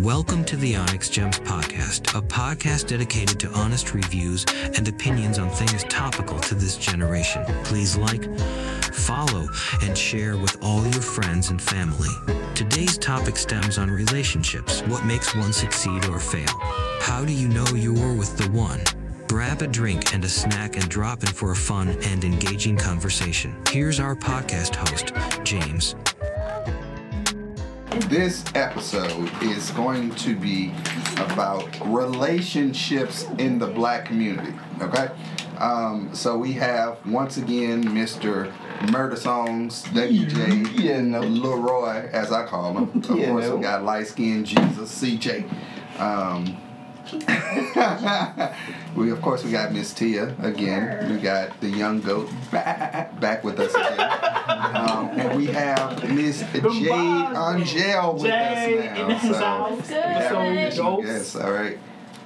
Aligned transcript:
Welcome 0.00 0.44
to 0.44 0.56
the 0.58 0.76
Onyx 0.76 1.08
Gems 1.08 1.38
Podcast, 1.40 2.14
a 2.14 2.20
podcast 2.20 2.88
dedicated 2.88 3.40
to 3.40 3.50
honest 3.52 3.94
reviews 3.94 4.44
and 4.76 4.86
opinions 4.86 5.38
on 5.38 5.48
things 5.48 5.84
topical 5.84 6.38
to 6.38 6.54
this 6.54 6.76
generation. 6.76 7.42
Please 7.64 7.96
like, 7.96 8.24
follow, 8.92 9.48
and 9.82 9.96
share 9.96 10.36
with 10.36 10.62
all 10.62 10.82
your 10.82 11.00
friends 11.00 11.48
and 11.48 11.60
family. 11.60 12.10
Today's 12.54 12.98
topic 12.98 13.38
stems 13.38 13.78
on 13.78 13.90
relationships 13.90 14.82
what 14.82 15.06
makes 15.06 15.34
one 15.34 15.54
succeed 15.54 16.04
or 16.06 16.20
fail? 16.20 16.44
How 17.00 17.24
do 17.24 17.32
you 17.32 17.48
know 17.48 17.66
you're 17.68 18.14
with 18.14 18.36
the 18.36 18.50
one? 18.50 18.80
Grab 19.28 19.62
a 19.62 19.66
drink 19.66 20.14
and 20.14 20.22
a 20.24 20.28
snack 20.28 20.76
and 20.76 20.86
drop 20.90 21.22
in 21.22 21.30
for 21.30 21.52
a 21.52 21.56
fun 21.56 21.88
and 22.02 22.22
engaging 22.22 22.76
conversation. 22.76 23.56
Here's 23.70 23.98
our 23.98 24.14
podcast 24.14 24.74
host, 24.76 25.12
James. 25.42 25.96
This 28.02 28.44
episode 28.54 29.30
is 29.42 29.70
going 29.72 30.14
to 30.16 30.36
be 30.36 30.72
about 31.16 31.66
relationships 31.86 33.24
in 33.38 33.58
the 33.58 33.66
black 33.66 34.04
community. 34.04 34.52
Okay? 34.80 35.08
Um, 35.58 36.10
so 36.14 36.36
we 36.36 36.52
have 36.52 36.98
once 37.06 37.36
again 37.38 37.82
Mr. 37.82 38.52
Murder 38.92 39.16
Songs, 39.16 39.82
WJ, 39.86 40.78
Yeah, 40.78 41.00
no. 41.00 41.20
Leroy, 41.20 42.08
as 42.12 42.30
I 42.32 42.44
call 42.46 42.76
him. 42.76 43.02
Of 43.10 43.18
Yeah, 43.18 43.26
course, 43.30 43.46
no. 43.46 43.56
we 43.56 43.62
got 43.62 43.82
light 43.82 44.06
skinned 44.06 44.46
Jesus, 44.46 45.02
CJ. 45.02 45.50
Um, 45.98 46.56
we 48.96 49.10
of 49.10 49.20
course 49.22 49.44
we 49.44 49.50
got 49.50 49.72
Miss 49.72 49.92
Tia 49.92 50.34
again. 50.42 51.10
We 51.12 51.18
got 51.20 51.60
the 51.60 51.68
young 51.68 52.00
goat 52.00 52.28
back, 52.50 53.18
back 53.20 53.44
with 53.44 53.58
us 53.60 53.72
again, 53.74 54.00
um, 54.76 55.08
and 55.18 55.36
we 55.38 55.46
have 55.46 56.08
Miss 56.10 56.40
Jade 56.52 56.88
Angel 57.36 58.12
with 58.14 58.22
Jade 58.22 58.78
us 58.80 58.98
now. 58.98 59.08
the 59.08 59.18
So 59.20 59.34
house. 59.34 59.88
we 59.88 59.94
have 59.94 60.74
So 60.74 61.02
yes, 61.02 61.36
all 61.36 61.52
right. 61.52 61.78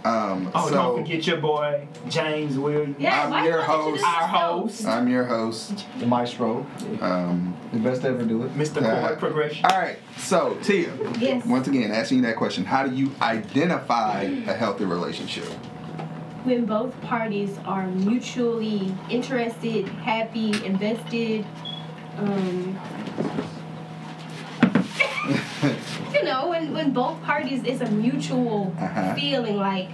Um, 0.05 0.51
Oh, 0.55 0.69
so 0.69 0.75
don't 0.75 0.97
forget 1.03 1.27
your 1.27 1.37
boy 1.37 1.87
James 2.09 2.57
Williams, 2.59 2.97
Yeah, 2.99 3.25
I'm 3.25 3.31
why 3.31 3.45
your 3.47 3.59
you 3.59 3.63
host. 3.65 4.05
our 4.05 4.27
host, 4.27 4.87
I'm 4.87 5.09
your 5.09 5.25
host. 5.25 5.85
The 5.99 6.07
maestro, 6.07 6.67
Um, 7.03 7.55
the 7.73 7.79
best 7.81 8.01
to 8.03 8.09
ever 8.09 8.23
do 8.25 8.43
it. 8.45 8.57
Mr. 8.57 8.83
Uh, 8.83 9.09
Chord 9.09 9.19
Progression. 9.19 9.67
all 9.67 9.79
right, 9.79 9.99
so 10.17 10.57
Tia, 10.63 10.89
Yes. 11.19 11.45
once 11.45 11.69
again 11.69 11.91
asking 11.91 12.19
you 12.19 12.23
that 12.25 12.37
question: 12.37 12.65
How 12.65 12.87
do 12.87 12.95
you 12.97 13.11
identify 13.21 14.23
a 14.23 14.55
healthy 14.55 14.87
relationship? 14.87 15.45
When 16.45 16.65
both 16.65 16.99
parties 17.03 17.59
are 17.67 17.87
mutually 17.87 18.95
interested, 19.11 19.87
happy, 19.89 20.65
invested, 20.65 21.45
um, 22.17 22.79
you 26.15 26.23
know, 26.25 26.49
when, 26.49 26.73
when 26.75 26.93
both 26.93 27.23
parties 27.23 27.63
it's 27.65 27.81
a 27.81 27.91
mutual 27.91 28.75
Uh-huh. 28.79 29.15
feeling 29.15 29.57
like 29.57 29.89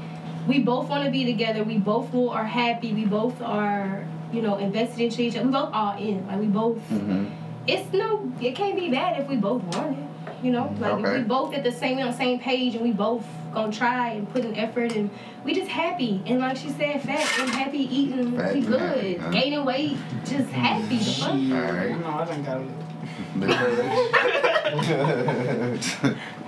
we 0.46 0.60
both 0.60 0.88
want 0.88 1.04
to 1.04 1.10
be 1.10 1.24
together, 1.24 1.64
we 1.64 1.76
both 1.78 2.14
are 2.14 2.44
happy, 2.44 2.92
we 2.92 3.04
both 3.04 3.40
are, 3.42 4.06
you 4.32 4.42
know, 4.42 4.56
invested 4.58 5.00
into 5.00 5.22
each 5.22 5.36
other, 5.36 5.46
we 5.46 5.52
both 5.52 5.70
are 5.72 5.98
in, 5.98 6.26
like 6.26 6.38
we 6.38 6.46
both. 6.46 6.76
Mm-hmm. 6.90 7.26
It's 7.66 7.92
no, 7.92 8.32
it 8.40 8.54
can't 8.54 8.76
be 8.76 8.88
bad 8.90 9.20
if 9.20 9.28
we 9.28 9.36
both 9.36 9.62
want 9.74 9.98
it. 9.98 10.04
You 10.44 10.52
know, 10.52 10.72
like 10.78 10.92
Okay. 10.92 11.08
if 11.10 11.18
we 11.18 11.22
both 11.24 11.52
at 11.54 11.64
the 11.64 11.72
same 11.72 11.98
on 11.98 12.06
the 12.08 12.12
same 12.12 12.38
page 12.38 12.74
and 12.74 12.84
we 12.84 12.92
both 12.92 13.26
gonna 13.52 13.72
try 13.72 14.10
and 14.10 14.30
put 14.32 14.44
in 14.44 14.54
effort 14.54 14.94
and 14.94 15.10
we 15.44 15.54
just 15.54 15.68
happy 15.70 16.22
and 16.26 16.38
like 16.40 16.56
she 16.58 16.68
said, 16.70 17.02
fat 17.02 17.26
and 17.40 17.50
happy 17.50 17.78
eating, 17.78 18.36
Fat 18.36 18.54
we 18.54 18.60
good, 18.60 18.80
happy, 18.80 19.14
huh? 19.16 19.30
gaining 19.30 19.64
weight, 19.64 19.96
just 20.24 20.50
happy. 20.50 20.98
The 20.98 21.04
fuck? 21.04 21.30
All 21.30 21.72
right. 21.72 21.98
No, 21.98 22.06
I 22.08 22.24
done 22.26 22.42
got 22.44 22.60
it. 23.48 24.55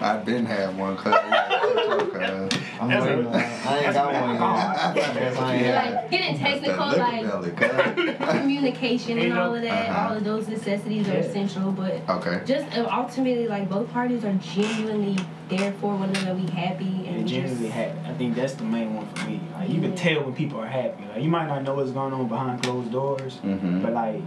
I've 0.00 0.24
been 0.24 0.47
had 0.47 0.77
one 0.77 0.97
cuz. 0.97 1.12
I'm 1.14 2.88
That's 2.88 3.05
waiting 3.06 3.27
a- 3.27 3.30
I 3.30 3.78
ain't 3.78 3.94
got 3.94 4.12
one 4.12 4.34
yet. 4.34 4.42
I 4.42 5.14
guess 5.14 5.36
I 5.36 5.55
ain't 5.55 5.66
had 5.66 5.94
Like 5.94 6.11
getting 6.11 6.39
technical, 6.39 6.86
like 6.86 7.23
liquor 7.42 7.68
belly, 7.68 8.14
cuz. 8.14 8.30
communication 8.40 9.18
and 9.18 9.33
all 9.39 9.55
of 9.55 9.62
that, 9.62 9.89
Uh-huh. 9.90 10.08
all 10.11 10.17
of 10.17 10.24
those 10.24 10.48
necessities 10.48 11.08
are 11.08 11.17
essential, 11.18 11.73
but 11.73 12.01
Okay. 12.08 12.40
just 12.45 12.77
uh, 12.77 12.89
ultimately, 12.90 13.46
like 13.48 13.68
both 13.68 13.90
parties 13.92 14.24
are 14.24 14.35
genuinely 14.35 15.17
there 15.48 15.73
for 15.80 15.95
one 15.96 16.11
another, 16.11 16.35
be 16.35 16.50
happy 16.50 17.06
and 17.06 17.17
And 17.18 17.29
genuinely 17.29 17.64
just, 17.67 17.74
happy. 17.77 17.98
I 18.06 18.12
think 18.14 18.35
that's 18.36 18.55
the 18.55 18.64
main 18.64 18.95
one 18.95 19.06
for 19.14 19.27
me. 19.29 19.40
Like 19.55 19.68
you 19.70 19.80
can 19.80 19.95
tell 19.96 20.23
when 20.24 20.35
people 20.35 20.61
are 20.61 20.67
happy. 20.67 21.05
Like 21.12 21.23
you 21.23 21.30
might 21.30 21.46
not 21.46 21.62
know 21.62 21.74
what's 21.74 21.90
going 21.90 22.12
on 22.12 22.29
behind 22.29 22.62
closed 22.62 22.92
doors, 22.92 23.39
Mm-hmm. 23.45 23.83
but 23.83 23.92
like 23.92 24.23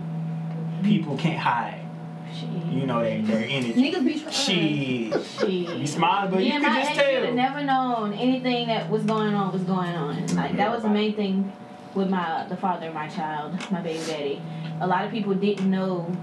people 0.83 1.17
can't 1.17 1.37
hide. 1.39 1.80
You 2.69 2.85
know 2.85 3.01
their 3.01 3.21
their 3.21 3.45
energy. 3.49 3.73
niggas 3.73 4.05
be 4.05 4.19
trying. 4.19 4.33
She 4.33 5.09
you 5.09 5.23
Shit. 5.79 5.87
smile, 5.89 6.29
but 6.29 6.39
Me 6.39 6.47
you 6.47 6.53
and 6.53 6.63
can 6.63 6.73
my 6.73 6.79
just 6.79 6.91
ex 6.91 6.97
would 6.99 7.13
have 7.15 7.23
tell. 7.25 7.33
never 7.33 7.63
known 7.63 8.13
anything 8.13 8.67
that 8.67 8.89
was 8.89 9.03
going 9.03 9.33
on 9.33 9.51
was 9.51 9.63
going 9.63 9.89
on. 9.95 10.27
Like 10.35 10.55
that 10.57 10.71
was 10.71 10.83
the 10.83 10.89
main 10.89 11.15
thing 11.15 11.51
with 11.93 12.09
my 12.09 12.45
the 12.47 12.55
father 12.55 12.87
of 12.87 12.93
my 12.93 13.07
child, 13.07 13.53
my 13.71 13.81
baby 13.81 14.03
daddy. 14.07 14.41
A 14.79 14.87
lot 14.87 15.05
of 15.05 15.11
people 15.11 15.33
didn't 15.33 15.69
know 15.69 16.15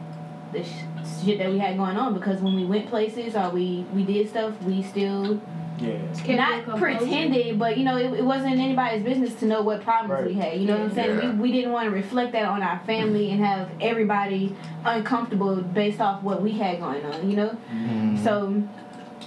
the 0.52 0.64
sh- 0.64 0.84
shit 1.24 1.38
that 1.38 1.50
we 1.50 1.58
had 1.58 1.76
going 1.76 1.96
on 1.96 2.14
because 2.14 2.40
when 2.40 2.54
we 2.56 2.64
went 2.64 2.88
places 2.88 3.36
or 3.36 3.50
we 3.50 3.84
we 3.94 4.04
did 4.04 4.28
stuff, 4.28 4.60
we 4.62 4.82
still 4.82 5.40
Yeah. 5.80 5.98
Kept 6.08 6.26
their 6.26 6.36
not 6.36 6.64
composure. 6.64 6.98
pretended, 6.98 7.58
but 7.58 7.78
you 7.78 7.84
know 7.84 7.96
it, 7.96 8.12
it 8.12 8.24
wasn't 8.24 8.58
anybody's 8.58 9.02
business 9.02 9.34
to 9.40 9.46
know 9.46 9.62
what 9.62 9.82
problems 9.82 10.26
we 10.28 10.34
had. 10.34 10.60
You 10.60 10.66
know 10.66 10.74
what 10.74 10.82
I'm 10.90 10.94
saying? 10.94 11.18
Yeah. 11.18 11.32
We, 11.32 11.38
we 11.38 11.52
didn't 11.52 11.72
want 11.72 11.86
to 11.88 11.90
reflect 11.94 12.32
that 12.32 12.44
on 12.44 12.62
our 12.62 12.80
family 12.86 13.30
and 13.30 13.44
have 13.44 13.70
everybody 13.80 14.54
uncomfortable 14.84 15.56
based 15.56 16.00
off 16.00 16.22
what 16.22 16.42
we 16.42 16.52
had 16.52 16.80
going 16.80 17.04
on. 17.04 17.30
You 17.30 17.36
know. 17.36 17.58
Mhm. 17.72 18.24
So, 18.24 18.62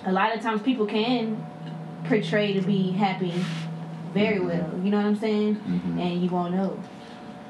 a 0.05 0.11
lot 0.11 0.35
of 0.35 0.41
times 0.41 0.61
people 0.61 0.85
can 0.85 1.43
portray 2.05 2.53
to 2.53 2.61
be 2.61 2.91
happy 2.91 3.33
very 4.13 4.39
well. 4.39 4.69
You 4.83 4.89
know 4.91 4.97
what 4.97 5.05
I'm 5.05 5.15
saying? 5.15 5.55
Mhm. 5.55 5.99
And 6.01 6.21
you 6.23 6.29
won't 6.29 6.53
know. 6.53 6.77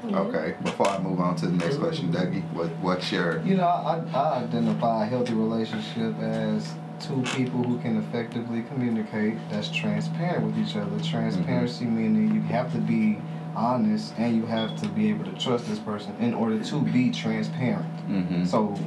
Okay. 0.04 0.56
Before 0.64 0.88
I 0.88 0.98
move 0.98 1.20
on 1.20 1.36
to 1.36 1.46
the 1.46 1.52
next 1.52 1.76
question, 1.78 2.12
Dougie, 2.12 2.42
what 2.52 2.68
what's 2.80 3.12
your 3.12 3.40
You 3.42 3.56
know, 3.56 3.66
I, 3.66 4.02
I 4.12 4.42
identify 4.44 5.04
a 5.04 5.08
healthy 5.08 5.34
relationship 5.34 6.18
as 6.18 6.74
two 7.02 7.22
people 7.36 7.62
who 7.62 7.78
can 7.78 7.96
effectively 7.96 8.62
communicate 8.62 9.36
that's 9.50 9.70
transparent 9.70 10.44
with 10.46 10.58
each 10.58 10.76
other. 10.76 10.98
Transparency 11.02 11.84
meaning 11.84 12.34
you 12.34 12.40
have 12.42 12.72
to 12.72 12.78
be 12.78 13.18
honest 13.54 14.14
and 14.18 14.36
you 14.36 14.46
have 14.46 14.80
to 14.80 14.88
be 14.88 15.10
able 15.10 15.24
to 15.24 15.32
trust 15.38 15.66
this 15.66 15.78
person 15.78 16.14
in 16.20 16.32
order 16.34 16.62
to 16.62 16.82
be 16.82 17.10
transparent. 17.10 18.08
mm-hmm. 18.08 18.44
So 18.44 18.78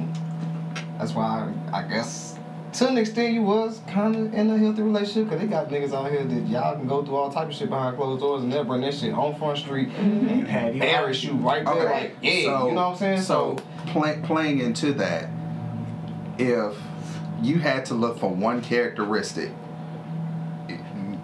that's 0.98 1.12
why 1.12 1.52
I, 1.72 1.80
I 1.80 1.88
guess 1.88 2.36
to 2.74 2.88
an 2.88 2.98
extent 2.98 3.32
you 3.32 3.42
was 3.42 3.80
kind 3.88 4.14
of 4.14 4.34
in 4.34 4.50
a 4.50 4.58
healthy 4.58 4.82
relationship 4.82 5.24
because 5.24 5.40
they 5.40 5.46
got 5.46 5.68
niggas 5.68 5.94
out 5.94 6.10
here 6.10 6.24
that 6.24 6.46
y'all 6.46 6.76
can 6.76 6.86
go 6.86 7.02
through 7.02 7.16
all 7.16 7.32
type 7.32 7.48
of 7.48 7.54
shit 7.54 7.70
behind 7.70 7.96
closed 7.96 8.20
doors 8.20 8.42
and 8.42 8.52
they'll 8.52 8.64
bring 8.64 8.82
that 8.82 8.92
shit 8.92 9.14
on 9.14 9.34
Front 9.36 9.58
Street 9.58 9.88
And 9.96 10.40
you 10.40 10.46
have 10.46 10.74
you 10.74 10.82
embarrass 10.82 11.22
you 11.24 11.32
right 11.34 11.64
there. 11.64 11.74
Okay. 11.74 12.02
Like, 12.02 12.16
yeah, 12.20 12.42
so, 12.42 12.68
you 12.68 12.74
know 12.74 12.90
what 12.90 12.92
I'm 12.92 12.96
saying? 12.96 13.22
So, 13.22 13.56
play, 13.86 14.20
playing 14.24 14.60
into 14.60 14.92
that, 14.94 15.30
if 16.38 16.76
you 17.42 17.58
had 17.58 17.84
to 17.86 17.94
look 17.94 18.18
for 18.18 18.30
one 18.30 18.62
characteristic, 18.62 19.50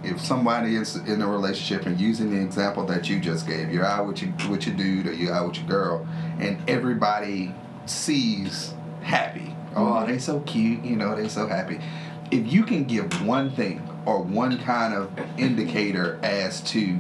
if 0.04 0.20
somebody 0.20 0.76
is 0.76 0.96
in 0.96 1.22
a 1.22 1.28
relationship 1.28 1.86
and 1.86 2.00
using 2.00 2.30
the 2.30 2.40
example 2.40 2.84
that 2.86 3.08
you 3.08 3.20
just 3.20 3.46
gave, 3.46 3.72
you're 3.72 3.84
out 3.84 4.06
with 4.06 4.22
your 4.22 4.32
with 4.50 4.66
your 4.66 4.76
dude 4.76 5.06
or 5.06 5.12
you're 5.12 5.32
out 5.32 5.48
with 5.48 5.58
your 5.58 5.66
girl, 5.66 6.06
and 6.38 6.58
everybody 6.68 7.54
sees 7.86 8.74
happy. 9.02 9.54
Oh, 9.74 9.80
mm-hmm. 9.80 10.10
they're 10.10 10.20
so 10.20 10.40
cute, 10.40 10.84
you 10.84 10.96
know, 10.96 11.14
they're 11.14 11.28
so 11.28 11.46
happy. 11.46 11.78
If 12.30 12.52
you 12.52 12.64
can 12.64 12.84
give 12.84 13.26
one 13.26 13.50
thing 13.50 13.88
or 14.06 14.22
one 14.22 14.58
kind 14.58 14.94
of 14.94 15.10
indicator 15.38 16.18
as 16.22 16.60
to 16.62 16.98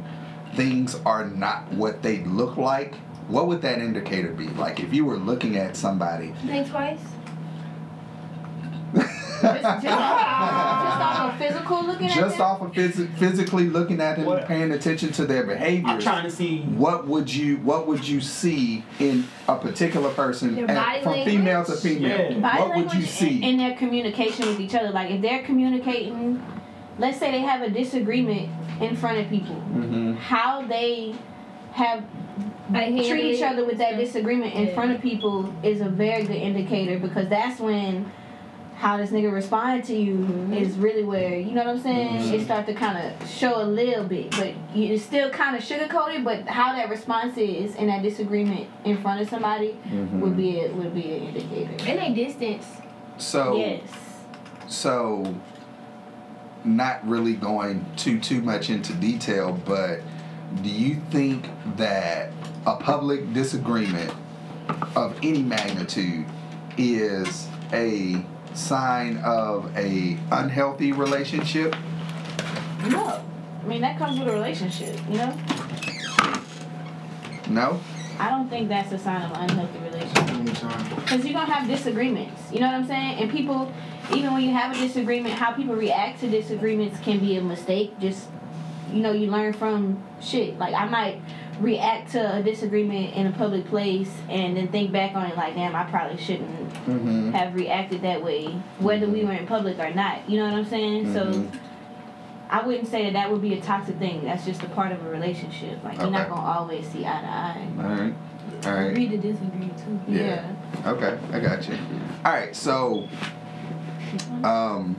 things 0.54 0.94
are 1.06 1.26
not 1.26 1.72
what 1.72 2.02
they 2.02 2.18
look 2.18 2.56
like, 2.56 2.94
what 3.28 3.46
would 3.48 3.62
that 3.62 3.78
indicator 3.78 4.32
be? 4.32 4.48
Like 4.48 4.80
if 4.80 4.92
you 4.92 5.04
were 5.04 5.16
looking 5.16 5.56
at 5.56 5.76
somebody. 5.76 6.34
Think 6.46 6.68
twice. 6.68 7.00
Just, 9.62 9.82
just, 9.84 9.96
off, 9.98 10.84
just 10.84 11.00
off 11.00 11.32
of 11.32 11.38
physical 11.38 11.84
looking 11.84 12.06
at 12.08 12.14
Just 12.16 12.36
them. 12.38 12.46
off 12.46 12.60
of 12.62 12.72
phys- 12.72 13.16
physically 13.18 13.68
looking 13.68 14.00
at 14.00 14.16
them, 14.16 14.26
What- 14.26 14.38
and 14.40 14.46
paying 14.48 14.70
attention 14.72 15.12
to 15.12 15.26
their 15.26 15.44
behavior. 15.44 15.88
I'm 15.88 16.00
trying 16.00 16.24
to 16.24 16.30
see 16.30 16.60
What 16.62 17.06
would 17.06 17.32
you 17.32 17.56
What 17.58 17.86
would 17.86 18.06
you 18.06 18.20
see 18.20 18.84
in 18.98 19.24
a 19.48 19.56
particular 19.56 20.10
person 20.10 20.54
Their 20.56 20.66
and 20.66 20.74
body 20.76 21.02
from 21.02 21.12
language? 21.12 21.34
female 21.34 21.64
to 21.64 21.72
female? 21.72 22.30
Yeah. 22.32 22.38
Body 22.38 22.58
What 22.62 22.76
would 22.76 22.94
you 22.94 23.02
see? 23.06 23.36
In, 23.38 23.44
in 23.44 23.56
their 23.58 23.76
communication 23.76 24.46
with 24.46 24.60
each 24.60 24.74
other. 24.74 24.90
Like 24.90 25.10
if 25.10 25.22
they're 25.22 25.42
communicating, 25.42 26.42
let's 26.98 27.18
say 27.18 27.30
they 27.30 27.40
have 27.40 27.62
a 27.62 27.70
disagreement 27.70 28.50
in 28.80 28.96
front 28.96 29.18
of 29.18 29.28
people, 29.28 29.54
mm-hmm. 29.56 30.14
how 30.14 30.62
they 30.66 31.14
have 31.72 32.04
Like, 32.70 32.88
treat 32.88 33.34
each 33.34 33.42
other 33.42 33.64
with 33.64 33.78
that 33.78 33.96
disagreement 33.96 34.54
in 34.54 34.66
Yeah. 34.68 34.74
front 34.74 34.92
of 34.92 35.00
people 35.02 35.52
is 35.62 35.80
a 35.80 35.88
very 35.88 36.22
good 36.24 36.36
indicator 36.36 36.98
because 36.98 37.28
that's 37.28 37.60
when 37.60 38.10
how 38.82 38.96
this 38.96 39.10
nigga 39.10 39.32
respond 39.32 39.84
to 39.84 39.94
you 39.94 40.14
Mhm. 40.16 40.60
is 40.60 40.76
really 40.76 41.04
where 41.04 41.38
you 41.38 41.52
know 41.52 41.62
what 41.62 41.76
I'm 41.76 41.80
saying. 41.80 42.18
Mhm. 42.18 42.32
It 42.32 42.44
start 42.44 42.66
to 42.66 42.74
kind 42.74 42.98
of 42.98 43.28
show 43.30 43.62
a 43.62 43.64
little 43.64 44.02
bit, 44.02 44.32
but 44.32 44.54
you, 44.74 44.92
it's 44.94 45.04
still 45.04 45.30
kind 45.30 45.54
of 45.56 45.62
sugar 45.62 45.86
coated. 45.86 46.24
But 46.24 46.48
how 46.48 46.72
that 46.72 46.88
response 46.90 47.38
is 47.38 47.76
and 47.76 47.88
that 47.88 48.02
disagreement 48.02 48.66
in 48.84 48.96
front 48.96 49.20
of 49.20 49.28
somebody 49.28 49.76
Mm-hmm. 49.88 50.20
would 50.20 50.36
be 50.36 50.58
a, 50.62 50.72
would 50.72 50.92
be 50.94 51.12
an 51.12 51.22
indicator. 51.28 51.70
And 51.88 51.98
they 52.00 52.24
distance. 52.24 52.66
So 53.18 53.56
yes. 53.56 53.82
so 54.66 55.32
not 56.64 57.06
really 57.08 57.34
going 57.34 57.84
too 57.96 58.18
too 58.18 58.42
much 58.42 58.68
into 58.68 58.92
detail, 58.94 59.60
but 59.64 60.00
do 60.60 60.68
you 60.68 60.96
think 61.10 61.48
that 61.76 62.30
a 62.66 62.74
public 62.74 63.32
disagreement 63.32 64.12
of 64.96 65.14
any 65.22 65.42
magnitude 65.42 66.24
is 66.76 67.46
a 67.72 68.24
sign 68.54 69.18
of 69.18 69.76
a 69.76 70.18
unhealthy 70.30 70.92
relationship? 70.92 71.74
No. 72.88 73.22
I 73.62 73.66
mean, 73.66 73.80
that 73.82 73.98
comes 73.98 74.18
with 74.18 74.28
a 74.28 74.32
relationship, 74.32 74.98
you 75.08 75.18
know? 75.18 75.36
No. 77.48 77.80
I 78.18 78.28
don't 78.30 78.48
think 78.48 78.68
that's 78.68 78.92
a 78.92 78.98
sign 78.98 79.22
of 79.22 79.32
an 79.32 79.50
unhealthy 79.50 79.78
relationship. 79.78 80.96
Because 80.96 81.24
you're 81.24 81.34
going 81.34 81.46
to 81.46 81.52
have 81.52 81.68
disagreements. 81.68 82.42
You 82.52 82.60
know 82.60 82.66
what 82.66 82.74
I'm 82.74 82.86
saying? 82.86 83.18
And 83.18 83.30
people, 83.30 83.72
even 84.12 84.32
when 84.32 84.42
you 84.42 84.52
have 84.52 84.76
a 84.76 84.78
disagreement, 84.78 85.34
how 85.34 85.52
people 85.52 85.74
react 85.74 86.20
to 86.20 86.28
disagreements 86.28 86.98
can 87.00 87.20
be 87.20 87.36
a 87.36 87.42
mistake. 87.42 87.98
Just, 88.00 88.28
you 88.92 89.00
know, 89.00 89.12
you 89.12 89.30
learn 89.30 89.52
from 89.52 90.02
shit. 90.20 90.58
Like, 90.58 90.74
I 90.74 90.86
might 90.86 91.20
react 91.60 92.12
to 92.12 92.36
a 92.38 92.42
disagreement 92.42 93.14
in 93.14 93.26
a 93.26 93.32
public 93.32 93.66
place 93.66 94.10
and 94.28 94.56
then 94.56 94.68
think 94.68 94.90
back 94.92 95.14
on 95.14 95.26
it 95.26 95.36
like, 95.36 95.54
damn, 95.54 95.74
I 95.76 95.84
probably 95.84 96.16
shouldn't 96.22 96.70
Mm-hmm. 96.82 97.30
have 97.30 97.54
reacted 97.54 98.02
that 98.02 98.24
way, 98.24 98.46
whether 98.80 99.06
we 99.06 99.24
were 99.24 99.32
in 99.32 99.46
public 99.46 99.78
or 99.78 99.90
not. 99.94 100.28
You 100.28 100.38
know 100.38 100.44
what 100.46 100.54
I'm 100.54 100.64
saying? 100.66 101.12
So 101.12 101.26
Mhm. 101.26 101.48
I 102.50 102.66
wouldn't 102.66 102.88
say 102.88 103.04
that 103.04 103.12
that 103.12 103.30
would 103.30 103.40
be 103.40 103.54
a 103.54 103.60
toxic 103.60 103.96
thing. 103.98 104.24
That's 104.24 104.44
just 104.44 104.62
a 104.62 104.68
part 104.70 104.90
of 104.92 105.04
a 105.06 105.08
relationship. 105.08 105.82
Like 105.84 105.98
you're 105.98 106.10
not 106.10 106.28
gonna 106.28 106.40
always 106.58 106.86
see 106.88 107.06
eye 107.06 107.20
to 107.20 107.26
eye. 107.28 107.68
All 107.78 107.84
right. 107.84 108.14
All 108.66 108.72
right. 108.74 108.90
Agree 108.90 109.08
to 109.08 109.16
disagree 109.16 109.70
too. 109.78 110.00
Yeah. 110.08 110.44
Okay, 110.86 111.16
I 111.32 111.38
got 111.40 111.68
you. 111.68 111.78
All 112.24 112.32
right, 112.32 112.54
so 112.54 113.08
um, 114.44 114.96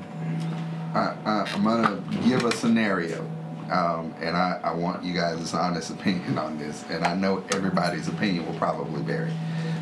I, 0.94 1.14
I, 1.26 1.50
I'm 1.54 1.64
gonna 1.64 2.02
give 2.26 2.46
a 2.46 2.52
scenario, 2.56 3.30
um, 3.72 4.14
and 4.22 4.36
I, 4.36 4.60
I 4.64 4.74
want 4.74 5.04
you 5.04 5.14
guys' 5.14 5.54
honest 5.54 5.90
opinion 5.90 6.38
on 6.38 6.58
this, 6.58 6.84
and 6.90 7.04
I 7.04 7.16
know 7.16 7.44
everybody's 7.52 8.08
opinion 8.08 8.46
will 8.46 8.58
probably 8.58 9.02
vary. 9.02 9.32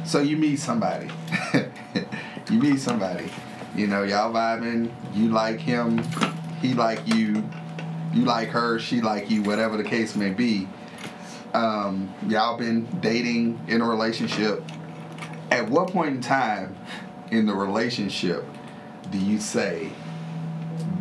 So 0.05 0.19
you 0.19 0.37
meet 0.37 0.57
somebody, 0.57 1.09
you 2.49 2.59
meet 2.59 2.79
somebody, 2.79 3.29
you 3.75 3.87
know, 3.87 4.03
y'all 4.03 4.33
vibing, 4.33 4.91
you 5.13 5.29
like 5.29 5.59
him, 5.59 6.03
he 6.61 6.73
like 6.73 7.07
you, 7.07 7.43
you 8.13 8.25
like 8.25 8.49
her, 8.49 8.79
she 8.79 9.01
like 9.01 9.29
you, 9.29 9.43
whatever 9.43 9.77
the 9.77 9.83
case 9.83 10.15
may 10.15 10.31
be. 10.31 10.67
Um, 11.53 12.13
y'all 12.27 12.57
been 12.57 12.85
dating 13.01 13.59
in 13.67 13.81
a 13.81 13.85
relationship 13.85 14.63
at 15.51 15.69
what 15.69 15.89
point 15.89 16.15
in 16.15 16.21
time 16.21 16.75
in 17.29 17.45
the 17.45 17.53
relationship 17.53 18.45
do 19.11 19.17
you 19.17 19.39
say 19.39 19.91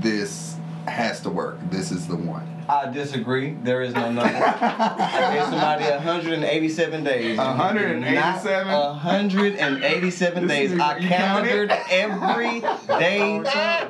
this 0.01 0.57
has 0.87 1.21
to 1.21 1.31
work? 1.31 1.59
This 1.71 1.93
is 1.93 2.09
the 2.09 2.17
one. 2.17 2.60
I 2.71 2.89
disagree. 2.93 3.57
There 3.65 3.83
is 3.83 3.95
no 3.95 4.13
number. 4.13 4.23
I 4.23 5.35
gave 5.35 5.45
somebody 5.45 5.85
187 5.85 7.03
days. 7.03 7.37
187? 7.37 8.67
Not 8.69 8.91
187 9.05 10.47
days. 10.47 10.79
I 10.79 10.99
you 10.99 11.09
counted? 11.09 11.69
calendared 11.69 11.73
every 11.91 12.61
day. 12.61 13.43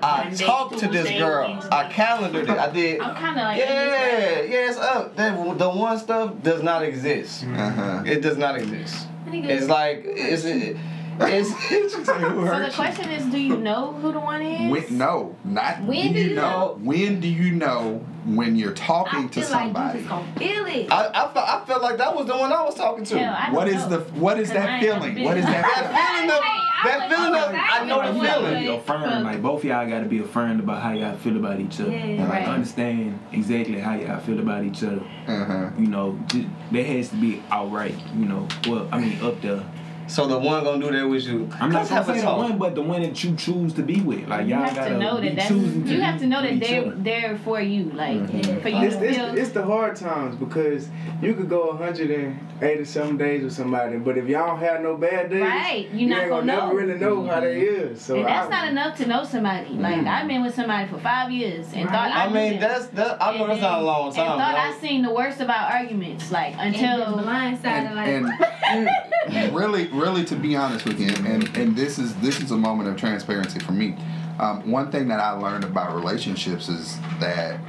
I 0.03 0.33
talked 0.35 0.79
to 0.79 0.89
this 0.89 1.11
girl. 1.11 1.63
I 1.71 1.91
calendared 1.93 2.49
it. 2.49 2.59
I 2.59 2.71
did. 2.71 3.01
I'm 3.01 3.15
kind 3.15 3.39
of 3.39 3.45
like 3.45 3.59
Yeah, 3.59 4.41
yeah, 4.43 4.71
it's 4.71 4.79
up. 4.79 5.15
That, 5.17 5.59
the 5.59 5.69
one 5.69 5.99
stuff 5.99 6.43
does 6.43 6.63
not 6.63 6.83
exist. 6.83 7.45
Uh-huh. 7.45 8.03
It 8.07 8.23
does 8.23 8.39
not 8.39 8.57
exist. 8.57 9.07
I 9.27 9.31
think 9.31 9.45
It's 9.45 9.69
like 9.69 10.05
it's 10.07 10.45
it's. 10.45 10.79
So 11.21 12.15
the 12.17 12.73
question 12.75 13.11
is, 13.11 13.27
do 13.27 13.37
you 13.37 13.59
know 13.59 13.93
who 13.93 14.11
the 14.11 14.21
one 14.21 14.41
is? 14.41 14.71
When, 14.71 14.97
no, 14.97 15.37
not 15.45 15.83
When 15.83 16.15
do 16.15 16.19
you 16.19 16.35
know? 16.35 16.79
When 16.81 17.21
do 17.21 17.29
you 17.29 17.53
know 17.53 18.07
when 18.27 18.57
you're 18.57 18.73
I 18.73 18.75
talking 18.75 19.29
to 19.29 19.41
feel 19.41 19.51
like 19.51 19.63
somebody? 19.65 19.99
just 19.99 20.09
gonna 20.11 20.33
feel 20.37 20.67
it. 20.67 20.93
I, 20.93 21.09
I, 21.09 21.33
felt, 21.33 21.37
I 21.49 21.65
felt 21.67 21.83
like 21.83 21.99
that 21.99 22.15
was 22.15 22.27
the 22.27 22.37
one 22.37 22.53
I 22.53 22.63
was 22.63 22.75
talking 22.75 23.05
to. 23.05 23.19
Hell, 23.19 23.55
What 23.55 23.69
is 23.69 23.87
know. 23.87 23.99
the 23.99 23.99
what 24.21 24.39
is 24.39 24.51
that 24.51 24.69
ain't 24.69 24.83
feeling? 24.85 25.25
What 25.25 25.37
is 25.37 25.45
in 25.45 25.51
that? 25.51 25.63
that 25.63 26.17
feeling 26.19 26.31
of 26.31 26.43
that 26.83 27.11
feeling 27.11 27.35
of 27.35 27.55
I 27.55 27.85
know 27.85 28.01
the 28.07 28.13
Both 28.13 28.25
y'all 28.25 28.41
feeling. 28.41 28.53
gotta 28.55 28.61
be 28.61 28.69
affirmed. 28.69 29.25
Like 29.25 29.43
both 29.43 29.65
y'all 29.65 29.89
got 29.89 30.01
to 30.01 30.07
be 30.07 30.19
affirmed 30.21 30.61
about 30.61 30.83
how 30.83 30.93
y'all 30.93 31.17
feel 31.17 31.37
about 31.37 31.61
each 31.61 31.79
other. 31.81 31.91
Yeah, 31.91 31.97
and 31.99 32.21
like 32.21 32.31
right. 32.31 32.49
understand 32.49 33.19
exactly 33.33 33.79
how 33.79 33.95
y'all 33.97 34.21
feel 34.21 34.39
about 34.39 34.65
each 34.65 34.83
other. 34.83 35.03
Uh-huh. 35.27 35.71
You 35.79 35.87
know, 35.89 36.19
just, 36.29 36.47
that 36.73 36.87
has 36.87 37.11
to 37.11 37.17
be 37.17 37.43
outright. 37.51 37.95
You 38.17 38.25
know, 38.27 38.49
well, 38.67 38.89
I 38.93 38.99
mean, 38.99 39.23
up 39.23 39.41
there. 39.43 39.63
So 40.11 40.27
the 40.27 40.39
one 40.39 40.65
gonna 40.65 40.85
do 40.85 40.91
that 40.97 41.09
with 41.09 41.25
you. 41.25 41.49
I'm 41.61 41.71
not 41.71 41.89
Let's 41.89 41.91
gonna 41.91 42.05
say 42.19 42.21
the 42.21 42.27
one, 42.35 42.59
but 42.59 42.75
the 42.75 42.83
one 42.83 43.03
that 43.03 43.23
you 43.23 43.37
choose 43.37 43.73
to 43.75 43.83
be 43.83 44.01
with. 44.01 44.29
Like 44.29 44.47
You 44.47 44.55
y'all 44.57 44.65
have 44.65 44.75
gotta 44.75 44.91
to 44.91 44.99
know 44.99 45.21
be 45.21 45.29
that 45.29 45.37
that's, 45.37 45.49
choosing 45.49 45.85
to 45.85 45.93
you 45.95 46.01
have 46.01 46.19
to 46.21 46.27
know 46.27 46.43
that 46.43 46.59
they're 46.61 46.87
other. 46.87 46.97
there 46.97 47.39
for 47.45 47.61
you, 47.61 47.85
like 47.95 48.17
Mhm. 48.19 48.61
for 48.63 48.69
you 48.69 48.77
It's, 48.87 48.97
to 48.97 49.05
it's, 49.09 49.17
feel. 49.17 49.39
it's 49.39 49.51
the 49.51 49.63
hard 49.65 49.95
times 49.97 50.35
because 50.37 50.89
you 51.23 51.35
could 51.35 51.49
go 51.49 51.69
180 51.71 52.85
some 52.85 53.17
days 53.19 53.45
with 53.45 53.53
somebody, 53.53 53.99
but 53.99 54.19
if 54.19 54.27
y'all 54.27 54.49
don't 54.49 54.59
have 54.59 54.81
no 54.83 54.97
bad 54.97 55.31
days, 55.31 55.43
Right, 55.43 55.89
you're 55.93 56.01
you 56.01 56.07
not 56.09 56.23
ain't 56.23 56.31
gonna 56.31 56.47
gonna 56.47 56.53
know. 56.61 56.67
never 56.67 56.77
really 56.79 56.99
know 57.01 57.25
how 57.27 57.41
they 57.41 57.61
is. 57.61 58.01
So 58.01 58.17
and 58.17 58.27
that's 58.27 58.49
I, 58.49 58.51
not 58.51 58.69
enough 58.69 58.97
to 58.99 59.07
know 59.07 59.23
somebody. 59.25 59.71
Like 59.75 60.05
I've 60.07 60.27
been 60.27 60.43
with 60.43 60.55
somebody 60.55 60.89
for 60.89 60.99
five 60.99 61.31
years 61.31 61.67
and 61.73 61.85
Right. 61.87 61.93
thought 61.95 62.11
I, 62.11 62.25
I 62.25 62.29
knew 62.29 62.35
mean, 62.35 62.51
them. 62.53 62.61
that's 62.61 62.87
that. 62.89 63.23
I 63.23 63.39
know 63.39 63.47
that's 63.47 63.61
not 63.61 63.73
a 63.75 63.77
then- 63.77 63.85
long 63.87 64.07
And 64.09 64.17
time. 64.17 64.39
thought 64.39 64.55
bro. 64.55 64.61
I 64.63 64.73
seen 64.81 65.03
the 65.03 65.15
worst 65.15 65.41
about 65.41 65.73
arguments, 65.73 66.33
like 66.33 66.55
until 66.59 67.17
the 67.17 67.23
blind 67.23 67.59
side 67.61 67.95
like 67.95 68.09
And, 68.09 68.89
and 69.29 69.55
really, 69.55 69.89
really, 70.01 70.25
to 70.25 70.37
be 70.37 70.57
honest 70.57 70.85
with 70.87 70.99
you, 71.01 71.11
and 71.27 71.49
and 71.57 71.77
this 71.77 71.99
is 71.99 72.15
this 72.17 72.41
is 72.41 72.51
a 72.51 72.57
moment 72.57 72.89
of 72.89 72.97
transparency 72.97 73.59
for 73.61 73.73
me. 73.73 73.97
Um, 74.39 74.71
one 74.71 74.91
thing 74.91 75.09
that 75.09 75.21
I 75.21 75.33
learned 75.33 75.65
about 75.65 75.95
relationships 75.95 76.69
is 76.69 76.99
that 77.21 77.61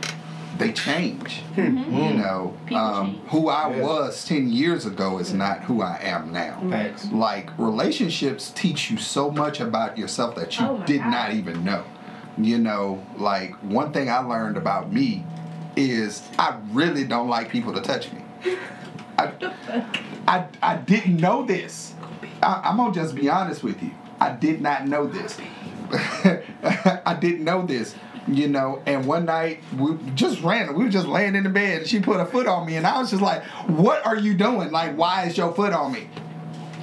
they 0.57 0.71
change. 0.71 1.43
You 1.57 2.13
know, 2.13 2.55
um, 2.73 3.19
who 3.27 3.49
I 3.49 3.69
Yeah. 3.69 3.81
was 3.83 4.23
ten 4.25 4.47
years 4.49 4.85
ago 4.85 5.17
is 5.19 5.33
not 5.33 5.61
who 5.63 5.81
I 5.81 5.99
am 6.01 6.31
now. 6.31 6.61
Facts. 6.69 7.11
Like 7.11 7.49
relationships 7.57 8.51
teach 8.55 8.89
you 8.89 8.97
so 8.97 9.29
much 9.31 9.59
about 9.59 9.97
yourself 9.97 10.35
that 10.35 10.57
you 10.57 10.65
Oh 10.65 10.81
did 10.85 11.01
God. 11.01 11.11
not 11.11 11.33
even 11.33 11.63
know. 11.65 11.83
You 12.37 12.57
know, 12.59 13.03
like 13.17 13.53
one 13.61 13.91
thing 13.91 14.09
I 14.09 14.19
learned 14.19 14.55
about 14.55 14.91
me 14.91 15.25
is 15.75 16.21
I 16.39 16.57
really 16.71 17.03
don't 17.03 17.27
like 17.27 17.49
people 17.49 17.73
to 17.73 17.81
touch 17.81 18.11
me. 18.13 18.21
I, 19.17 19.33
I, 20.27 20.45
I 20.61 20.75
didn't 20.77 21.17
know 21.17 21.45
this. 21.45 21.93
I, 22.41 22.61
I'm 22.65 22.77
gonna 22.77 22.93
just 22.93 23.15
be 23.15 23.29
honest 23.29 23.63
with 23.63 23.81
you. 23.81 23.91
I 24.19 24.33
did 24.33 24.61
not 24.61 24.87
know 24.87 25.07
this. 25.07 25.37
I 25.91 27.17
didn't 27.19 27.43
know 27.43 27.65
this, 27.65 27.95
you 28.27 28.47
know. 28.47 28.81
And 28.85 29.05
one 29.05 29.25
night 29.25 29.61
we 29.77 29.97
just 30.15 30.41
ran. 30.41 30.73
We 30.75 30.85
were 30.85 30.89
just 30.89 31.07
laying 31.07 31.35
in 31.35 31.43
the 31.43 31.49
bed, 31.49 31.79
and 31.79 31.87
she 31.87 31.99
put 31.99 32.19
a 32.19 32.25
foot 32.25 32.47
on 32.47 32.65
me, 32.65 32.75
and 32.75 32.85
I 32.87 32.99
was 32.99 33.09
just 33.09 33.21
like, 33.21 33.43
"What 33.67 34.05
are 34.05 34.15
you 34.15 34.33
doing? 34.33 34.71
Like, 34.71 34.95
why 34.95 35.25
is 35.25 35.37
your 35.37 35.53
foot 35.53 35.73
on 35.73 35.91
me?" 35.91 36.07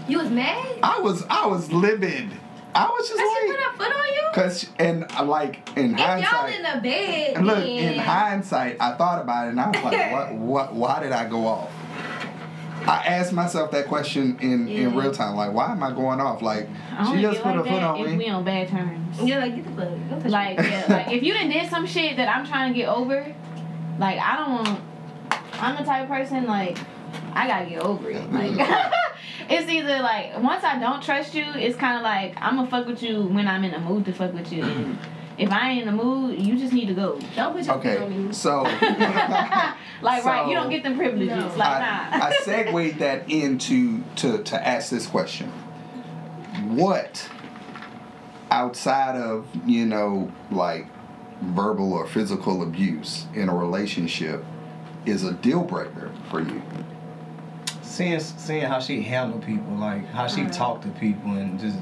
you 0.09 0.19
was 0.19 0.31
mad. 0.31 0.79
I 0.83 1.01
was, 1.01 1.23
I 1.29 1.47
was 1.47 1.71
livid. 1.71 2.31
I 2.75 2.87
was 2.87 3.09
just 3.09 3.21
Cause 3.21 3.29
she 3.33 3.47
put 3.47 3.57
like, 3.57 3.61
her 3.61 3.77
foot 3.77 3.97
on 3.97 4.07
you. 4.07 4.23
cause, 4.35 4.67
and 4.79 5.29
like 5.29 5.77
in 5.77 5.95
If 5.95 5.99
y'all 5.99 6.07
hindsight, 6.07 6.55
in 6.57 6.63
the 6.63 6.81
bed, 6.81 7.45
look, 7.45 7.57
then 7.59 7.95
in 7.95 7.99
hindsight, 7.99 8.77
I 8.81 8.95
thought 8.95 9.23
about 9.23 9.47
it 9.47 9.51
and 9.51 9.61
I 9.61 9.71
was 9.71 9.83
like, 9.83 10.13
what, 10.13 10.35
what, 10.35 10.75
why 10.75 11.03
did 11.03 11.13
I 11.13 11.29
go 11.29 11.47
off? 11.47 11.73
I 12.89 13.05
asked 13.05 13.33
myself 13.33 13.71
that 13.73 13.87
question 13.87 14.39
in, 14.41 14.67
in 14.67 14.97
real 14.97 15.13
time. 15.13 15.37
Like, 15.37 15.53
why 15.53 15.73
am 15.73 15.83
I 15.83 15.93
going 15.93 16.21
off? 16.21 16.41
Like, 16.41 16.69
I 16.97 17.05
she 17.05 17.11
only 17.11 17.23
just 17.23 17.35
get 17.35 17.43
put 17.43 17.57
like 17.57 17.67
her 17.67 17.73
foot 17.73 17.83
on 17.83 18.01
if 18.01 18.11
me. 18.11 18.17
we 18.17 18.29
on 18.29 18.45
bad 18.45 18.69
terms. 18.69 19.21
you're 19.21 19.39
like, 19.39 19.57
get 19.57 19.65
the 19.65 19.71
fuck. 19.73 20.25
Like, 20.25 20.59
yeah, 20.59 20.87
like 20.89 21.13
if 21.13 21.23
you 21.23 21.35
done 21.35 21.51
did 21.51 21.69
some 21.69 21.87
shit 21.87 22.17
that 22.17 22.29
I'm 22.29 22.47
trying 22.47 22.73
to 22.73 22.79
get 22.79 22.89
over, 22.89 23.35
like 23.99 24.19
I 24.19 24.37
don't 24.37 24.53
want. 24.53 24.81
I'm 25.61 25.77
the 25.77 25.83
type 25.83 26.05
of 26.05 26.09
person 26.09 26.47
like 26.47 26.79
I 27.35 27.47
gotta 27.47 27.69
get 27.69 27.83
over 27.83 28.11
it. 28.11 28.17
Mm-hmm. 28.17 28.59
Like 28.59 28.93
it's 29.51 29.71
either 29.71 30.01
like 30.01 30.41
once 30.43 30.65
I 30.65 30.79
don't 30.79 31.03
trust 31.03 31.35
you, 31.35 31.45
it's 31.55 31.77
kind 31.77 31.97
of 31.97 32.03
like 32.03 32.35
I'm 32.41 32.57
gonna 32.57 32.71
fuck 32.71 32.87
with 32.87 33.03
you 33.03 33.23
when 33.23 33.49
I'm 33.49 33.65
in 33.65 33.73
the 33.73 33.81
mood 33.81 34.05
to 34.07 34.13
fuck 34.13 34.33
with 34.33 34.53
you. 34.53 34.63
And 34.63 34.99
if 35.39 35.51
I 35.53 35.71
ain't 35.71 35.87
in 35.87 35.97
the 35.97 36.03
mood, 36.03 36.39
you 36.41 36.57
just 36.59 36.73
need 36.73 36.87
to 36.87 36.95
go. 36.95 37.19
Don't 37.37 37.55
put 37.55 37.65
your 37.65 37.75
foot 37.75 37.87
on 37.87 38.03
Okay, 38.03 38.09
me. 38.17 38.33
so 38.33 38.63
like 40.03 40.25
right, 40.25 40.49
you 40.49 40.55
don't 40.55 40.71
get 40.71 40.83
them 40.83 40.97
privileges. 40.97 41.37
No. 41.37 41.57
Like 41.57 41.81
I, 41.81 42.19
nah. 42.19 42.25
I 42.27 42.33
segued 42.43 42.99
that 42.99 43.31
into 43.31 44.03
to, 44.17 44.43
to 44.43 44.67
ask 44.67 44.91
this 44.91 45.07
question. 45.07 45.51
What 46.67 47.29
outside 48.51 49.17
of, 49.17 49.47
you 49.67 49.87
know, 49.87 50.33
like 50.51 50.87
verbal 51.41 51.93
or 51.93 52.07
physical 52.07 52.63
abuse 52.63 53.27
in 53.35 53.49
a 53.49 53.55
relationship 53.55 54.45
is 55.07 55.23
a 55.25 55.33
deal 55.35 55.63
breaker 55.63 56.13
for 56.31 56.41
you? 56.41 56.63
seeing 57.99 58.21
seeing 58.21 58.63
how 58.63 58.79
she 58.79 59.03
handle 59.03 59.41
people, 59.41 59.75
like 59.75 60.07
how 60.07 60.27
she 60.27 60.43
Alright. 60.43 60.53
talk 60.53 60.83
to 60.83 60.89
people, 60.91 61.33
and 61.33 61.59
just 61.59 61.79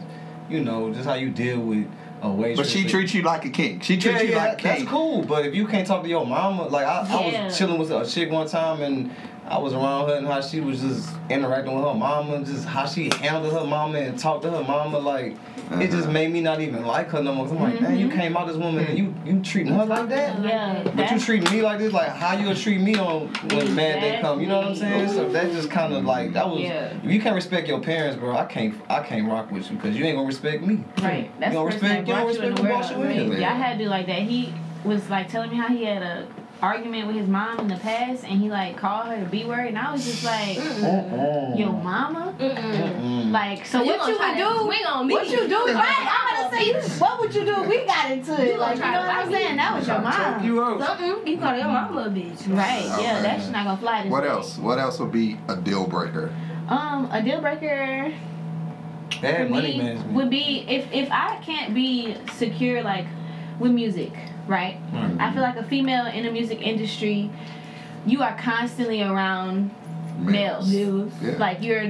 you 0.48 0.64
know, 0.64 0.92
just 0.92 1.06
how 1.06 1.14
you 1.14 1.30
deal 1.30 1.60
with 1.60 1.86
a 2.22 2.30
waitress. 2.30 2.58
But 2.58 2.66
she 2.66 2.88
treats 2.88 3.14
you 3.14 3.22
like 3.22 3.44
a 3.44 3.50
king. 3.50 3.80
She 3.80 3.96
treats 3.96 4.22
yeah, 4.22 4.22
you 4.22 4.30
yeah, 4.32 4.44
like 4.44 4.52
a 4.52 4.56
king. 4.56 4.70
that's 4.78 4.90
cool. 4.90 5.22
But 5.22 5.46
if 5.46 5.54
you 5.54 5.66
can't 5.66 5.86
talk 5.86 6.02
to 6.02 6.08
your 6.08 6.26
mama, 6.26 6.68
like 6.68 6.86
I, 6.86 7.06
I 7.08 7.44
was 7.46 7.58
chilling 7.58 7.78
with 7.78 7.90
a 7.90 8.06
chick 8.06 8.30
one 8.30 8.48
time, 8.48 8.82
and 8.82 9.14
I 9.46 9.58
was 9.58 9.72
around 9.72 10.08
her, 10.08 10.16
and 10.16 10.26
how 10.26 10.40
she 10.40 10.60
was 10.60 10.80
just 10.80 11.08
interacting 11.30 11.74
with 11.74 11.84
her 11.84 11.94
mama, 11.94 12.44
just 12.44 12.64
how 12.64 12.86
she 12.86 13.10
handled 13.20 13.52
her 13.52 13.66
mama 13.66 13.98
and 13.98 14.18
talked 14.18 14.42
to 14.42 14.50
her 14.50 14.64
mama, 14.64 14.98
like 14.98 15.36
it 15.72 15.90
just 15.90 16.08
made 16.08 16.30
me 16.32 16.40
not 16.40 16.60
even 16.60 16.84
like 16.86 17.10
her 17.10 17.22
no 17.22 17.34
more. 17.34 17.46
I'm 17.48 17.58
like, 17.60 17.80
man, 17.80 17.98
you 17.98 18.08
Mhm. 18.08 18.14
came 18.14 18.36
out 18.36 18.46
this 18.46 18.56
woman 18.56 18.84
and 18.84 18.96
you 18.98 19.14
you 19.24 19.40
treating 19.40 19.72
her 19.74 19.84
like 19.84 20.08
that. 20.08 20.42
Yeah, 20.42 20.80
But 20.84 20.92
you 20.92 20.96
that's- 20.96 21.24
treating 21.24 21.52
me 21.52 21.62
like 21.62 21.78
this, 21.78 21.92
like 21.92 22.08
how 22.10 22.36
you 22.36 22.44
gonna 22.44 22.54
treat 22.54 22.80
me 22.80 22.96
on 22.96 23.28
when 23.50 23.74
man 23.74 24.00
they 24.00 24.18
come? 24.20 24.40
You 24.40 24.46
know 24.46 24.58
what 24.58 24.66
I'm 24.68 24.74
saying? 24.76 25.08
So 25.08 25.28
that 25.30 25.50
just 25.52 25.70
kind 25.70 25.92
of 25.92 26.04
like 26.04 26.32
that 26.34 26.48
was. 26.48 26.60
Yeah. 26.60 26.90
If 27.02 27.10
you 27.10 27.20
can't 27.20 27.34
respect 27.34 27.66
your 27.68 27.80
parents, 27.80 28.16
bro, 28.16 28.36
I 28.36 28.44
can't 28.44 28.74
I 28.88 29.00
can't 29.00 29.28
rock 29.28 29.50
with 29.50 29.70
you 29.70 29.76
because 29.76 29.96
you 29.96 30.04
ain't 30.04 30.16
gonna 30.16 30.26
respect 30.26 30.62
me. 30.62 30.84
Right. 31.02 31.30
That's 31.40 31.52
you 31.52 31.58
don't 31.58 31.66
respect 31.66 31.82
that 31.82 32.00
you 32.08 32.14
don't 32.14 32.24
brought 32.24 32.34
you 32.34 32.42
in 32.42 32.54
the 32.54 32.62
who 32.62 32.68
world. 32.68 32.80
brought 32.88 32.96
you 33.16 33.32
in. 33.32 33.40
Yeah, 33.40 33.50
I 33.52 33.54
had 33.54 33.78
to 33.78 33.84
do 33.84 33.90
like 33.90 34.06
that. 34.06 34.18
He 34.20 34.52
was 34.84 35.08
like 35.10 35.28
telling 35.28 35.50
me 35.50 35.56
how 35.56 35.68
he 35.68 35.84
had 35.84 36.02
a 36.02 36.26
argument 36.62 37.06
with 37.06 37.16
his 37.16 37.28
mom 37.28 37.58
in 37.60 37.68
the 37.68 37.76
past, 37.76 38.24
and 38.24 38.40
he 38.40 38.48
like 38.48 38.76
called 38.76 39.06
her 39.08 39.20
the 39.20 39.26
B 39.26 39.44
word, 39.44 39.66
and 39.68 39.78
I 39.78 39.92
was 39.92 40.04
just 40.04 40.24
like, 40.24 40.56
Mm-mm. 40.56 41.58
"Yo, 41.58 41.72
mama." 41.72 42.34
Mm-mm. 42.38 43.30
Like, 43.30 43.66
so 43.66 43.82
You 43.82 43.92
what 43.96 44.08
you 44.08 44.18
would 44.18 44.36
do? 44.36 44.64
swing 44.64 44.86
on 44.86 45.06
me. 45.06 45.14
What 45.14 45.28
you 45.28 45.48
do? 45.48 45.64
Right. 45.66 46.08
I'm 46.08 46.50
gonna 46.50 46.82
say, 46.82 46.98
what 46.98 47.20
would 47.20 47.34
you 47.34 47.44
do? 47.44 47.62
We 47.64 47.84
got 47.84 48.10
into 48.10 48.32
it. 48.32 48.56
gonna 48.56 48.58
Like, 48.58 48.76
you 48.76 48.82
know 48.82 48.90
what 48.92 49.08
I'm 49.08 49.16
fight 49.22 49.28
me. 49.28 49.34
saying? 49.34 49.56
That 49.56 49.76
was 49.76 49.86
your 49.86 49.96
Choke 49.96 50.04
mom. 50.04 50.44
you 50.44 50.62
out. 50.64 50.80
Something. 50.80 51.26
You 51.26 51.38
call 51.38 51.56
your 51.56 51.68
mama 51.68 52.00
a 52.02 52.08
bitch. 52.10 52.56
Right. 52.56 52.84
Yeah, 52.84 52.94
Okay. 53.18 53.22
that's 53.22 53.48
not 53.48 53.64
gonna 53.64 53.76
fly 53.78 54.02
this 54.04 54.12
What 54.12 54.22
way. 54.22 54.28
else? 54.28 54.58
What 54.58 54.78
else 54.78 54.98
would 55.00 55.12
be 55.12 55.38
a 55.48 55.56
deal 55.56 55.86
breaker? 55.86 56.32
Um, 56.68 57.08
a 57.12 57.22
deal 57.22 57.40
breaker 57.40 58.12
Bad 59.22 59.46
for 59.46 59.52
money 59.54 59.72
me 59.72 59.78
management. 59.78 60.12
would 60.14 60.30
be 60.30 60.64
if 60.68 60.90
if 60.92 61.10
I 61.10 61.36
can't 61.42 61.74
be 61.74 62.16
secure 62.34 62.82
like 62.82 63.06
with 63.58 63.72
music, 63.72 64.12
right? 64.46 64.78
Right. 64.92 65.16
I 65.20 65.32
feel 65.32 65.42
like 65.42 65.56
a 65.56 65.64
female 65.64 66.06
in 66.06 66.24
the 66.24 66.30
music 66.30 66.60
industry, 66.60 67.30
you 68.06 68.22
are 68.22 68.36
constantly 68.38 69.02
around 69.02 69.70
males. 70.18 70.70
Males. 70.72 71.12
Yeah. 71.22 71.36
Like 71.38 71.62
you're 71.62 71.82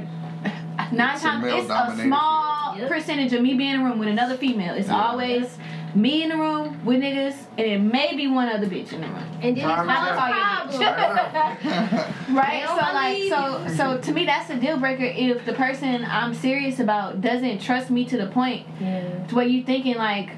nine 0.93 1.15
It's 1.15 1.23
a 1.25 1.27
times 1.29 1.45
it's 1.47 1.71
a 1.71 2.03
small. 2.05 2.77
Yep. 2.77 2.89
percentage 2.91 3.33
of 3.33 3.41
me 3.41 3.55
being 3.55 3.71
in 3.75 3.81
a 3.81 3.85
room 3.85 3.99
with 3.99 4.09
another 4.09 4.37
female. 4.37 4.75
It's 4.75 4.89
Yeah. 4.89 5.03
always 5.03 5.57
me 5.95 6.23
in 6.23 6.29
the 6.29 6.37
room 6.37 6.85
with 6.85 7.01
niggas 7.01 7.35
and 7.57 7.67
it 7.67 7.79
may 7.81 8.15
be 8.15 8.27
one 8.29 8.49
other 8.51 8.67
bitch 8.67 8.93
in 8.93 9.01
the 9.01 9.07
room. 9.07 9.25
And 9.43 9.57
then 9.57 9.71
it's 9.71 9.81
is 9.81 9.87
not 9.87 10.11
a 10.11 10.15
problem. 10.15 12.05
Right. 12.37 12.65
So 12.69 12.77
don't 12.77 12.95
like 12.95 13.23
so 13.31 13.67
so 13.75 13.99
to 13.99 14.13
me 14.13 14.27
that's 14.27 14.51
a 14.51 14.57
deal 14.57 14.77
breaker 14.79 15.05
if 15.05 15.47
the 15.47 15.55
person 15.55 16.05
I'm 16.05 16.35
serious 16.35 16.79
about 16.81 17.23
doesn't 17.23 17.61
trust 17.63 17.89
me 17.91 18.05
to 18.07 18.17
the 18.19 18.27
point 18.27 18.67
Yeah. 18.81 19.25
to 19.29 19.35
where 19.35 19.47
you 19.47 19.63
thinking 19.63 19.97
like 19.97 20.31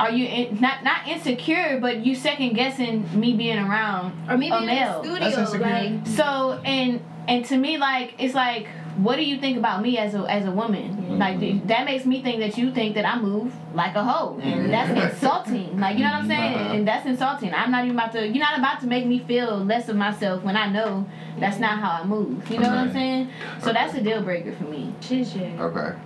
are 0.00 0.10
you 0.10 0.26
in, 0.26 0.60
not 0.60 0.82
not 0.84 1.06
insecure 1.06 1.78
but 1.80 2.04
you 2.04 2.14
second 2.14 2.54
guessing 2.54 3.08
me 3.18 3.34
being 3.34 3.58
around 3.58 4.12
Or 4.28 4.36
maybe 4.36 4.52
a 4.52 4.58
in 4.58 4.66
male. 4.66 5.02
the 5.02 5.08
studio, 5.08 5.40
insecure. 5.40 5.60
like 5.60 6.06
So 6.06 6.60
and 6.64 7.00
and 7.28 7.44
to 7.46 7.56
me 7.56 7.76
like 7.78 8.14
it's 8.18 8.34
like 8.34 8.66
what 8.96 9.16
do 9.16 9.22
you 9.24 9.38
think 9.40 9.56
about 9.56 9.80
me 9.82 9.96
as 9.98 10.14
a 10.14 10.18
as 10.30 10.44
a 10.46 10.50
woman? 10.50 11.18
Like 11.18 11.38
that 11.68 11.84
makes 11.84 12.04
me 12.04 12.22
think 12.22 12.40
that 12.40 12.58
you 12.58 12.72
think 12.72 12.94
that 12.96 13.04
I 13.06 13.18
move 13.20 13.52
like 13.74 13.94
a 13.94 14.02
hoe. 14.02 14.38
And 14.42 14.70
that's 14.72 14.90
insulting. 15.14 15.78
Like 15.80 15.96
you 15.96 16.04
know 16.04 16.10
what 16.10 16.22
I'm 16.22 16.28
saying? 16.28 16.54
Uh-huh. 16.54 16.74
And 16.74 16.88
that's 16.88 17.06
insulting. 17.06 17.54
I'm 17.54 17.70
not 17.70 17.84
even 17.84 17.96
about 17.96 18.12
to 18.12 18.26
you're 18.26 18.44
not 18.44 18.58
about 18.58 18.80
to 18.80 18.86
make 18.86 19.06
me 19.06 19.20
feel 19.20 19.64
less 19.64 19.88
of 19.88 19.96
myself 19.96 20.42
when 20.42 20.56
I 20.56 20.66
know 20.70 21.06
that's 21.38 21.58
not 21.58 21.78
how 21.78 21.90
I 22.02 22.04
move. 22.04 22.50
You 22.50 22.58
know 22.58 22.68
what 22.68 22.78
I'm 22.78 22.92
saying? 22.92 23.30
So 23.62 23.72
that's 23.72 23.94
a 23.94 24.02
deal 24.02 24.22
breaker 24.22 24.52
for 24.52 24.64
me. 24.64 24.92
shit, 25.00 25.28
shit. 25.28 25.58
Okay. 25.58 25.96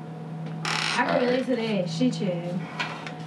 I 0.96 1.06
can 1.06 1.22
relate 1.24 1.46
to 1.46 1.56
that. 1.56 1.90
Shit, 1.90 2.14
shit. 2.14 2.54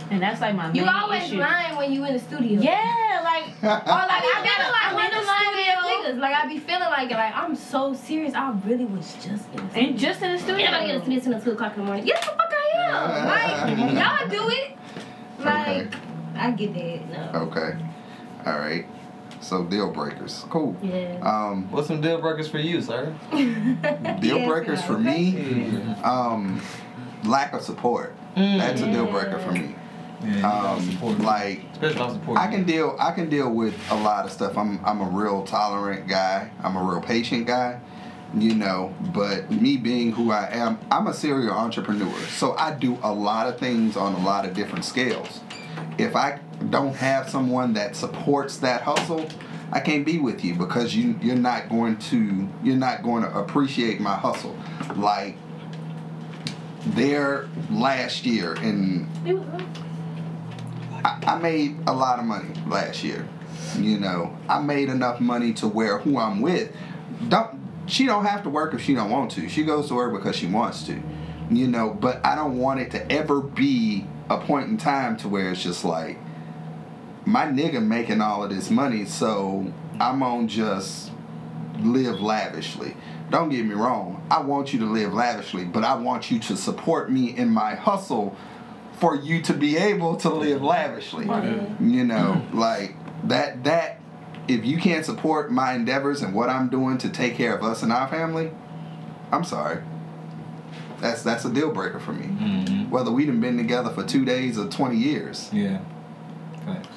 And 0.09 0.21
that's 0.21 0.39
like 0.41 0.55
my 0.55 0.67
You 0.71 0.81
main 0.85 0.89
always 0.89 1.23
issue. 1.23 1.37
lying 1.39 1.75
when 1.75 1.91
you 1.91 2.05
in 2.05 2.13
the 2.13 2.19
studio. 2.19 2.61
Yeah, 2.61 3.21
like 3.23 3.43
Or 3.63 3.67
like 3.67 4.09
I 4.11 4.19
be 4.21 4.27
I 4.27 4.41
feeling 4.41 4.57
gotta- 4.57 4.71
like 4.71 4.85
I'm 4.85 4.99
in 4.99 5.11
the 5.11 5.25
the 5.25 5.37
studio 5.37 5.73
niggas. 6.15 6.19
Like 6.21 6.35
I 6.35 6.47
be 6.47 6.57
feeling 6.59 6.89
like 6.89 7.11
like 7.11 7.33
I'm 7.35 7.55
so 7.55 7.93
serious. 7.93 8.33
I 8.33 8.51
really 8.65 8.85
was 8.85 9.13
just 9.15 9.25
in 9.25 9.33
the 9.33 9.69
studio. 9.71 9.89
and 9.89 9.97
just 9.99 10.21
in 10.21 10.31
the 10.33 10.39
studio. 10.39 10.65
Anybody 10.65 10.87
get 10.93 11.03
to 11.03 11.09
this 11.09 11.25
until 11.25 11.41
two 11.41 11.51
o'clock 11.51 11.73
in 11.75 11.79
the 11.81 11.85
morning? 11.85 12.07
Yes, 12.07 12.19
the 12.25 12.31
fuck 12.31 12.51
I 12.51 12.81
am. 12.83 13.67
Like 13.77 13.93
y'all 13.93 14.29
do 14.29 14.49
it. 14.49 14.77
Like 15.39 15.87
Okay. 15.87 15.97
I 16.37 16.51
get 16.51 16.73
that. 16.73 17.33
No. 17.33 17.39
Okay. 17.41 17.77
All 18.45 18.57
right. 18.59 18.85
So 19.41 19.63
deal 19.65 19.91
breakers. 19.91 20.45
Cool. 20.49 20.75
Yeah. 20.81 21.19
Um, 21.21 21.69
What's 21.71 21.87
some 21.87 21.99
deal 22.01 22.19
breakers 22.21 22.47
for 22.47 22.59
you, 22.59 22.81
sir? 22.81 23.13
deal 23.31 24.37
Yes, 24.39 24.47
breakers 24.47 24.79
yeah. 24.79 24.85
for 24.87 24.97
me. 24.97 25.81
Um, 26.03 26.61
lack 27.25 27.53
of 27.53 27.61
support. 27.61 28.15
That's 28.35 28.81
a 28.81 28.91
deal 28.91 29.05
breaker 29.07 29.39
for 29.39 29.51
me. 29.51 29.75
Yeah, 30.23 30.51
Um, 30.51 31.19
like 31.19 31.61
especially. 31.73 32.19
I 32.35 32.47
can 32.47 32.63
deal. 32.63 32.95
I 32.99 33.11
can 33.11 33.29
deal 33.29 33.51
with 33.53 33.75
a 33.91 33.95
lot 33.95 34.25
of 34.25 34.31
stuff. 34.31 34.57
I'm. 34.57 34.83
I'm 34.83 35.01
a 35.01 35.09
real 35.09 35.43
tolerant 35.45 36.07
guy. 36.07 36.49
I'm 36.63 36.75
a 36.75 36.83
real 36.83 37.01
patient 37.01 37.45
guy. 37.45 37.79
You 38.35 38.55
know, 38.55 38.93
but 39.13 39.49
me 39.51 39.77
being 39.77 40.11
who 40.11 40.31
I 40.31 40.49
am, 40.51 40.79
I'm 40.91 41.07
a 41.07 41.13
serial 41.13 41.53
entrepreneur. 41.53 42.13
So 42.27 42.55
I 42.57 42.73
do 42.73 42.97
a 43.01 43.13
lot 43.13 43.47
of 43.47 43.57
things 43.57 43.95
on 43.95 44.13
a 44.15 44.19
lot 44.25 44.45
of 44.45 44.53
different 44.53 44.83
scales. 44.85 45.39
If 45.97 46.15
I 46.15 46.39
don't 46.69 46.95
have 46.95 47.29
someone 47.29 47.73
that 47.73 47.95
supports 47.95 48.57
that 48.57 48.81
hustle, 48.81 49.29
I 49.71 49.79
can't 49.79 50.05
be 50.05 50.17
with 50.17 50.43
you 50.43 50.55
because 50.55 50.95
you 50.95 51.17
you're 51.21 51.35
not 51.35 51.69
going 51.69 51.97
to 52.09 52.49
you're 52.63 52.75
not 52.75 53.01
going 53.03 53.23
to 53.23 53.33
appreciate 53.37 54.01
my 54.01 54.15
hustle. 54.15 54.57
Like 54.95 55.37
there 56.85 57.47
last 57.69 58.25
year 58.25 58.55
in 58.55 59.07
I, 61.03 61.19
I 61.25 61.39
made 61.39 61.77
a 61.87 61.93
lot 61.93 62.19
of 62.19 62.25
money 62.25 62.49
last 62.67 63.03
year. 63.03 63.27
You 63.77 63.99
know, 63.99 64.37
I 64.47 64.61
made 64.61 64.89
enough 64.89 65.19
money 65.19 65.53
to 65.53 65.67
where 65.67 65.97
who 65.99 66.17
I'm 66.17 66.41
with 66.41 66.71
don't 67.27 67.67
she 67.87 68.05
don't 68.05 68.25
have 68.25 68.43
to 68.43 68.49
work 68.49 68.73
if 68.73 68.81
she 68.81 68.93
don't 68.93 69.09
want 69.09 69.31
to. 69.31 69.47
She 69.47 69.63
goes 69.63 69.87
to 69.87 69.95
work 69.95 70.13
because 70.13 70.35
she 70.35 70.45
wants 70.45 70.83
to. 70.83 71.01
You 71.49 71.67
know, 71.67 71.91
but 71.91 72.25
I 72.25 72.35
don't 72.35 72.57
want 72.57 72.81
it 72.81 72.91
to 72.91 73.11
ever 73.11 73.39
be 73.39 74.05
a 74.29 74.37
point 74.39 74.69
in 74.69 74.77
time 74.77 75.15
to 75.17 75.29
where 75.29 75.51
it's 75.51 75.63
just 75.63 75.85
like 75.85 76.17
my 77.25 77.45
nigga 77.45 77.81
making 77.85 78.19
all 78.21 78.43
of 78.43 78.49
this 78.49 78.69
money, 78.69 79.05
so 79.05 79.71
I'm 79.99 80.19
gonna 80.19 80.47
just 80.47 81.11
live 81.79 82.19
lavishly. 82.19 82.95
Don't 83.29 83.49
get 83.49 83.65
me 83.65 83.73
wrong. 83.73 84.25
I 84.29 84.41
want 84.41 84.73
you 84.73 84.79
to 84.79 84.85
live 84.85 85.13
lavishly, 85.13 85.63
but 85.63 85.83
I 85.83 85.95
want 85.95 86.29
you 86.31 86.39
to 86.39 86.57
support 86.57 87.09
me 87.11 87.35
in 87.37 87.49
my 87.49 87.75
hustle 87.75 88.35
for 88.99 89.15
you 89.15 89.41
to 89.43 89.53
be 89.53 89.77
able 89.77 90.15
to 90.17 90.29
live 90.29 90.61
lavishly. 90.61 91.25
You 91.79 92.03
know, 92.03 92.41
like 92.53 92.95
that 93.25 93.63
that 93.65 93.99
if 94.47 94.65
you 94.65 94.77
can't 94.77 95.05
support 95.05 95.51
my 95.51 95.73
endeavors 95.73 96.21
and 96.21 96.33
what 96.33 96.49
I'm 96.49 96.69
doing 96.69 96.97
to 96.99 97.09
take 97.09 97.35
care 97.35 97.55
of 97.55 97.63
us 97.63 97.83
and 97.83 97.91
our 97.91 98.07
family, 98.07 98.51
I'm 99.31 99.43
sorry. 99.43 99.81
That's 100.99 101.21
that's 101.21 101.45
a 101.45 101.49
deal 101.53 101.71
breaker 101.71 101.99
for 101.99 102.13
me. 102.13 102.25
Mhm. 102.25 102.89
Whether 102.89 103.11
we 103.11 103.25
done 103.25 103.39
been 103.39 103.57
together 103.57 103.89
for 103.91 104.03
two 104.03 104.25
days 104.25 104.57
or 104.57 104.67
twenty 104.67 104.97
years, 104.97 105.49
Yeah. 105.53 105.79
Thanks. 106.65 106.87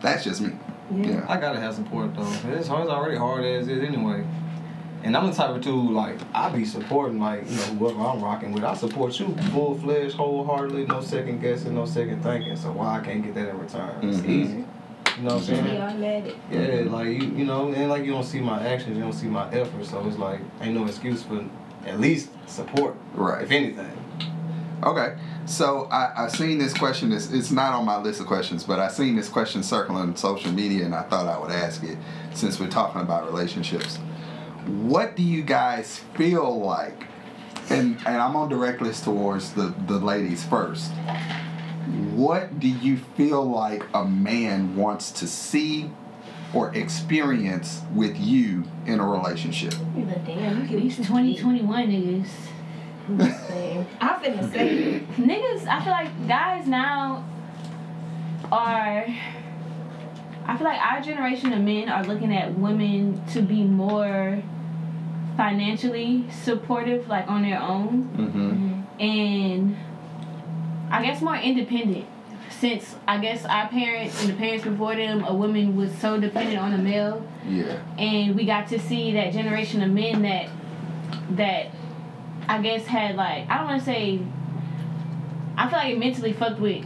that's 0.00 0.22
just 0.24 0.40
me. 0.40 0.52
Yeah. 0.94 1.24
I 1.28 1.38
gotta 1.38 1.58
have 1.60 1.74
support 1.74 2.14
though. 2.14 2.22
It's 2.52 2.68
hard. 2.68 2.82
It's 2.84 2.90
already 2.92 3.16
hard 3.16 3.44
as 3.44 3.66
is 3.68 3.82
anyway. 3.82 4.24
And 5.08 5.16
I'm 5.16 5.26
the 5.26 5.32
type 5.32 5.48
of 5.48 5.62
dude 5.62 5.92
like 5.92 6.18
I 6.34 6.50
be 6.50 6.66
supporting 6.66 7.18
like 7.18 7.42
you 7.48 7.56
know 7.56 7.62
whoever 7.78 7.98
I'm 7.98 8.22
rocking 8.22 8.52
with. 8.52 8.62
I 8.62 8.74
support 8.74 9.18
you 9.18 9.34
full 9.52 9.74
fledged, 9.78 10.14
wholeheartedly, 10.16 10.84
no 10.84 11.00
second 11.00 11.40
guessing, 11.40 11.74
no 11.74 11.86
second 11.86 12.22
thinking. 12.22 12.54
So 12.56 12.72
why 12.72 12.98
I 12.98 13.00
can't 13.02 13.24
get 13.24 13.34
that 13.36 13.48
in 13.48 13.58
return? 13.58 14.06
It's 14.06 14.18
Mhm. 14.18 14.28
easy. 14.28 14.52
You 15.16 15.22
know 15.22 15.28
what 15.30 15.32
I'm 15.36 15.40
saying? 15.40 15.64
Yeah, 15.64 15.86
I'm 15.86 15.98
mad 16.02 16.26
at 16.26 16.34
Yeah, 16.84 16.90
like 16.92 17.06
you, 17.06 17.22
you 17.38 17.44
know, 17.46 17.72
and 17.72 17.88
like 17.88 18.04
you 18.04 18.10
don't 18.12 18.22
see 18.22 18.40
my 18.40 18.62
actions, 18.62 18.98
you 18.98 19.02
don't 19.02 19.14
see 19.14 19.28
my 19.28 19.50
effort, 19.50 19.86
so 19.86 20.06
it's 20.06 20.18
like 20.18 20.40
ain't 20.60 20.74
no 20.74 20.84
excuse 20.84 21.22
for 21.22 21.42
at 21.86 21.98
least 21.98 22.28
support, 22.46 22.94
Right. 23.14 23.42
if 23.44 23.50
anything. 23.50 23.90
Okay, 24.82 25.14
so 25.46 25.88
I, 25.90 26.24
I 26.24 26.28
seen 26.28 26.58
this 26.58 26.74
question. 26.74 27.12
It's, 27.12 27.32
it's 27.32 27.50
not 27.50 27.72
on 27.72 27.86
my 27.86 27.96
list 27.96 28.20
of 28.20 28.26
questions, 28.26 28.62
but 28.62 28.78
I 28.78 28.88
seen 28.88 29.16
this 29.16 29.30
question 29.30 29.62
circling 29.62 30.02
on 30.02 30.16
social 30.16 30.52
media, 30.52 30.84
and 30.84 30.94
I 30.94 31.02
thought 31.04 31.26
I 31.26 31.38
would 31.38 31.50
ask 31.50 31.82
it 31.82 31.96
since 32.34 32.60
we're 32.60 32.68
talking 32.68 33.00
about 33.00 33.24
relationships. 33.24 33.98
What 34.68 35.16
do 35.16 35.22
you 35.22 35.42
guys 35.42 36.00
feel 36.14 36.60
like? 36.60 37.04
And 37.70 37.96
and 38.06 38.16
I'm 38.16 38.34
gonna 38.34 38.50
direct 38.50 38.82
this 38.82 39.00
towards 39.00 39.52
the 39.52 39.74
the 39.86 39.98
ladies 39.98 40.44
first. 40.44 40.90
What 42.14 42.60
do 42.60 42.68
you 42.68 42.98
feel 43.16 43.42
like 43.44 43.82
a 43.94 44.04
man 44.04 44.76
wants 44.76 45.10
to 45.12 45.26
see 45.26 45.90
or 46.52 46.74
experience 46.74 47.82
with 47.94 48.18
you 48.18 48.64
in 48.86 49.00
a 49.00 49.06
relationship? 49.06 49.72
you. 49.96 50.04
But 50.04 50.24
damn, 50.26 50.68
you 50.68 50.80
These 50.80 50.96
can 50.96 51.04
2021 51.04 51.88
niggas. 51.88 52.28
I'm 54.00 54.20
finna 54.20 54.52
say 54.52 55.00
Niggas, 55.16 55.66
I 55.66 55.82
feel 55.82 55.92
like 55.92 56.28
guys 56.28 56.66
now 56.66 57.24
are. 58.52 59.06
I 60.46 60.56
feel 60.56 60.66
like 60.66 60.80
our 60.80 61.00
generation 61.00 61.52
of 61.54 61.60
men 61.60 61.88
are 61.88 62.04
looking 62.04 62.34
at 62.34 62.58
women 62.58 63.22
to 63.32 63.40
be 63.40 63.62
more 63.64 64.42
financially 65.48 66.24
supportive, 66.42 67.06
like 67.08 67.26
on 67.28 67.42
their 67.42 67.62
own, 67.62 68.02
Mm-hmm. 68.18 69.00
and 69.00 69.76
I 70.90 71.02
guess 71.04 71.22
more 71.22 71.36
independent. 71.36 72.06
Since 72.50 72.96
I 73.06 73.18
guess 73.18 73.44
our 73.44 73.68
parents 73.68 74.20
and 74.20 74.30
the 74.32 74.34
parents 74.36 74.64
before 74.64 74.96
them, 74.96 75.22
a 75.24 75.32
woman 75.32 75.76
was 75.76 75.94
so 75.98 76.18
dependent 76.18 76.58
on 76.58 76.72
a 76.74 76.78
male, 76.78 77.24
Yeah. 77.46 77.78
and 77.96 78.34
we 78.34 78.44
got 78.46 78.66
to 78.68 78.80
see 78.80 79.12
that 79.12 79.32
generation 79.32 79.80
of 79.82 79.90
men 79.92 80.22
that 80.22 80.48
that 81.36 81.66
I 82.48 82.60
guess 82.60 82.84
had 82.86 83.14
like 83.14 83.48
I 83.48 83.58
don't 83.58 83.66
want 83.68 83.78
to 83.80 83.84
say 83.84 84.20
I 85.56 85.68
feel 85.68 85.78
like 85.78 85.92
it 85.92 85.98
mentally 85.98 86.32
fucked 86.32 86.58
with 86.58 86.84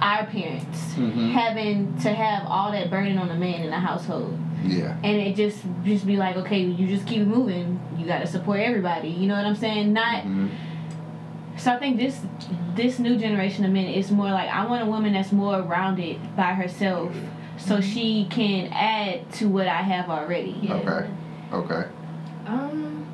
our 0.00 0.24
parents 0.24 0.94
Mhm. 0.94 1.32
having 1.32 1.98
to 1.98 2.14
have 2.14 2.46
all 2.46 2.72
that 2.72 2.88
burden 2.88 3.18
on 3.18 3.28
the 3.28 3.34
man 3.34 3.60
in 3.62 3.68
the 3.70 3.78
household. 3.78 4.38
Yeah. 4.64 4.96
and 5.02 5.16
it 5.16 5.36
just 5.36 5.58
just 5.84 6.06
be 6.06 6.16
like 6.16 6.36
okay 6.36 6.60
you 6.60 6.86
just 6.86 7.06
keep 7.06 7.26
moving 7.26 7.80
you 7.98 8.06
got 8.06 8.18
to 8.20 8.26
support 8.26 8.60
everybody 8.60 9.08
you 9.08 9.26
know 9.26 9.34
what 9.36 9.44
i'm 9.46 9.54
saying 9.56 9.92
not 9.92 10.24
Mhm. 10.24 10.50
so 11.56 11.72
i 11.72 11.78
think 11.78 11.96
this 11.98 12.20
this 12.76 12.98
new 12.98 13.16
generation 13.18 13.64
of 13.64 13.72
men 13.72 13.86
is 13.86 14.10
more 14.10 14.30
like 14.30 14.48
i 14.50 14.64
want 14.66 14.82
a 14.82 14.86
woman 14.86 15.12
that's 15.12 15.32
more 15.32 15.60
rounded 15.62 16.18
by 16.36 16.52
herself 16.54 17.12
so 17.56 17.80
she 17.80 18.26
can 18.30 18.66
add 18.72 19.30
to 19.32 19.48
what 19.48 19.66
i 19.66 19.82
have 19.82 20.08
already 20.10 20.56
Yeah. 20.62 20.74
Okay. 20.74 21.10
Okay. 21.52 21.84
Um, 22.46 23.06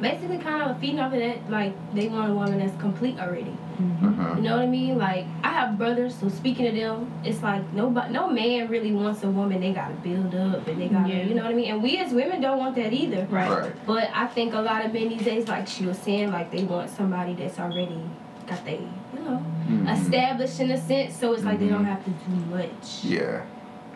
basically, 0.00 0.38
kind 0.38 0.62
of 0.62 0.78
feeding 0.80 1.00
off 1.00 1.12
of 1.12 1.18
that, 1.18 1.50
like 1.50 1.72
they 1.94 2.08
want 2.08 2.30
a 2.30 2.34
woman 2.34 2.58
that's 2.58 2.78
complete 2.80 3.18
already. 3.18 3.56
Uh-huh. 4.02 4.34
You 4.36 4.42
know 4.42 4.56
what 4.56 4.62
I 4.64 4.66
mean? 4.66 4.98
Like 4.98 5.24
I 5.44 5.48
have 5.50 5.78
brothers, 5.78 6.14
so 6.18 6.28
speaking 6.28 6.66
to 6.66 6.72
them, 6.72 7.12
it's 7.24 7.42
like 7.42 7.62
nobody, 7.72 8.12
no 8.12 8.28
man 8.28 8.68
really 8.68 8.92
wants 8.92 9.22
a 9.22 9.30
woman 9.30 9.60
they 9.60 9.72
gotta 9.72 9.94
build 9.94 10.34
up 10.34 10.66
and 10.66 10.80
they 10.80 10.88
gotta, 10.88 11.08
Yeah. 11.08 11.22
you 11.24 11.34
know 11.34 11.42
what 11.44 11.52
I 11.52 11.54
mean? 11.54 11.70
And 11.72 11.82
we 11.82 11.96
as 11.98 12.12
women 12.12 12.40
don't 12.40 12.58
want 12.58 12.74
that 12.76 12.92
either. 12.92 13.26
right 13.30 13.48
Right. 13.50 13.86
But 13.86 14.10
I 14.14 14.26
think 14.26 14.54
a 14.54 14.60
lot 14.60 14.84
of 14.84 14.92
men 14.92 15.08
these 15.10 15.22
days, 15.22 15.46
like 15.48 15.68
she 15.68 15.86
was 15.86 15.98
saying, 15.98 16.32
like 16.32 16.50
they 16.50 16.64
want 16.64 16.90
somebody 16.90 17.34
that's 17.34 17.58
already 17.58 18.00
got 18.48 18.64
they, 18.64 18.80
you 19.14 19.20
know, 19.24 19.44
Mhm. 19.68 19.92
established 19.92 20.58
in 20.60 20.70
a 20.70 20.76
sense. 20.78 21.14
So 21.16 21.32
it's 21.34 21.44
like 21.44 21.58
they 21.60 21.66
Mhm. 21.66 21.70
don't 21.72 21.84
have 21.84 22.02
to 22.04 22.10
do 22.10 22.36
much. 22.56 23.04
Yeah. 23.04 23.42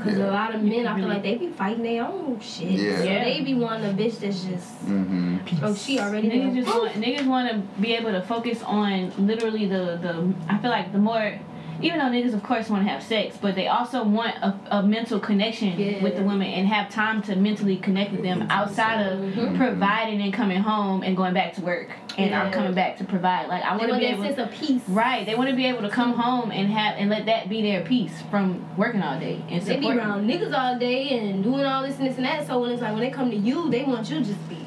Cause 0.02 0.18
Yeah. 0.18 0.30
a 0.30 0.32
lot 0.32 0.54
of 0.54 0.62
men, 0.62 0.86
I 0.86 0.96
feel 0.98 1.08
like 1.08 1.22
they 1.22 1.36
be 1.36 1.48
fighting 1.48 1.82
their 1.82 2.04
own 2.04 2.40
shit. 2.40 2.70
Yeah. 2.72 2.96
So 2.98 3.04
Yeah. 3.04 3.24
they 3.24 3.40
be 3.42 3.54
wanting 3.54 3.90
a 3.90 3.94
bitch 3.94 4.18
that's 4.20 4.44
just, 4.44 4.86
Mm-hmm. 4.86 5.64
oh, 5.64 5.74
she 5.74 5.98
already 6.00 6.28
Niggas 6.28 6.54
just 6.54 6.68
want 6.76 6.92
niggas 6.94 7.26
want 7.26 7.48
to 7.50 7.56
be 7.80 7.94
able 7.94 8.10
to 8.12 8.22
focus 8.22 8.62
on 8.62 9.12
literally 9.18 9.66
the 9.66 9.98
the. 10.02 10.34
I 10.48 10.58
feel 10.58 10.70
like 10.70 10.92
the 10.92 10.98
more, 10.98 11.38
even 11.80 11.98
though 11.98 12.04
niggas 12.06 12.34
of 12.34 12.42
course 12.42 12.68
want 12.68 12.84
to 12.84 12.90
have 12.90 13.02
sex, 13.02 13.36
but 13.40 13.54
they 13.54 13.66
also 13.68 14.04
want 14.04 14.34
a, 14.36 14.54
a 14.70 14.82
mental 14.82 15.18
connection 15.18 15.78
Yeah. 15.78 16.02
with 16.02 16.16
the 16.16 16.22
women 16.22 16.48
and 16.48 16.68
have 16.68 16.90
time 16.90 17.22
to 17.22 17.36
mentally 17.36 17.76
connect 17.76 18.12
with 18.12 18.22
them 18.22 18.46
outside 18.50 19.00
of 19.06 19.18
Mhm. 19.20 19.56
providing 19.56 20.20
and 20.22 20.32
coming 20.32 20.60
home 20.60 21.02
and 21.02 21.16
going 21.16 21.34
back 21.34 21.54
to 21.54 21.60
work 21.62 21.88
and 22.18 22.30
Yeah. 22.30 22.42
I'm 22.42 22.52
coming 22.52 22.74
back 22.74 22.98
to 22.98 23.04
provide. 23.04 23.48
Like 23.48 23.62
I 23.64 23.70
want 23.70 23.82
to 23.84 23.88
want 23.88 24.00
be 24.00 24.06
that 24.06 24.12
able. 24.14 24.24
sense 24.24 24.38
of 24.38 24.50
peace. 24.50 24.82
Right, 24.88 25.24
they 25.24 25.34
want 25.34 25.48
to 25.50 25.56
be 25.56 25.66
able 25.66 25.82
to 25.82 25.88
come 25.88 26.12
home 26.12 26.50
and 26.50 26.68
have 26.70 26.96
and 26.98 27.08
let 27.08 27.26
that 27.26 27.48
be 27.48 27.62
their 27.62 27.80
peace 27.82 28.12
from 28.30 28.64
working 28.76 29.02
all 29.02 29.18
day 29.18 29.42
and 29.50 29.62
They 29.62 29.78
be 29.78 29.90
around 29.90 30.28
niggas 30.28 30.52
all 30.56 30.78
day 30.78 31.18
and 31.18 31.42
doing 31.42 31.64
all 31.64 31.82
this 31.82 31.98
and 31.98 32.06
this 32.06 32.16
and 32.16 32.26
that. 32.26 32.46
So 32.46 32.60
when 32.60 32.70
it's 32.70 32.82
like 32.82 32.92
when 32.92 33.00
they 33.00 33.10
come 33.10 33.30
to 33.30 33.36
you, 33.36 33.70
they 33.70 33.82
want 33.84 34.10
you 34.10 34.18
to 34.18 34.24
just 34.24 34.48
be, 34.48 34.58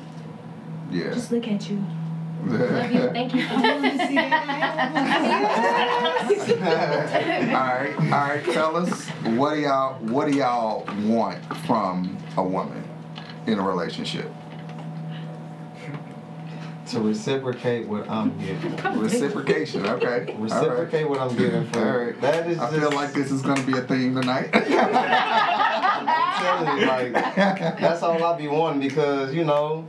Yeah. 0.92 1.12
just 1.14 1.32
look 1.32 1.48
at 1.48 1.70
you. 1.70 1.84
Love 2.46 2.92
you. 2.92 3.10
Thank 3.10 3.34
you. 3.34 3.42
all 6.56 7.56
right, 7.56 7.96
all 7.98 8.28
right, 8.28 8.44
fellas. 8.46 9.08
What 9.10 9.56
do 9.56 9.62
y'all 9.62 9.96
what 10.06 10.32
do 10.32 10.38
y'all 10.38 10.86
want 11.04 11.44
from 11.66 12.18
a 12.38 12.44
woman 12.44 12.84
in 13.48 13.60
a 13.60 13.64
relationship? 13.64 14.32
To 16.88 17.00
reciprocate 17.00 17.88
what 17.88 18.08
I'm 18.08 18.38
getting. 18.38 18.75
Reciprocation, 19.00 19.88
okay. 19.88 20.06
All 20.06 20.20
right. 20.20 20.40
Reciprocate 20.40 21.10
what 21.10 21.20
I'm 21.20 21.36
getting 21.36 21.66
from. 21.72 21.84
All 21.84 21.98
right. 21.98 22.22
That 22.22 22.48
is 22.48 22.60
I 22.60 22.70
just. 22.70 22.80
feel 22.80 22.92
like 22.92 23.12
this 23.12 23.32
is 23.32 23.42
gonna 23.42 23.64
be 23.64 23.74
a 23.74 23.82
theme 23.82 24.14
tonight. 24.14 24.52
I'm 24.54 26.44
telling 26.44 26.80
you, 26.80 26.86
like 26.86 27.14
that's 27.80 28.04
all 28.04 28.24
I 28.24 28.38
be 28.38 28.48
wanting 28.48 28.88
because 28.88 29.34
you 29.34 29.46
know, 29.46 29.88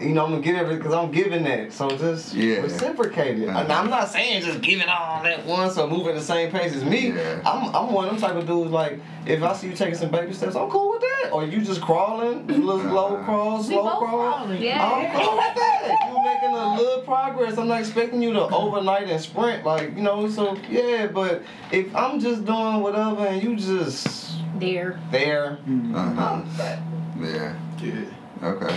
you 0.00 0.10
know 0.14 0.24
I'm 0.24 0.30
gonna 0.30 0.42
get 0.42 0.54
everything 0.56 0.78
because 0.82 0.94
I'm 0.94 1.10
giving 1.12 1.44
that. 1.44 1.72
So 1.72 1.90
just 1.90 2.34
Yeah. 2.34 2.60
reciprocate 2.60 3.38
it. 3.38 3.48
And 3.48 3.70
I'm 3.72 3.90
not 3.90 4.08
saying 4.08 4.42
just 4.42 4.60
give 4.62 4.80
it 4.80 4.88
all 4.88 5.24
at 5.26 5.44
once 5.44 5.76
or 5.76 5.86
move 5.86 6.06
at 6.08 6.14
the 6.14 6.20
same 6.22 6.50
pace 6.50 6.74
as 6.74 6.84
me. 6.84 7.08
Yeah. 7.10 7.40
I'm 7.44 7.74
I'm 7.74 7.92
one 7.92 8.06
of 8.08 8.12
them 8.12 8.20
type 8.20 8.36
of 8.36 8.46
dudes 8.46 8.70
like 8.70 9.00
if 9.26 9.42
I 9.42 9.52
see 9.52 9.68
you 9.68 9.74
taking 9.74 9.94
some 9.96 10.10
baby 10.10 10.32
steps, 10.32 10.56
I'm 10.56 10.70
cool 10.70 10.90
with 10.90 11.00
that. 11.02 11.30
Or 11.32 11.44
you 11.44 11.60
just 11.60 11.80
crawling, 11.82 12.46
little 12.46 12.76
low 12.78 13.14
Uh-huh. 13.16 13.24
crawl, 13.24 13.62
slow 13.62 13.82
crawl. 13.82 13.98
crawling. 14.08 14.62
Yeah. 14.62 14.82
I'm 14.82 15.20
cool 15.24 15.36
with 15.36 15.54
that. 15.56 16.08
You're 16.08 16.24
making 16.24 16.50
a 16.56 16.76
little 16.76 17.02
progress. 17.02 17.58
I'm 17.58 17.68
not 17.68 17.80
expecting 17.80 18.22
you 18.22 18.32
to 18.32 18.42
overnight 18.48 19.08
and 19.08 19.20
sprint, 19.20 19.64
like 19.66 19.94
you 19.96 20.02
know. 20.02 20.28
So 20.30 20.56
yeah, 20.70 21.06
but 21.08 21.42
if 21.70 21.94
I'm 21.94 22.18
just 22.20 22.44
doing 22.46 22.80
whatever 22.80 23.26
and 23.26 23.42
you 23.42 23.56
just 23.56 24.30
there. 24.58 24.98
there, 25.10 25.58
Uh-huh. 25.94 26.24
I'm 26.24 26.56
that. 26.56 26.78
Yeah. 27.20 27.52
Yeah. 27.82 28.48
Okay. 28.48 28.74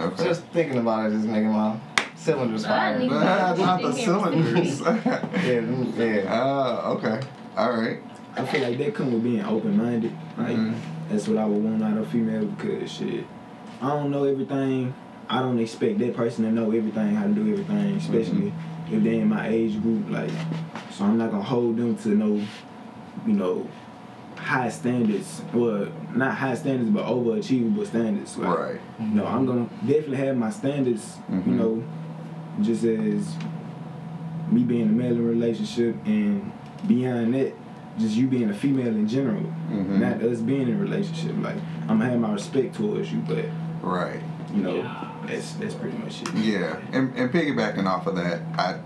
Okay. 0.00 0.24
Just 0.24 0.42
thinking 0.46 0.78
about 0.78 1.06
it 1.10 1.14
is 1.14 1.24
making 1.24 1.50
my 1.50 1.76
cylinders 2.16 2.66
fire. 2.66 2.98
need- 2.98 3.10
Not 3.10 3.82
the 3.82 3.92
cylinders. 3.92 4.80
Yeah, 5.46 5.60
yeah. 5.96 6.42
Oh, 6.42 6.92
okay. 6.98 7.20
All 7.56 7.72
right. 7.72 7.98
I 8.36 8.44
feel 8.44 8.62
like 8.62 8.78
that 8.78 8.94
come 8.94 9.12
with 9.12 9.22
being 9.22 9.44
open 9.44 9.76
minded. 9.76 10.12
Like 10.36 10.56
Mhm. 10.56 10.74
that's 11.08 11.26
what 11.28 11.38
I 11.38 11.46
would 11.46 11.62
want 11.62 11.82
out 11.82 11.96
of 11.96 12.06
a 12.06 12.10
female 12.10 12.44
because 12.44 12.90
shit. 12.90 13.24
I 13.80 13.88
don't 13.88 14.10
know 14.10 14.24
everything. 14.24 14.92
I 15.28 15.40
don't 15.40 15.58
expect 15.58 15.98
that 16.00 16.14
person 16.14 16.44
to 16.44 16.52
know 16.52 16.70
everything, 16.70 17.14
how 17.14 17.24
to 17.24 17.32
do 17.32 17.50
everything, 17.50 17.96
especially 17.96 18.52
if 18.90 19.02
they're 19.02 19.14
in 19.14 19.28
my 19.28 19.48
age 19.48 19.80
group. 19.82 20.08
Like, 20.10 20.30
so 20.92 21.04
I'm 21.04 21.16
not 21.18 21.30
gonna 21.30 21.42
hold 21.42 21.76
them 21.78 21.96
to 21.96 22.08
no, 22.10 22.40
you 23.26 23.32
know, 23.32 23.66
high 24.46 24.68
standards. 24.68 25.42
Well, 25.52 25.88
not 26.14 26.34
high 26.34 26.54
standards, 26.54 26.90
but 26.90 27.04
overachievable 27.04 27.86
standards. 27.86 28.38
Like, 28.38 28.58
Right. 28.58 28.80
You 29.00 29.06
know, 29.16 29.26
I'm 29.26 29.44
gonna 29.44 29.66
definitely 29.84 30.18
have 30.18 30.36
my 30.36 30.50
standards. 30.50 31.18
Mhm. 31.30 31.46
You 31.46 31.52
know, 31.54 31.82
just 32.62 32.84
as 32.84 33.34
me 34.50 34.62
being 34.62 34.88
a 34.88 34.92
male 34.92 35.12
in 35.12 35.18
a 35.18 35.22
relationship 35.22 35.96
and 36.06 36.52
beyond 36.86 37.34
that, 37.34 37.52
just 37.98 38.14
you 38.16 38.28
being 38.28 38.48
a 38.50 38.54
female 38.54 38.86
in 38.88 39.08
general, 39.08 39.42
Mhm. 39.72 39.98
not 39.98 40.22
us 40.22 40.40
being 40.40 40.68
in 40.68 40.74
a 40.74 40.78
relationship. 40.78 41.32
Like 41.42 41.56
I'm 41.88 41.98
gonna 41.98 42.10
have 42.10 42.20
my 42.20 42.32
respect 42.32 42.76
towards 42.76 43.12
you, 43.12 43.18
but 43.26 43.44
Right. 43.82 44.20
you 44.54 44.62
know, 44.62 44.84
that's 45.26 45.54
that's 45.54 45.74
pretty 45.74 45.98
much 45.98 46.22
it. 46.22 46.34
Yeah, 46.36 46.76
and, 46.92 47.12
and 47.16 47.32
piggybacking 47.32 47.86
off 47.86 48.06
of 48.06 48.14
that, 48.16 48.40
I 48.56 48.76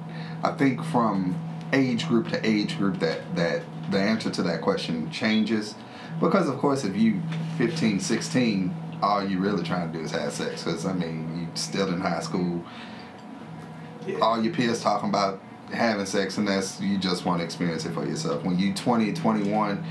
I 0.42 0.53
think 0.53 0.83
from 0.83 1.35
age 1.75 2.09
group 2.09 2.29
to 2.29 2.44
age 2.46 2.79
group 2.79 2.99
that 3.01 3.20
that 3.37 3.61
the 3.90 3.98
answer 3.98 4.31
to 4.31 4.42
that 4.42 4.61
question 4.61 5.11
changes. 5.11 5.74
Because 6.20 6.48
of 6.48 6.59
course 6.59 6.85
if 6.85 6.96
you 6.96 7.22
15 7.59 8.00
16 8.00 8.74
all 9.03 9.26
you 9.26 9.38
really 9.38 9.62
trying 9.62 9.90
to 9.90 9.98
do 9.98 10.05
is 10.05 10.11
have 10.11 10.33
sex. 10.33 10.64
Because 10.64 10.87
i 10.87 10.92
mean 10.92 11.40
you 11.40 11.48
still 11.55 11.88
in 11.88 12.00
high 12.00 12.20
school. 12.20 12.64
Yeah. 14.07 14.18
all 14.20 14.42
your 14.42 14.55
peers 14.55 14.81
talking 14.81 15.11
about 15.11 15.42
having 15.72 16.07
sex 16.07 16.38
and 16.38 16.48
that's 16.48 16.81
you 16.81 16.96
just 16.98 17.26
want 17.26 17.40
to 17.40 17.44
experience 17.44 17.85
it 17.85 17.92
for 17.92 18.07
yourself. 18.07 18.44
When 18.44 18.59
you 18.59 18.74
20 18.74 19.12
21 19.12 19.85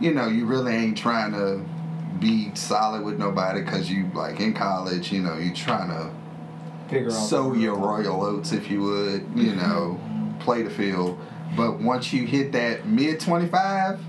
you 0.00 0.14
know 0.14 0.28
you 0.28 0.46
really 0.46 0.74
ain't 0.74 0.96
trying 0.96 1.32
to 1.32 1.64
be 2.18 2.54
solid 2.54 3.04
with 3.04 3.18
nobody 3.18 3.62
because 3.62 3.90
you 3.90 4.10
like 4.14 4.40
in 4.40 4.52
college 4.52 5.12
you 5.12 5.20
know 5.22 5.36
you 5.36 5.54
trying 5.54 5.88
to 5.88 6.10
Figure 6.88 7.08
out. 7.08 7.12
sow 7.12 7.54
your 7.54 7.76
royal 7.76 8.24
oats 8.24 8.52
if 8.52 8.70
you 8.70 8.82
would 8.82 9.22
you 9.34 9.52
mm-hmm. 9.52 9.58
know 9.58 10.00
play 10.40 10.62
the 10.62 10.70
field 10.70 11.18
but 11.56 11.80
once 11.80 12.12
you 12.12 12.26
hit 12.26 12.52
that 12.52 12.86
mid 12.86 13.20
25 13.20 14.00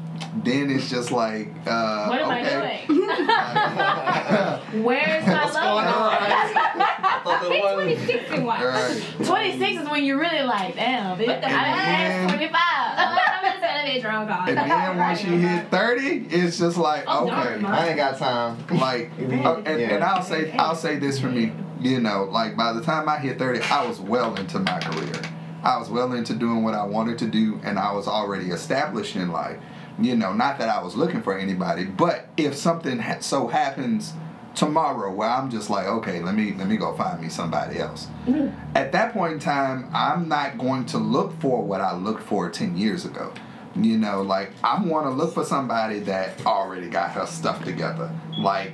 then 0.43 0.69
it's 0.69 0.89
just 0.89 1.11
like 1.11 1.47
uh 1.65 2.07
What 2.07 2.21
am 2.21 2.31
okay. 2.31 2.83
I 2.85 2.85
doing? 2.87 4.83
Where's 4.83 5.25
my 5.25 5.33
What's 5.45 5.53
going 5.55 5.65
logo? 5.85 5.87
on? 5.87 6.13
I 6.19 7.21
thought 7.23 7.39
Hey, 7.41 7.61
there 7.61 7.75
was. 7.77 7.85
26 7.85 8.31
and 8.31 8.45
what? 8.45 8.59
All 8.59 8.67
right. 8.67 9.01
26 9.23 9.81
is 9.83 9.89
when 9.89 10.03
you're 10.03 10.19
really 10.19 10.43
like, 10.43 10.75
damn, 10.75 11.17
bitch. 11.17 11.27
What 11.27 11.41
the 11.41 11.47
I 11.47 11.51
fuck? 11.51 11.59
passed 11.61 12.35
25. 12.35 12.61
I'm 12.97 13.55
in 13.55 13.61
the 13.61 13.71
elevator, 13.71 14.11
oh 14.11 14.25
God. 14.25 14.49
and 14.49 14.57
then 14.57 14.97
once 14.97 15.23
you 15.23 15.37
hit 15.37 15.71
30 15.71 16.07
it's 16.35 16.57
just 16.59 16.77
like 16.77 17.03
Oh, 17.07 17.23
okay 17.27 17.31
darn, 17.61 17.65
I 17.65 17.87
ain't 17.87 17.97
got 17.97 18.17
time. 18.17 18.57
like 18.77 19.11
uh, 19.19 19.61
and, 19.65 19.79
Yeah. 19.79 19.95
and 19.95 20.03
I'll 20.03 20.21
say 20.21 20.51
I'll 20.53 20.75
say 20.75 20.99
this 20.99 21.19
for 21.19 21.27
me 21.27 21.51
you 21.79 21.99
know 22.01 22.25
like 22.25 22.57
by 22.57 22.73
the 22.73 22.81
time 22.81 23.07
I 23.07 23.17
hit 23.19 23.39
30 23.39 23.61
I 23.61 23.85
was 23.87 23.99
well 24.01 24.35
into 24.35 24.59
my 24.59 24.79
career 24.79 25.21
I 25.63 25.77
was 25.77 25.89
well 25.89 26.13
into 26.13 26.33
doing 26.33 26.63
what 26.63 26.73
I 26.73 26.83
wanted 26.85 27.17
to 27.19 27.27
do 27.27 27.59
and 27.63 27.77
I 27.77 27.91
was 27.93 28.07
already 28.07 28.49
established 28.49 29.15
in 29.15 29.31
life. 29.31 29.57
You 29.99 30.15
know 30.15 30.33
not 30.33 30.59
that 30.59 30.69
I 30.69 30.81
was 30.81 30.95
looking 30.95 31.21
for 31.21 31.37
anybody 31.37 31.85
but 31.85 32.27
if 32.37 32.55
something 32.55 32.99
ha- 32.99 33.19
so 33.19 33.47
happens 33.47 34.13
tomorrow 34.55 35.13
where 35.13 35.29
I'm 35.29 35.49
just 35.49 35.69
like 35.69 35.85
okay 35.85 36.21
let 36.21 36.35
me 36.35 36.53
let 36.53 36.67
me 36.67 36.77
go 36.77 36.95
find 36.95 37.21
me 37.21 37.29
somebody 37.29 37.79
else. 37.79 38.07
Mm-hmm. 38.25 38.77
At 38.77 38.91
that 38.93 39.13
point 39.13 39.33
in 39.33 39.39
time 39.39 39.89
I'm 39.93 40.27
not 40.29 40.57
going 40.57 40.85
to 40.87 40.97
look 40.97 41.39
for 41.41 41.61
what 41.63 41.81
I 41.81 41.95
looked 41.95 42.23
for 42.23 42.49
10 42.49 42.77
years 42.77 43.05
ago. 43.05 43.33
You 43.75 43.97
know 43.97 44.21
like 44.21 44.51
I 44.63 44.81
want 44.81 45.05
to 45.07 45.11
look 45.11 45.33
for 45.33 45.43
somebody 45.43 45.99
that 45.99 46.45
already 46.45 46.89
got 46.89 47.11
her 47.11 47.25
stuff 47.25 47.63
together. 47.63 48.09
Like 48.37 48.73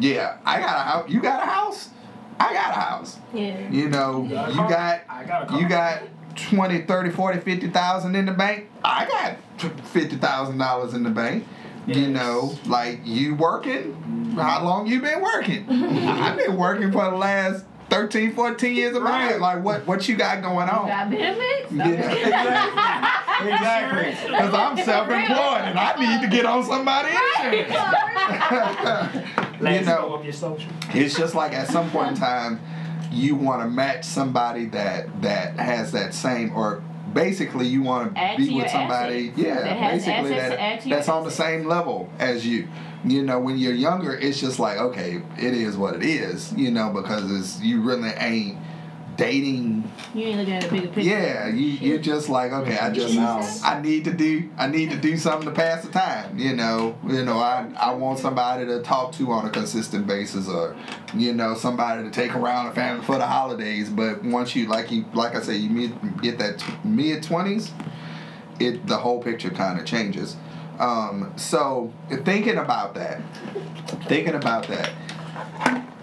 yeah 0.00 0.38
I 0.44 0.60
got 0.60 0.76
a 0.76 0.90
house 0.90 1.10
you 1.10 1.20
got 1.20 1.42
a 1.42 1.46
house? 1.46 1.90
I 2.40 2.52
got 2.52 2.70
a 2.70 2.80
house. 2.80 3.18
Yeah. 3.32 3.70
you 3.70 3.88
know 3.88 4.24
you 4.24 4.56
got 4.56 5.02
I 5.08 5.24
got 5.24 5.44
a 5.44 5.46
car. 5.46 5.60
you 5.60 5.68
got 5.68 6.02
20 6.36 6.82
30 6.82 7.10
40 7.10 7.40
50,000 7.40 8.14
in 8.14 8.26
the 8.26 8.32
bank 8.32 8.68
I 8.82 9.06
got 9.06 9.36
$50,000 9.58 10.94
in 10.94 11.02
the 11.02 11.10
bank 11.10 11.46
you 11.86 12.08
know 12.08 12.58
like 12.66 13.00
you 13.04 13.34
working 13.34 14.34
how 14.36 14.64
long 14.64 14.86
you 14.86 15.00
been 15.00 15.20
working 15.20 15.66
I've 16.08 16.36
been 16.36 16.56
working 16.56 16.92
for 16.92 17.04
the 17.10 17.16
last 17.16 17.64
13, 17.90 18.34
14 18.34 18.74
years 18.74 18.96
of 18.96 19.02
marriage. 19.02 19.40
Like 19.40 19.62
what 19.62 19.86
what 19.86 20.08
you 20.08 20.16
got 20.16 20.42
going 20.42 20.68
on? 20.68 20.88
Got 20.88 21.10
benefits? 21.10 21.70
Yeah. 21.70 23.24
Exactly. 23.42 24.10
Because 24.30 24.54
I'm 24.54 24.76
self-employed 24.76 25.60
and 25.60 25.78
I 25.78 25.94
need 25.98 26.22
to 26.24 26.28
get 26.28 26.46
on 26.46 26.64
somebody's 26.64 27.14
insurance. 27.36 27.70
Let's 29.60 29.80
you 29.80 29.86
know, 29.86 30.08
go 30.08 30.22
your 30.22 30.32
social. 30.32 30.72
it's 30.90 31.16
just 31.16 31.34
like 31.34 31.52
at 31.52 31.68
some 31.68 31.90
point 31.90 32.10
in 32.10 32.16
time, 32.16 32.60
you 33.14 33.34
want 33.34 33.62
to 33.62 33.68
match 33.68 34.04
somebody 34.04 34.66
that 34.66 35.22
that 35.22 35.58
has 35.58 35.92
that 35.92 36.14
same 36.14 36.52
or 36.54 36.82
basically 37.12 37.66
you 37.66 37.82
want 37.82 38.14
to 38.14 38.34
be 38.36 38.54
with 38.54 38.70
somebody, 38.70 39.28
assets. 39.30 39.38
yeah, 39.38 39.60
That 39.60 39.92
basically 39.92 40.34
assets 40.34 40.54
to 40.54 40.60
add 40.60 40.80
that 40.82 40.88
that's 40.88 41.08
on 41.08 41.24
the 41.24 41.30
same 41.30 41.66
level 41.66 42.08
as 42.18 42.46
you. 42.46 42.68
You 43.04 43.22
know, 43.22 43.38
when 43.38 43.58
you're 43.58 43.74
younger, 43.74 44.14
it's 44.16 44.40
just 44.40 44.58
like 44.58 44.78
okay, 44.78 45.22
it 45.38 45.54
is 45.54 45.76
what 45.76 45.94
it 45.94 46.02
is. 46.02 46.52
You 46.54 46.70
know, 46.70 46.90
because 46.90 47.30
it's 47.30 47.60
you 47.60 47.80
really 47.82 48.10
ain't 48.10 48.58
dating 49.16 49.90
You 50.14 50.26
ain't 50.26 50.38
looking 50.38 50.54
at 50.54 50.64
a 50.64 50.70
bigger 50.70 50.86
picture. 50.88 51.00
yeah, 51.02 51.48
you 51.48 51.66
you're 51.66 51.98
just 51.98 52.28
like 52.28 52.52
okay, 52.52 52.78
I 52.78 52.90
just 52.90 53.16
I 53.64 53.80
need 53.80 54.04
to 54.04 54.12
do 54.12 54.50
I 54.56 54.66
need 54.66 54.90
to 54.90 54.96
do 54.96 55.16
something 55.16 55.48
to 55.48 55.54
pass 55.54 55.84
the 55.84 55.90
time. 55.92 56.38
You 56.38 56.54
know, 56.56 56.96
you 57.06 57.24
know 57.24 57.38
I 57.38 57.70
I 57.78 57.94
want 57.94 58.18
somebody 58.18 58.66
to 58.66 58.82
talk 58.82 59.12
to 59.14 59.30
on 59.32 59.46
a 59.46 59.50
consistent 59.50 60.06
basis, 60.06 60.48
or 60.48 60.76
you 61.14 61.32
know 61.32 61.54
somebody 61.54 62.02
to 62.04 62.10
take 62.10 62.34
around 62.34 62.66
the 62.66 62.72
family 62.72 63.04
for 63.04 63.16
the 63.18 63.26
holidays. 63.26 63.88
But 63.90 64.22
once 64.22 64.54
you 64.56 64.66
like 64.68 64.90
you 64.90 65.04
like 65.14 65.34
I 65.34 65.42
say 65.42 65.56
you 65.56 65.70
mid, 65.70 66.22
get 66.22 66.38
that 66.38 66.64
mid 66.84 67.22
twenties, 67.22 67.72
it 68.58 68.86
the 68.86 68.96
whole 68.96 69.22
picture 69.22 69.50
kind 69.50 69.78
of 69.78 69.86
changes. 69.86 70.36
Um, 70.78 71.32
so 71.36 71.92
thinking 72.24 72.56
about 72.56 72.94
that, 72.94 73.20
thinking 74.08 74.34
about 74.34 74.66
that, 74.68 74.90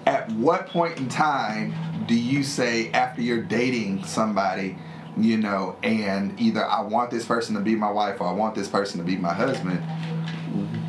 at 0.05 0.29
what 0.31 0.67
point 0.67 0.97
in 0.97 1.09
time 1.09 1.73
do 2.07 2.15
you 2.15 2.43
say 2.43 2.91
after 2.91 3.21
you're 3.21 3.43
dating 3.43 4.03
somebody, 4.03 4.77
you 5.17 5.37
know, 5.37 5.77
and 5.83 6.39
either 6.39 6.65
I 6.65 6.81
want 6.81 7.11
this 7.11 7.25
person 7.25 7.55
to 7.55 7.61
be 7.61 7.75
my 7.75 7.91
wife 7.91 8.21
or 8.21 8.27
I 8.27 8.33
want 8.33 8.55
this 8.55 8.67
person 8.67 8.99
to 8.99 9.05
be 9.05 9.15
my 9.15 9.33
husband? 9.33 9.83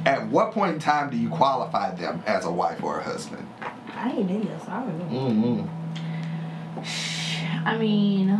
At 0.06 0.28
what 0.28 0.52
point 0.52 0.74
in 0.74 0.80
time 0.80 1.10
do 1.10 1.16
you 1.16 1.28
qualify 1.28 1.94
them 1.94 2.22
as 2.26 2.44
a 2.44 2.50
wife 2.50 2.82
or 2.82 2.98
a 2.98 3.02
husband? 3.02 3.46
I 3.94 4.10
ain't 4.10 4.30
in 4.30 4.44
this. 4.44 4.68
I 4.68 4.80
don't 4.80 4.98
know. 4.98 5.30
Mm-hmm. 5.30 5.68
I 7.68 7.78
mean, 7.78 8.30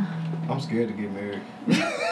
I'm 0.49 0.61
scared 0.61 0.89
to 0.89 0.95
get 0.95 1.13
married. 1.13 1.41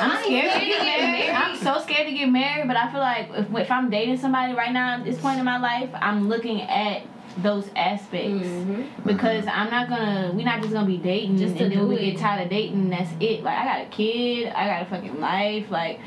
I'm 0.01 0.23
scared 0.23 0.53
to 0.53 0.67
get 0.67 0.83
married. 0.83 1.31
I'm 1.31 1.57
so 1.57 1.81
scared 1.83 2.07
to 2.07 2.13
get 2.13 2.27
married, 2.27 2.69
but 2.69 2.77
I 2.77 2.93
feel 2.93 3.01
like 3.01 3.31
if, 3.35 3.53
if 3.55 3.71
I'm 3.71 3.91
dating 3.91 4.19
somebody 4.19 4.55
right 4.55 4.73
now 4.73 4.99
at 4.99 5.05
this 5.05 5.19
point 5.19 5.39
in 5.39 5.45
my 5.45 5.59
life, 5.59 5.91
I'm 5.95 6.29
looking 6.29 6.63
at 6.63 7.03
those 7.39 7.69
aspects 7.77 8.47
Mm-hmm. 8.49 9.07
because 9.07 9.47
I'm 9.47 9.71
not 9.71 9.89
gonna. 9.89 10.33
We're 10.35 10.45
not 10.45 10.61
just 10.61 10.73
gonna 10.73 10.87
be 10.87 10.97
dating 10.99 11.39
Just 11.39 11.57
to 11.57 11.65
and 11.65 11.73
then 11.73 11.79
do 11.81 11.87
we 11.87 11.97
it. 11.97 12.11
get 12.13 12.21
tired 12.21 12.43
of 12.45 12.51
dating. 12.51 12.81
And 12.81 12.93
that's 12.93 13.11
it. 13.21 13.43
Like 13.43 13.57
I 13.59 13.65
got 13.65 13.81
a 13.87 13.91
kid. 13.91 14.49
I 14.53 14.67
got 14.67 14.83
a 14.83 14.85
fucking 14.87 15.21
life. 15.21 15.71
Like 15.71 16.01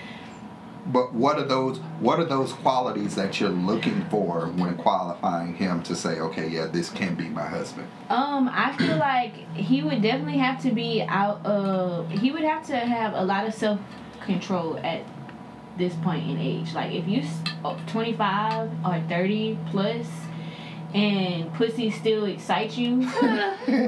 But 0.87 1.13
what 1.13 1.37
are 1.39 1.45
those 1.45 1.77
what 2.01 2.19
are 2.19 2.25
those 2.25 2.51
qualities 2.51 3.15
that 3.15 3.39
you're 3.39 3.49
looking 3.49 4.03
for 4.09 4.47
when 4.47 4.75
qualifying 4.75 5.55
him 5.55 5.81
to 5.83 5.95
say, 5.95 6.19
okay, 6.19 6.49
yeah, 6.49 6.65
this 6.67 6.89
can 6.89 7.15
be 7.15 7.29
my 7.29 7.45
husband? 7.47 7.87
Um, 8.09 8.49
I 8.53 8.75
feel 8.77 8.97
like 9.13 9.33
he 9.55 9.81
would 9.81 10.01
definitely 10.01 10.39
have 10.39 10.61
to 10.63 10.71
be 10.71 11.01
out 11.03 11.45
of. 11.45 12.09
He 12.11 12.31
would 12.31 12.43
have 12.43 12.65
to 12.67 12.75
have 12.75 13.13
a 13.13 13.23
lot 13.23 13.47
of 13.47 13.53
self 13.53 13.79
control 14.25 14.77
at 14.83 15.03
this 15.77 15.93
point 15.95 16.29
in 16.29 16.37
age. 16.37 16.73
Like 16.73 16.91
if 16.93 17.07
you 17.07 17.23
twenty 17.87 18.13
five 18.13 18.69
or 18.85 19.01
thirty 19.07 19.57
plus, 19.71 20.05
and 20.93 21.51
pussy 21.55 21.89
still 21.91 22.25
excites 22.25 22.77
you, 22.77 23.07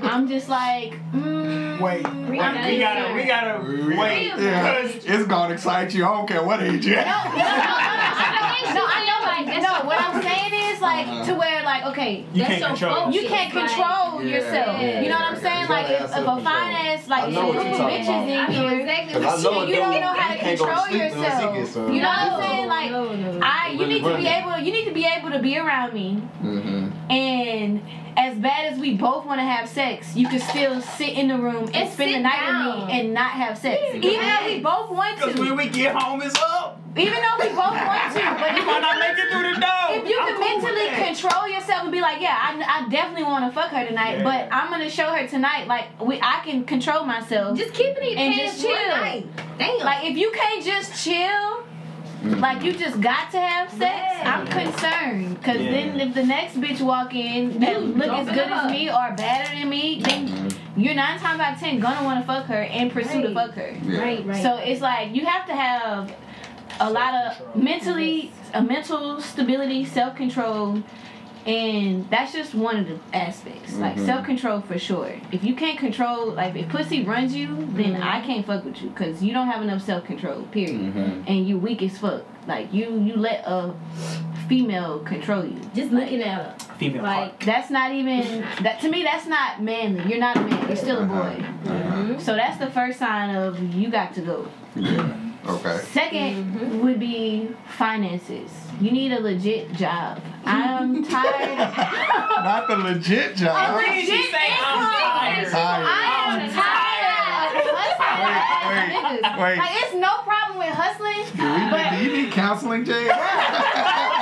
I'm 0.02 0.28
just 0.28 0.50
like, 0.50 0.94
mm, 1.14 1.80
Wait, 1.80 2.04
wait, 2.04 2.30
we 2.30 2.38
gotta, 2.80 3.14
we 3.14 3.26
gotta 3.26 3.60
wait. 4.00 4.28
Yeah, 4.38 4.82
Because 4.82 5.06
it's 5.06 5.28
gonna 5.28 5.54
excite 5.54 5.94
you. 5.94 6.06
I 6.06 6.10
don't 6.18 6.28
care 6.28 6.44
what 6.44 6.62
age 6.64 6.86
you 6.86 6.96
No, 6.96 7.02
no, 7.02 7.06
no, 7.06 7.36
no, 7.36 7.38
no, 7.38 8.74
no, 8.74 8.84
I 8.88 9.02
know, 9.06 9.20
like, 9.54 9.62
no, 9.62 9.86
what 9.88 10.00
I'm 10.00 10.22
saying 10.24 10.54
is, 10.74 10.82
like, 10.82 11.26
to 11.28 11.34
where, 11.36 11.64
like, 11.64 11.86
okay, 11.88 12.26
you 12.34 12.44
That's 12.44 12.50
can't 12.50 12.60
your 12.62 12.70
control. 12.70 12.96
focus. 13.06 13.16
you 13.22 13.28
can't 13.28 13.52
control 13.52 14.24
Yeah, 14.24 14.36
yourself. 14.38 14.82
yeah, 14.82 15.02
you 15.02 15.10
know 15.10 15.16
what 15.16 15.34
I'm 15.34 15.40
saying? 15.42 15.68
Like, 15.70 15.90
if, 15.90 16.02
if 16.02 16.18
a 16.18 16.42
fine 16.42 16.74
ass, 16.74 17.08
like, 17.08 17.24
I 17.26 17.30
know 17.30 17.54
you're 17.54 17.62
of 17.62 17.78
talking 17.78 17.98
bitches 18.00 18.04
about. 18.08 18.50
in 18.50 18.56
know 18.56 18.70
here, 18.70 18.80
exactly 18.86 19.14
Cause 19.14 19.24
what 19.24 19.40
I 19.40 19.44
know 19.44 19.60
a 19.62 19.68
you 19.68 19.76
don't 19.76 20.02
know 20.02 20.14
how 20.14 20.34
to 20.34 20.40
can't 20.40 20.60
go 20.60 20.66
to 20.66 20.72
control 20.72 20.86
sleep 20.88 21.02
unless 21.14 21.40
he 21.54 21.60
yourself. 21.60 21.94
You 21.94 22.02
know 22.02 22.08
what 22.08 22.34
I'm 22.34 22.42
saying? 22.42 22.68
Like, 22.68 22.92
no, 22.92 23.16
no. 23.16 23.40
I, 23.44 23.70
you 23.78 23.86
need 23.88 24.04
to 24.04 24.18
be 24.18 24.28
able, 24.28 24.58
you 24.58 24.72
need 24.72 24.86
to 24.86 24.94
be 24.94 25.06
able 25.06 25.30
to 25.32 25.40
be 25.40 25.58
around 25.58 25.94
me, 25.94 26.22
Mm-hmm. 26.44 26.90
And 27.10 27.82
as 28.18 28.38
bad 28.38 28.72
as 28.74 28.80
we 28.80 28.96
both 28.96 29.26
want 29.26 29.40
to 29.40 29.44
have 29.46 29.68
sex, 29.68 30.16
you 30.16 30.28
can 30.30 30.40
still 30.40 30.82
sit 30.82 31.10
in 31.10 31.28
the 31.28 31.38
room 31.38 31.66
and, 31.66 31.76
And 31.76 31.90
spend 31.92 32.14
the 32.16 32.20
night 32.22 32.40
down. 32.40 32.80
with 32.80 32.88
me 32.88 33.00
and 33.00 33.14
not 33.14 33.32
have 33.32 33.58
sex, 33.58 33.82
Yeah. 33.94 33.96
even 34.10 34.28
though 34.28 34.46
we 34.46 34.60
both 34.62 34.90
want 34.92 35.20
to. 35.20 35.26
Because 35.28 35.40
when 35.42 35.58
we 35.58 35.68
get 35.70 35.94
home, 35.96 36.22
it's 36.22 36.40
up. 36.42 36.80
Even 36.98 37.14
though 37.14 37.44
we 37.44 37.50
both 37.50 37.58
want 37.58 38.14
to, 38.14 38.22
but 38.40 38.54
We 38.54 38.60
if 38.62 38.66
might 38.66 38.80
not 38.80 39.00
make 39.00 39.18
it 39.18 39.30
through 39.30 39.54
the 39.54 39.60
door. 39.60 39.88
if 39.90 40.08
you 40.10 40.18
I'm 40.18 40.28
can 40.28 40.36
cool 40.38 40.62
mentally 40.72 41.06
control 41.06 41.50
yourself 41.50 41.84
and 41.84 41.92
be 41.92 42.00
like, 42.00 42.22
yeah, 42.22 42.38
I, 42.40 42.86
I 42.86 42.90
definitely 42.90 43.24
want 43.26 43.44
to 43.46 43.52
fuck 43.54 43.70
her 43.72 43.86
tonight, 43.86 44.20
Yeah. 44.20 44.24
but 44.24 44.48
I'm 44.50 44.70
gonna 44.70 44.90
show 44.90 45.12
her 45.12 45.28
tonight. 45.28 45.68
Like 45.68 45.88
we, 46.02 46.22
I 46.22 46.40
can 46.46 46.64
control 46.64 47.04
myself. 47.04 47.58
Just 47.58 47.74
keeping 47.74 48.02
it 48.02 48.18
And 48.18 48.34
pants 48.34 48.62
just 48.62 48.66
chill. 48.66 49.24
Damn. 49.58 49.80
Like 49.86 50.06
if 50.06 50.16
you 50.18 50.32
can't 50.34 50.64
just 50.64 51.04
chill, 51.04 51.65
Mm. 52.26 52.40
like 52.42 52.64
you 52.64 52.74
just 52.74 53.00
got 53.02 53.32
to 53.32 53.40
have 53.40 53.70
sex, 53.70 53.82
Yeah. 53.82 54.38
I'm 54.40 54.48
concerned. 54.48 55.44
Cause 55.44 55.58
Yeah. 55.58 55.72
then 55.72 56.00
if 56.00 56.14
the 56.14 56.26
next 56.26 56.60
bitch 56.60 56.82
walk 56.82 57.14
in 57.14 57.60
that 57.60 57.74
You 57.74 57.80
look 57.80 58.08
as 58.08 58.28
good 58.28 58.38
as 58.52 58.72
me 58.72 58.90
or 58.90 59.14
better 59.16 59.56
than 59.56 59.70
me, 59.70 60.02
mm-hmm. 60.02 60.48
then 60.48 60.52
you're 60.76 60.94
nine 60.96 61.20
times 61.20 61.40
out 61.40 61.54
of 61.54 61.60
ten 61.60 61.80
gonna 61.80 62.04
want 62.04 62.20
to 62.22 62.26
fuck 62.26 62.46
her 62.46 62.64
and 62.64 62.92
pursue 62.92 63.22
to 63.22 63.34
fuck 63.34 63.52
her. 63.54 63.72
Yeah. 63.84 64.02
right, 64.02 64.26
right. 64.26 64.42
So 64.42 64.58
it's 64.58 64.82
like 64.82 65.14
you 65.16 65.26
have 65.26 65.46
to 65.48 65.56
have 65.56 66.14
a 66.80 66.90
lot 66.92 67.14
of 67.14 67.34
Self-control. 67.38 67.64
mentally, 67.64 68.32
a 68.54 68.62
mental 68.62 69.22
stability, 69.22 69.86
self 69.86 70.16
control, 70.16 70.82
and 71.46 72.10
that's 72.10 72.34
just 72.34 72.56
one 72.56 72.78
of 72.78 72.88
the 72.88 72.98
aspects. 73.14 73.76
Like 73.78 73.96
Mhm. 73.98 74.06
self 74.06 74.26
control 74.26 74.62
for 74.62 74.80
sure. 74.80 75.12
If 75.32 75.44
you 75.44 75.54
can't 75.56 75.78
control, 75.78 76.32
like 76.32 76.56
if 76.56 76.70
pussy 76.70 77.04
runs 77.04 77.36
you, 77.36 77.68
then 77.74 78.02
I 78.02 78.22
can't 78.22 78.46
fuck 78.46 78.66
with 78.66 78.82
you 78.82 78.90
because 78.90 79.24
you 79.24 79.32
don't 79.34 79.48
have 79.48 79.62
enough 79.62 79.82
self 79.82 80.06
control. 80.06 80.42
Period. 80.52 80.94
Mhm. 80.96 81.24
And 81.28 81.48
you 81.48 81.58
weak 81.58 81.82
as 81.84 81.98
fuck. 81.98 82.24
Like 82.48 82.74
you, 82.74 83.00
you 83.00 83.16
let 83.16 83.44
a 83.48 83.74
female 84.48 85.00
control 85.00 85.44
you. 85.46 85.60
just 85.76 85.92
Like, 85.92 86.04
looking 86.04 86.22
at 86.22 86.34
her. 86.36 86.56
Female 86.78 87.02
Like, 87.04 87.44
That's 87.46 87.70
not 87.72 87.92
even 87.92 88.44
that 88.62 88.80
to 88.82 88.90
me. 88.90 89.02
That's 89.04 89.26
not 89.28 89.62
manly. 89.62 90.04
You're 90.10 90.20
not 90.20 90.38
a 90.38 90.42
man. 90.42 90.68
You're 90.68 90.76
still 90.76 91.02
a 91.04 91.06
boy. 91.06 91.44
mhm. 91.66 92.20
So 92.22 92.36
that's 92.36 92.58
the 92.58 92.68
first 92.68 93.00
sign 93.00 93.36
of 93.36 93.60
you 93.74 93.90
got 93.90 94.14
to 94.16 94.22
go. 94.22 94.48
yeah. 94.76 95.08
Okay. 95.48 95.80
2nd 95.94 96.82
would 96.84 97.00
be 97.00 97.50
finances. 97.68 98.65
You 98.82 98.92
need 98.92 99.12
a 99.14 99.20
legit 99.22 99.72
job. 99.74 100.22
I'm 100.46 101.04
tired. 101.10 101.58
Not 102.44 102.68
the 102.68 102.76
legit 102.78 103.32
a 103.32 103.36
job. 103.36 103.76
legit 103.78 104.06
she 104.06 104.24
say, 104.32 104.38
"I'm 104.62 104.80
tired. 104.82 105.48
I 105.54 106.04
am 106.28 106.40
I'm 106.42 106.50
tired 106.52 107.56
of 107.56 107.72
hustling 107.72 108.06
Wait, 108.26 109.40
wait. 109.42 109.58
Like 109.58 109.72
it's 109.84 109.94
no 109.96 110.18
problem 110.24 110.58
with 110.60 110.74
hustling, 110.74 111.24
Do, 111.38 111.44
we, 111.44 111.70
but 111.72 111.90
do 111.92 112.04
you 112.04 112.12
need 112.24 112.32
counseling, 112.34 112.84
Jay? 112.86 113.08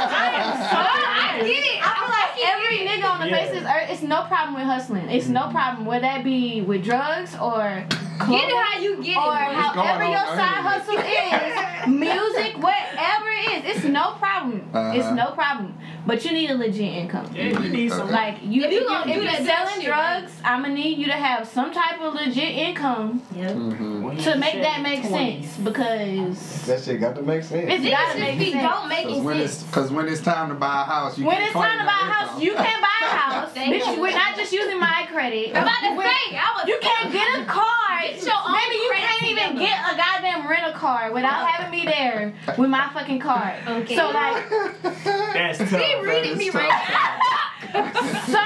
I 0.03 1.39
get 1.39 1.49
it. 1.49 1.79
I 1.81 1.89
feel 1.99 2.09
like 2.13 2.33
every 2.53 2.77
nigga 2.87 3.09
on 3.09 3.19
the 3.21 3.27
Yeah. 3.29 3.37
face 3.37 3.49
of 3.57 3.63
this 3.63 3.69
earth, 3.71 3.89
it's 3.89 4.01
no 4.03 4.23
problem 4.25 4.53
with 4.55 4.65
hustling. 4.65 5.09
It's 5.09 5.27
no 5.27 5.41
mm-hmm. 5.41 5.51
problem 5.55 5.85
whether 5.85 6.01
that 6.01 6.23
be 6.23 6.61
with 6.61 6.83
drugs 6.83 7.35
or 7.35 7.85
Get 8.29 8.47
it 8.49 8.55
how 8.55 8.79
you 8.79 8.97
get 9.03 9.17
it. 9.17 9.17
or 9.17 9.33
however 9.35 10.03
your 10.05 10.25
side 10.37 10.61
hustle 10.61 10.99
is, 10.99 11.87
music, 11.99 12.57
whatever 12.61 12.92
it 12.92 12.92
is, 13.65 13.77
it's 13.77 13.85
no 13.85 14.13
problem. 14.19 14.59
It's 14.93 15.05
Uh-huh. 15.05 15.15
no 15.15 15.31
problem. 15.31 15.77
But 16.05 16.23
you 16.25 16.31
need 16.31 16.49
a 16.51 16.55
legit 16.55 16.81
income. 16.81 17.29
Yeah, 17.33 17.59
you 17.59 17.69
need 17.69 17.91
some. 17.91 18.09
Like 18.11 18.37
you, 18.43 18.63
If 18.63 18.67
if, 18.67 18.73
you 18.73 18.79
you 18.81 18.87
gonna 18.87 18.99
if 19.11 19.15
do 19.17 19.21
you're 19.23 19.31
that 19.31 19.45
selling 19.45 19.75
shit, 19.75 19.85
drugs, 19.85 20.31
I'm 20.43 20.61
gonna 20.63 20.73
need 20.73 20.97
you 20.97 21.05
to 21.05 21.13
have 21.13 21.47
some 21.47 21.71
type 21.73 22.01
of 22.01 22.13
legit 22.13 22.37
income 22.67 23.21
Yep. 23.35 23.51
Mm-hmm. 23.55 24.03
When 24.03 24.17
you 24.17 24.23
to 24.23 24.37
make 24.37 24.61
that 24.61 24.81
make 24.81 25.01
20s. 25.03 25.09
sense 25.45 25.57
because 25.57 26.65
That 26.67 26.81
shit 26.83 26.99
got 26.99 27.15
to 27.15 27.21
make 27.21 27.43
sense. 27.43 27.65
it's 27.71 27.83
Niggas 27.85 27.91
gotta 27.91 28.19
make 28.19 28.39
be 28.39 28.51
sense. 28.51 28.63
don't 28.63 28.89
make 28.89 29.05
Because 29.07 29.21
when 29.23 29.37
sense. 29.37 29.53
it's 29.53 29.63
because 29.63 29.91
when 29.91 30.07
it's 30.07 30.21
time 30.21 30.49
to 30.49 30.55
buy 30.55 30.81
a 30.81 30.85
house, 30.85 31.17
you 31.17 31.25
when 31.25 31.35
can't 31.37 31.45
it's 31.47 31.53
time 31.53 31.79
to 31.79 31.85
buy 31.85 31.99
a 32.01 32.11
house, 32.11 32.29
income. 32.29 32.41
you 32.41 32.53
can't 32.55 32.81
buy 32.81 32.99
a 33.01 33.09
house. 33.09 33.53
Bitch, 33.55 33.99
we're 33.99 34.11
not 34.11 34.35
just 34.35 34.51
using 34.51 34.79
my 34.79 35.07
credit. 35.11 35.55
I'm 35.55 35.63
about 35.63 35.79
to 35.81 35.95
We're- 35.95 36.09
say, 36.29 36.37
I 36.37 36.53
was 36.57 36.67
You 36.67 36.77
can't 36.81 37.11
get 37.13 37.39
a 37.39 37.45
car. 37.59 37.65
Get 38.01 38.21
your 38.23 38.33
own 38.45 38.51
Maybe 38.51 38.75
you 38.75 38.91
can't 38.95 39.23
even 39.23 39.57
get 39.59 39.79
a 39.93 39.95
goddamn 39.95 40.47
rental 40.47 40.73
car 40.73 41.11
without 41.13 41.47
having 41.47 41.71
me 41.71 41.85
there 41.85 42.33
with 42.57 42.69
my 42.69 42.89
fucking 42.93 43.19
card. 43.61 43.83
Okay. 43.83 43.95
So 43.95 44.09
like, 44.09 44.49
That's 45.33 45.57
tough. 45.57 45.71
Be 45.71 45.95
reading 46.01 46.37
me 46.37 46.49
right 46.49 47.29
so 47.73 48.39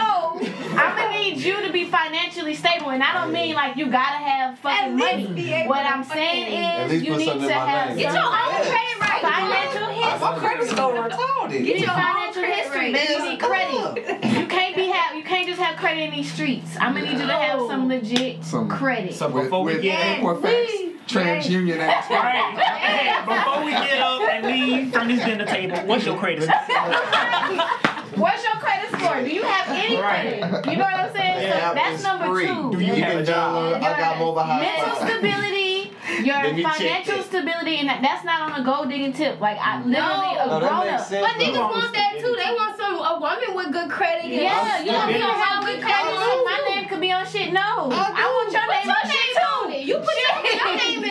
I'm 0.77 0.95
gonna 0.95 1.19
need 1.19 1.37
you 1.37 1.61
to 1.65 1.71
be 1.71 1.85
financially 1.85 2.53
stable, 2.55 2.91
and 2.91 3.03
I 3.03 3.13
don't 3.13 3.33
mean 3.33 3.55
like 3.55 3.75
you 3.75 3.87
gotta 3.87 4.17
have 4.17 4.57
fucking 4.59 4.95
money. 4.95 5.63
what 5.67 5.85
I'm 5.85 6.03
saying 6.05 6.91
is 6.91 7.03
you 7.03 7.17
need 7.17 7.41
to 7.41 7.53
have. 7.53 7.97
Get 7.97 8.13
your 8.13 8.23
own 8.23 8.61
credit 8.65 8.99
right. 9.01 9.21
financial 9.21 9.83
I 9.83 10.17
know 10.17 10.19
My 10.19 10.39
credit 10.39 10.69
score 10.69 10.93
retarded. 10.93 11.53
You 11.65 11.73
need 11.73 11.81
your 11.81 11.91
own 11.91 11.97
financial 11.97 12.41
credit 12.43 12.55
history. 12.55 12.93
rate. 12.93 12.95
bitch. 12.95 13.09
You 13.09 13.29
need 13.29 13.39
credit. 13.39 14.39
You 14.39 14.47
can't 14.47 14.75
be 14.75 14.87
have. 14.87 15.15
You 15.15 15.23
can't 15.23 15.47
just 15.47 15.59
have 15.59 15.77
credit 15.77 16.03
in 16.03 16.11
these 16.11 16.31
streets. 16.31 16.77
I'm 16.79 16.93
gonna 16.93 17.05
need 17.05 17.19
you 17.19 17.27
to 17.27 17.33
have 17.33 17.59
some 17.67 17.87
legit 17.87 18.43
Some- 18.43 18.69
credit. 18.69 19.13
So 19.13 19.29
before 19.29 19.63
we 19.63 19.73
with 19.73 19.81
get 19.81 20.19
Equifax, 20.21 20.86
TransUnion 21.07 21.77
aspect. 21.79 22.23
right, 22.23 22.57
hey, 22.59 23.25
before 23.25 23.63
we 23.65 23.71
get 23.71 23.99
up 23.99 24.21
and 24.21 24.45
leave 24.45 24.91
from 24.93 25.07
this 25.07 25.23
dinner 25.23 25.45
table, 25.45 25.77
what's 25.85 26.05
your 26.05 26.17
credit? 26.17 26.43
score? 26.43 27.65
What's 28.17 28.41
your 28.43 28.53
credit 28.53 28.89
score? 28.97 29.21
Do 29.21 29.29
you 29.29 29.43
have 29.43 29.67
any 29.69 29.93
Right. 30.01 30.41
credit? 30.41 30.71
You 30.71 30.77
know 30.77 30.85
what 30.89 30.95
I'm 30.95 31.13
saying? 31.13 31.41
Yeah, 31.43 31.69
so 31.69 31.75
that's 31.75 32.01
number 32.03 32.25
free. 32.33 32.47
two. 32.47 32.71
Do 32.73 32.79
you 32.81 32.93
You 32.95 33.03
have 33.03 33.19
a 33.19 33.23
job? 33.23 33.75
I 33.77 33.79
got 33.99 34.17
mobile 34.17 34.43
mental 34.43 34.89
hotspot. 34.89 35.05
stability, 35.05 35.93
your 36.25 36.41
me 36.53 36.63
financial 36.63 37.21
stability, 37.21 37.77
and 37.77 37.87
that, 37.89 38.01
that's 38.01 38.25
not 38.25 38.41
on 38.49 38.59
a 38.59 38.65
gold 38.65 38.89
digging 38.89 39.13
tip. 39.13 39.39
Like 39.39 39.57
I 39.61 39.77
literally 39.85 40.33
No. 40.33 40.41
a 40.41 40.45
oh, 40.49 40.49
No, 40.49 40.59
grown 40.65 40.87
up. 40.97 41.09
But 41.11 41.37
niggas 41.37 41.53
though. 41.53 41.69
want 41.69 41.93
that 41.93 42.11
too. 42.17 42.33
They 42.41 42.51
want 42.57 42.73
some 42.77 42.95
a 42.97 43.19
woman 43.21 43.53
with 43.53 43.69
good 43.71 43.89
credit. 43.91 44.25
and- 44.25 44.33
Yeah, 44.33 44.79
you 44.81 44.91
don't 44.91 45.09
Yeah. 45.11 45.17
need 45.17 45.21
have 45.21 45.61
good 45.63 45.81
credit. 45.83 46.17
My 46.17 46.57
name 46.73 46.85
could 46.89 47.01
be 47.01 47.11
on 47.11 47.21
shit. 47.27 47.53
No, 47.53 47.61
I, 47.61 48.25
want 48.33 48.49
your 48.49 48.65
Put 48.65 48.81
name 48.81 48.87
your 48.89 48.97
on 48.97 49.05
shit 49.05 49.13
name 49.13 49.35
too. 49.37 49.77
it. 49.77 49.85
You 49.85 49.95
put 50.01 50.15
your, 50.17 50.33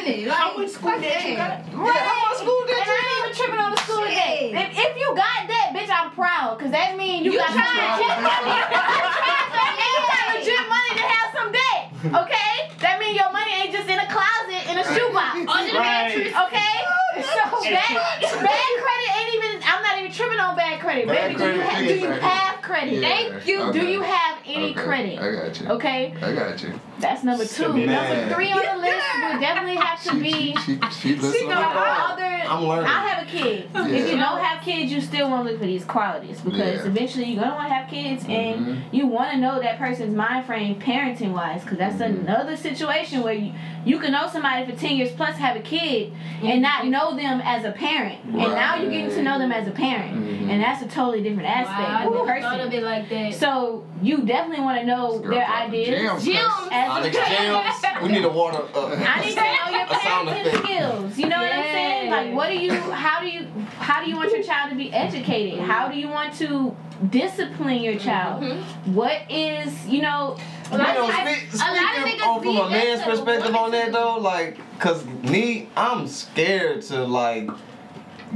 your 0.06 0.16
name 0.16 0.22
in 0.22 0.24
it. 0.24 0.28
Like, 0.28 0.38
How 0.38 0.56
much 0.56 0.70
school 0.70 1.00
debt 1.00 1.26
you 1.26 1.36
got? 1.36 1.50
Right. 1.74 1.98
how 1.98 2.18
much 2.30 2.38
school 2.38 2.62
debt 2.66 2.78
and 2.86 2.90
I 2.90 3.02
ain't 3.02 3.18
even 3.26 3.32
tripping 3.36 3.60
on 3.60 3.70
the 3.74 3.80
school 3.82 4.04
debt. 4.06 4.38
If, 4.54 4.68
if 4.78 4.92
you 4.96 5.08
got 5.16 5.40
that, 5.50 5.66
bitch, 5.74 5.90
I'm 5.90 6.10
proud. 6.14 6.58
Cause 6.58 6.70
that 6.70 6.96
means 6.96 7.26
you, 7.26 7.32
You 7.32 7.38
got 7.38 7.50
tried. 7.50 7.66
legit 7.66 8.16
money. 8.22 8.54
and 8.54 9.74
you 9.82 10.00
got 10.06 10.24
legit 10.34 10.64
money 10.70 10.92
to 10.98 11.04
have 11.10 11.28
some 11.34 11.48
debt. 11.50 11.82
Okay? 12.22 12.52
That 12.80 12.96
means 13.02 13.16
your 13.18 13.30
money 13.32 13.52
ain't 13.66 13.72
just 13.74 13.88
in 13.88 13.98
a 13.98 14.06
closet 14.08 14.62
in 14.70 14.78
a 14.78 14.84
shoebox. 14.94 15.42
Under 15.48 15.72
the 15.72 15.80
mattress. 15.80 16.32
Okay? 16.32 16.74
So 17.16 17.62
bad, 17.62 18.20
bad 18.20 18.72
credit 18.76 19.10
ain't 19.16 19.34
even 19.34 19.55
I'm 20.06 20.12
not 20.12 20.18
even 20.18 20.26
tripping 20.26 20.38
on 20.40 20.56
bad 20.56 20.80
credit. 20.80 21.06
Bad 21.08 21.36
Baby, 21.36 21.38
do 21.38 21.44
you, 21.46 21.60
credit 21.62 21.72
ha- 21.72 21.80
do 21.80 21.94
you 21.98 22.10
have 22.10 22.62
credit? 22.62 22.94
Yeah, 22.94 23.08
Thank 23.08 23.46
you. 23.46 23.72
Do 23.72 23.86
you 23.86 24.02
have 24.02 24.38
any 24.46 24.70
Okay, 24.70 24.74
credit? 24.74 25.18
I 25.18 25.32
got 25.32 25.60
you. 25.60 25.66
Okay? 25.68 26.14
I 26.22 26.32
got 26.34 26.62
you. 26.62 26.80
That's 26.98 27.24
number 27.24 27.44
two. 27.44 27.72
Man. 27.72 27.86
Number 27.86 28.34
three 28.34 28.52
on 28.52 28.58
the 28.58 28.80
list 28.80 29.06
would 29.32 29.40
definitely 29.40 29.76
have 29.76 30.02
to 30.04 30.20
be 30.20 30.56
she, 30.56 30.78
she, 30.78 30.90
she 30.90 31.14
listening. 31.16 31.48
no, 31.50 31.54
I'm 31.56 32.12
other. 32.12 32.22
I'm 32.24 32.64
learning. 32.64 32.86
I 32.86 33.08
have 33.08 33.26
a 33.26 33.30
kid. 33.30 33.68
If 33.74 34.10
you 34.10 34.16
don't 34.16 34.40
have 34.40 34.62
kids, 34.64 34.90
you 34.92 35.00
still 35.00 35.28
want 35.28 35.44
to 35.46 35.50
look 35.52 35.60
for 35.60 35.66
these 35.66 35.84
qualities 35.84 36.40
because 36.40 36.80
Yeah. 36.80 36.86
eventually 36.86 37.24
you're 37.26 37.42
gonna 37.42 37.54
want 37.54 37.68
to 37.68 37.74
have 37.74 37.90
kids, 37.90 38.24
and 38.28 38.66
Mhm. 38.66 38.82
you 38.92 39.06
want 39.06 39.32
to 39.32 39.36
know 39.36 39.60
that 39.60 39.78
person's 39.78 40.14
mind 40.14 40.46
frame 40.46 40.76
parenting 40.80 41.32
wise, 41.32 41.62
because 41.62 41.76
that's 41.78 41.96
Mhm. 41.96 42.20
another 42.26 42.56
situation 42.56 43.22
where 43.22 43.34
you 43.34 43.52
you 43.84 44.00
can 44.00 44.10
know 44.10 44.26
somebody 44.32 44.64
for 44.68 44.76
ten 44.76 44.96
years 44.96 45.12
plus, 45.12 45.36
have 45.36 45.54
a 45.56 45.60
kid, 45.60 46.12
and 46.42 46.60
not 46.62 46.86
know 46.88 47.14
them 47.14 47.40
as 47.44 47.64
a 47.64 47.70
parent, 47.72 48.18
and 48.24 48.36
now 48.36 48.74
you're 48.76 48.90
getting 48.90 49.10
to 49.10 49.22
know 49.22 49.38
them 49.38 49.52
as 49.52 49.68
a 49.68 49.70
parent, 49.70 49.95
Mhm. 50.04 50.50
and 50.50 50.62
that's 50.62 50.82
a 50.82 50.87
totally 50.87 51.22
different 51.22 51.48
aspect 51.48 51.78
Wow, 51.78 51.98
I 51.98 52.04
of 52.04 52.12
the 52.12 52.18
never 52.24 52.40
thought 52.40 52.61
of 52.61 52.66
person. 52.66 52.72
it 52.78 52.82
like 52.85 53.09
that. 53.11 53.35
So 53.35 53.85
you 54.02 54.18
definitely 54.22 54.64
want 54.64 54.80
to 54.80 54.87
know 54.87 55.18
their 55.18 55.46
ideas. 55.46 55.88
gems. 55.88 56.24
Gems. 56.24 56.68
As 56.70 57.04
We 58.02 58.09
need 58.09 58.24
a 58.24 58.28
water. 58.28 58.62
Uh, 58.74 58.94
I 59.06 59.20
need 59.24 59.35
to 59.35 59.40
know 59.40 59.76
your 59.76 59.87
parenting 59.87 60.64
skills. 60.64 61.18
You 61.18 61.28
know 61.28 61.38
what 61.38 61.52
I'm 61.52 61.62
saying? 61.64 62.11
Like, 62.11 62.35
what 62.35 62.48
do 62.50 62.56
you? 62.59 62.72
How 62.72 63.20
do 63.20 63.26
you? 63.28 63.46
How 63.78 64.02
do 64.04 64.11
you 64.11 64.16
want 64.16 64.30
your 64.32 64.42
child 64.42 64.70
to 64.70 64.76
be 64.76 64.92
educated? 64.92 65.61
How 65.61 65.88
do 65.88 65.98
you 65.98 66.09
want 66.09 66.35
to 66.35 66.76
discipline 67.11 67.78
your 67.82 67.98
child? 67.98 68.44
What 68.87 69.22
is 69.30 69.87
you 69.87 70.02
know? 70.02 70.37
You 70.72 70.78
Like, 70.78 70.94
know, 70.94 71.06
I- 71.06 71.35
speak, 71.35 71.54
a 71.54 71.64
lot 71.64 71.70
of 71.70 72.02
speaking 72.02 72.18
niggas 72.20 72.26
on, 72.26 72.42
from 72.42 72.56
a 72.56 72.70
man's 72.70 73.02
perspective 73.02 73.54
on 73.54 73.70
that 73.70 73.92
though, 73.92 74.16
like, 74.16 74.59
cause 74.80 75.04
me, 75.06 75.68
I'm 75.76 76.09
scared 76.09 76.82
to 76.82 77.04
like 77.04 77.48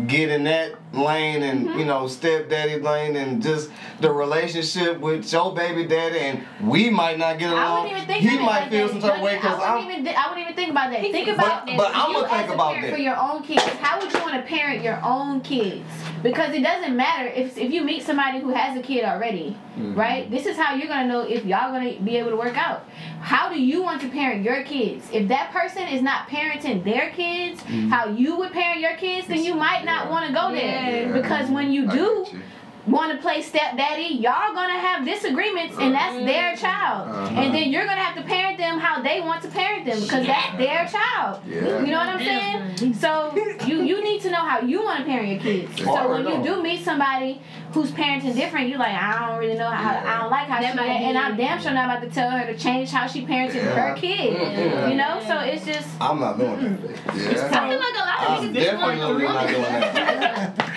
get 0.07 0.31
in 0.31 0.45
that 0.45 0.75
lane 0.93 1.43
and 1.43 1.61
Mm-hmm. 1.69 1.79
you 1.79 1.85
know 1.85 2.07
stepdaddy 2.09 2.81
lane 2.81 3.15
and 3.17 3.43
just 3.43 3.71
the 4.01 4.11
relationship 4.11 4.99
with 4.99 5.31
your 5.33 5.55
baby 5.55 5.85
daddy 5.87 6.19
and 6.19 6.45
we 6.63 6.91
might 6.91 7.19
not 7.19 7.39
get 7.39 7.51
I 7.51 7.53
along. 7.53 7.83
wouldn't 7.85 7.97
even 8.03 8.07
think 8.09 8.29
he 8.31 8.37
of 8.37 8.43
might 8.43 8.47
like 8.63 8.71
feel 8.71 8.87
that. 8.87 8.93
some 8.93 9.01
type 9.01 9.17
of 9.17 9.23
way 9.23 9.33
I 9.33 9.35
because 9.37 9.59
wouldn't 9.59 9.73
I'm. 9.77 9.91
even. 9.91 10.05
thi- 10.05 10.15
I 10.15 10.29
wouldn't 10.29 10.41
even 10.47 10.55
think 10.57 10.71
about 10.71 10.91
that. 10.91 11.01
Think 11.03 11.29
about 11.29 11.67
But- 11.67 11.77
but 11.77 11.91
I'ma 11.95 12.27
think 12.27 12.51
about 12.55 12.75
parent 12.75 12.87
that. 12.91 12.97
for 12.97 13.01
your 13.03 13.17
own 13.17 13.43
kids. 13.43 13.63
How 13.81 14.01
would 14.01 14.13
you 14.13 14.21
want 14.21 14.35
to 14.35 14.43
parent 14.43 14.83
your 14.83 14.99
own 15.05 15.41
kids? 15.43 15.85
Because 16.23 16.55
it 16.55 16.63
doesn't 16.63 16.95
matter 16.97 17.29
if 17.29 17.57
if 17.57 17.71
you 17.73 17.83
meet 17.83 18.03
somebody 18.03 18.41
who 18.41 18.51
has 18.51 18.77
a 18.77 18.83
kid 18.83 19.05
already, 19.05 19.57
Mhm. 19.79 19.97
right? 19.97 20.31
This 20.31 20.45
is 20.47 20.57
how 20.57 20.75
you're 20.75 20.89
gonna 20.89 21.07
know 21.07 21.21
if 21.21 21.45
y'all 21.47 21.73
gonna 21.73 21.93
be 21.93 22.17
able 22.17 22.31
to 22.31 22.37
work 22.37 22.59
out. 22.59 22.85
How 23.21 23.49
do 23.49 23.61
you 23.61 23.83
want 23.83 24.01
to 24.03 24.09
parent 24.09 24.43
your 24.43 24.63
kids? 24.63 25.09
If 25.13 25.29
that 25.29 25.51
person 25.53 25.83
is 25.89 26.03
not 26.03 26.29
parenting 26.29 26.85
their 26.85 27.11
kids, 27.11 27.63
how 27.91 28.09
you 28.09 28.37
would 28.37 28.53
parent 28.53 28.81
your 28.81 28.95
kids, 28.97 29.27
then 29.29 29.45
you 29.45 29.55
might 29.55 29.85
not 29.85 30.07
Yeah. 30.07 30.11
want 30.11 30.27
to 30.27 30.33
go 30.33 30.51
there. 30.53 30.65
Yeah. 30.65 30.80
Because 31.13 31.51
when 31.51 31.71
you 31.73 31.87
do 31.89 32.27
you. 32.33 32.41
want 32.87 33.13
to 33.13 33.19
play 33.19 33.43
stepdaddy, 33.43 34.15
y'all 34.15 34.55
gonna 34.55 34.79
have 34.79 35.05
disagreements, 35.05 35.77
and 35.79 35.95
that's 35.95 36.17
their 36.25 36.57
child. 36.57 37.09
Uh-huh. 37.11 37.41
And 37.41 37.55
then 37.55 37.71
you're 37.71 37.85
gonna 37.87 38.01
have 38.01 38.17
to 38.17 38.23
parent 38.23 38.59
them 38.59 38.79
how 38.79 39.03
they 39.03 39.21
want 39.21 39.43
to 39.43 39.49
parent 39.49 39.85
them 39.87 40.01
because 40.01 40.27
that's 40.27 40.57
their 40.57 40.87
child. 40.89 41.43
Yeah. 41.47 41.81
You 41.81 41.91
know 41.93 41.99
what 41.99 42.09
I'm 42.09 42.19
saying? 42.19 42.95
So 42.95 43.35
you 43.67 43.83
you 43.83 44.03
need 44.03 44.21
to 44.23 44.31
know 44.31 44.45
how 44.51 44.61
you 44.61 44.83
want 44.83 44.99
to 45.01 45.05
parent 45.05 45.29
your 45.29 45.41
kids. 45.41 45.79
Yeah. 45.79 45.85
So 45.95 46.11
when 46.11 46.27
you 46.27 46.43
do 46.43 46.63
meet 46.63 46.83
somebody 46.85 47.41
who's 47.73 47.91
parenting 47.93 48.35
different, 48.35 48.69
you're 48.69 48.79
like 48.79 48.95
I 48.95 49.27
don't 49.29 49.39
really 49.39 49.57
know 49.57 49.69
how 49.69 49.93
Yeah. 49.93 50.15
I 50.15 50.21
don't 50.21 50.31
like 50.31 50.49
how 50.49 50.61
That 50.61 50.73
she 50.73 50.77
might 50.77 50.89
and 51.09 51.17
I'm 51.19 51.37
damn 51.37 51.61
sure 51.61 51.73
not 51.73 51.85
about 51.85 52.03
to 52.09 52.11
tell 52.11 52.31
her 52.31 52.47
to 52.47 52.59
change 52.59 52.91
how 52.91 53.07
she 53.07 53.25
parented 53.27 53.57
Yeah. 53.57 53.75
her 53.91 53.97
kid. 53.97 54.33
Yeah. 54.33 54.89
You 54.89 54.97
know, 54.97 55.23
so 55.27 55.39
it's 55.41 55.65
just 55.67 55.89
I'm 56.01 56.19
not 56.21 56.39
doing 56.39 56.77
that. 56.77 57.17
Yeah. 57.17 57.61
I 57.61 57.69
feel 57.69 57.79
like 57.79 57.95
a 57.95 58.07
lot 58.11 58.21
of 58.25 58.45
I'm 58.45 58.55
niggas 58.55 58.65
just 58.65 58.83
want 58.83 58.99
the 58.99 59.19
definitely 59.19 59.25
not 59.29 59.49
doing 59.49 59.63
that. 59.63 60.67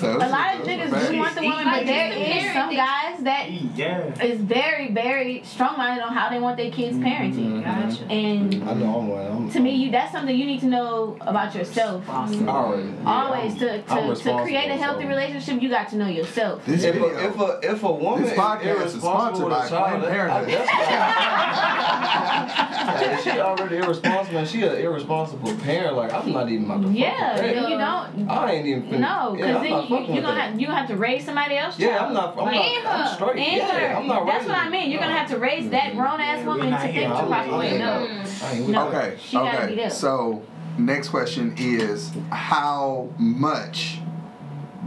Those 0.00 0.22
a 0.22 0.28
lot 0.28 0.54
of 0.56 0.66
niggas 0.66 0.90
facts. 0.90 1.08
do 1.10 1.18
want 1.18 1.34
the 1.34 1.42
woman, 1.42 1.64
Like, 1.66 1.80
but 1.80 1.86
there 1.86 2.10
just 2.40 2.52
some 2.54 2.74
guys 2.74 3.20
that 3.22 3.50
Yeah. 3.76 4.22
is 4.24 4.40
very, 4.40 4.90
very 4.92 5.42
strong 5.44 5.76
minded 5.76 6.02
on 6.02 6.12
how 6.12 6.28
they 6.30 6.38
want 6.40 6.56
their 6.56 6.70
kids 6.70 6.96
parenting. 6.98 7.62
Mm-hmm. 7.62 7.88
Gotcha. 7.88 8.04
And 8.10 8.52
mm-hmm. 8.52 8.68
I 8.68 8.74
know 8.74 8.98
I'm 8.98 9.08
one. 9.08 9.26
I'm, 9.26 9.50
to 9.50 9.60
me, 9.60 9.74
you 9.74 9.90
that's 9.90 10.12
something 10.12 10.34
you 10.36 10.46
need 10.46 10.60
to 10.60 10.66
know 10.66 11.16
about 11.20 11.54
yourself. 11.54 12.08
Already. 12.08 12.94
Always 13.04 13.54
to, 13.58 13.82
I'm 13.92 14.14
to, 14.14 14.22
to 14.22 14.42
create 14.42 14.70
a 14.70 14.76
healthy 14.76 15.02
so- 15.04 15.08
relationship, 15.08 15.62
you 15.62 15.68
got 15.68 15.88
to 15.90 15.96
know 15.96 16.08
yourself. 16.08 16.64
This 16.66 16.84
If 16.84 16.94
video. 16.94 17.08
a, 17.08 17.24
if 17.28 17.38
a 17.40 17.60
if 17.72 17.82
a 17.82 17.92
woman 17.92 18.22
This 18.24 18.32
podcast 18.34 18.84
is 18.86 18.94
is 18.94 19.00
sponsored 19.02 19.46
irresponsible 19.46 19.48
by 19.50 19.66
a 19.66 19.68
child, 19.68 20.00
Planned 20.02 20.14
Parenthood. 20.14 20.48
that's- 20.48 21.90
she 23.24 23.30
already 23.30 23.76
irresponsible 23.76 24.38
and 24.38 24.48
she 24.48 24.62
an 24.62 24.76
irresponsible 24.76 25.54
parent. 25.56 25.96
Like 25.96 26.12
I'm 26.12 26.32
not 26.32 26.48
even 26.48 26.66
my. 26.66 26.76
to 26.80 26.88
Yeah, 26.88 27.32
with 27.34 27.42
that. 27.42 27.54
then 27.54 27.70
you 27.70 27.78
don't. 27.78 28.28
I 28.30 28.52
ain't 28.52 28.66
even 28.66 28.82
finna, 28.84 28.98
No, 29.00 29.32
because 29.36 29.56
I'm 29.56 29.62
then 29.62 29.70
not 29.72 29.89
you, 29.90 29.96
fucking 29.96 30.14
you 30.14 30.20
with 30.20 30.24
gonna 30.30 30.40
have 30.40 30.60
you 30.60 30.66
gonna 30.66 30.78
have 30.78 30.88
to 30.88 30.96
raise 30.96 31.24
somebody 31.24 31.56
else. 31.56 31.78
Yeah. 31.78 32.04
I'm 32.06 32.12
not. 32.14 32.38
I'm 32.38 32.48
And 32.48 32.84
not. 32.84 32.92
her. 32.92 33.04
I'm 33.04 33.14
straight. 33.14 33.38
And 33.38 33.56
yeah, 33.56 33.78
her. 33.78 33.96
I'm 33.96 34.06
not. 34.06 34.26
That's 34.26 34.46
what 34.46 34.56
I 34.56 34.68
mean. 34.68 34.90
You're 34.90 35.00
gonna 35.00 35.16
have 35.16 35.28
to 35.30 35.38
raise 35.38 35.70
that 35.70 35.90
mm-hmm. 35.92 35.98
grown 35.98 36.20
ass 36.20 36.44
woman 36.46 36.66
to 36.66 36.70
not 36.70 36.80
think 36.82 36.94
here. 36.94 37.08
the 37.08 37.14
I'm 37.14 37.26
proper 37.28 37.56
way. 37.58 37.78
No. 37.78 38.06
ain't- 38.06 38.42
I 38.42 38.52
ain't 38.52 38.60
with 38.66 38.74
No. 38.74 38.88
Okay. 38.88 39.16
She 39.20 39.36
gotta 39.36 39.58
be 39.58 39.64
okay. 39.64 39.74
there. 39.76 39.90
So, 39.90 40.42
next 40.78 41.08
question 41.08 41.54
is 41.58 42.10
how 42.30 43.08
much 43.18 43.98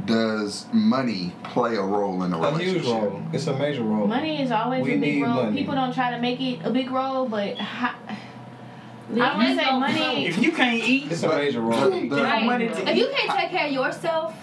does 0.06 0.66
money 0.74 1.34
play 1.44 1.76
a 1.76 1.82
role 1.82 2.24
in 2.24 2.34
a 2.34 2.38
A 2.38 2.52
relationship? 2.52 2.82
huge 2.84 2.94
role. 2.94 3.22
It's 3.32 3.48
a 3.48 3.58
major 3.58 3.84
role. 3.84 4.08
Money 4.08 4.42
is 4.42 4.52
always 4.52 4.84
We 4.84 4.96
a 4.96 4.98
big 4.98 5.22
role. 5.24 5.44
money. 5.44 5.58
People 5.58 5.76
don't 5.76 5.94
try 5.94 6.12
to 6.12 6.20
make 6.20 6.42
it 6.42 6.60
a 6.64 6.72
big 6.72 6.90
role, 6.92 7.28
but 7.28 7.58
how, 7.58 7.94
I 8.10 9.16
don't 9.16 9.38
want 9.38 9.50
to 9.60 9.64
say 9.66 9.72
money. 9.80 10.26
If 10.28 10.40
you 10.40 10.52
can't 10.52 10.84
eat, 10.84 11.12
It's 11.12 11.24
a 11.24 11.30
major 11.30 11.60
The- 11.60 11.62
role. 11.62 11.90
the- 11.92 12.02
give 12.02 12.18
her 12.18 12.40
money 12.42 12.68
to 12.70 12.90
If 12.90 12.98
you 12.98 13.10
can't 13.16 13.40
take 13.40 13.50
care 13.52 13.68
of 13.68 13.72
yourself, 13.72 14.34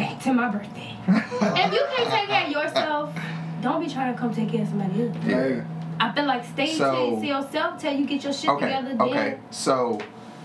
back 0.00 0.20
to 0.22 0.32
my 0.32 0.48
birthday. 0.48 0.96
if 1.08 1.72
you 1.72 1.84
can't 1.96 2.10
take 2.10 2.28
care 2.28 2.46
of 2.46 2.50
yourself, 2.50 3.14
don't 3.60 3.84
be 3.84 3.92
trying 3.92 4.12
to 4.14 4.18
come 4.18 4.32
take 4.34 4.50
care 4.50 4.62
of 4.62 4.68
somebody 4.68 5.02
else. 5.08 5.16
yeah. 5.26 5.64
I 6.00 6.12
feel 6.12 6.24
like 6.24 6.44
stay 6.44 6.74
So- 6.74 7.20
to 7.20 7.26
yourself 7.26 7.78
till 7.80 7.92
you 7.92 8.06
get 8.06 8.24
your 8.24 8.32
shit 8.32 8.48
Okay. 8.50 8.66
together. 8.66 8.96
Okay. 9.04 9.14
Then 9.14 9.40
So, 9.50 9.98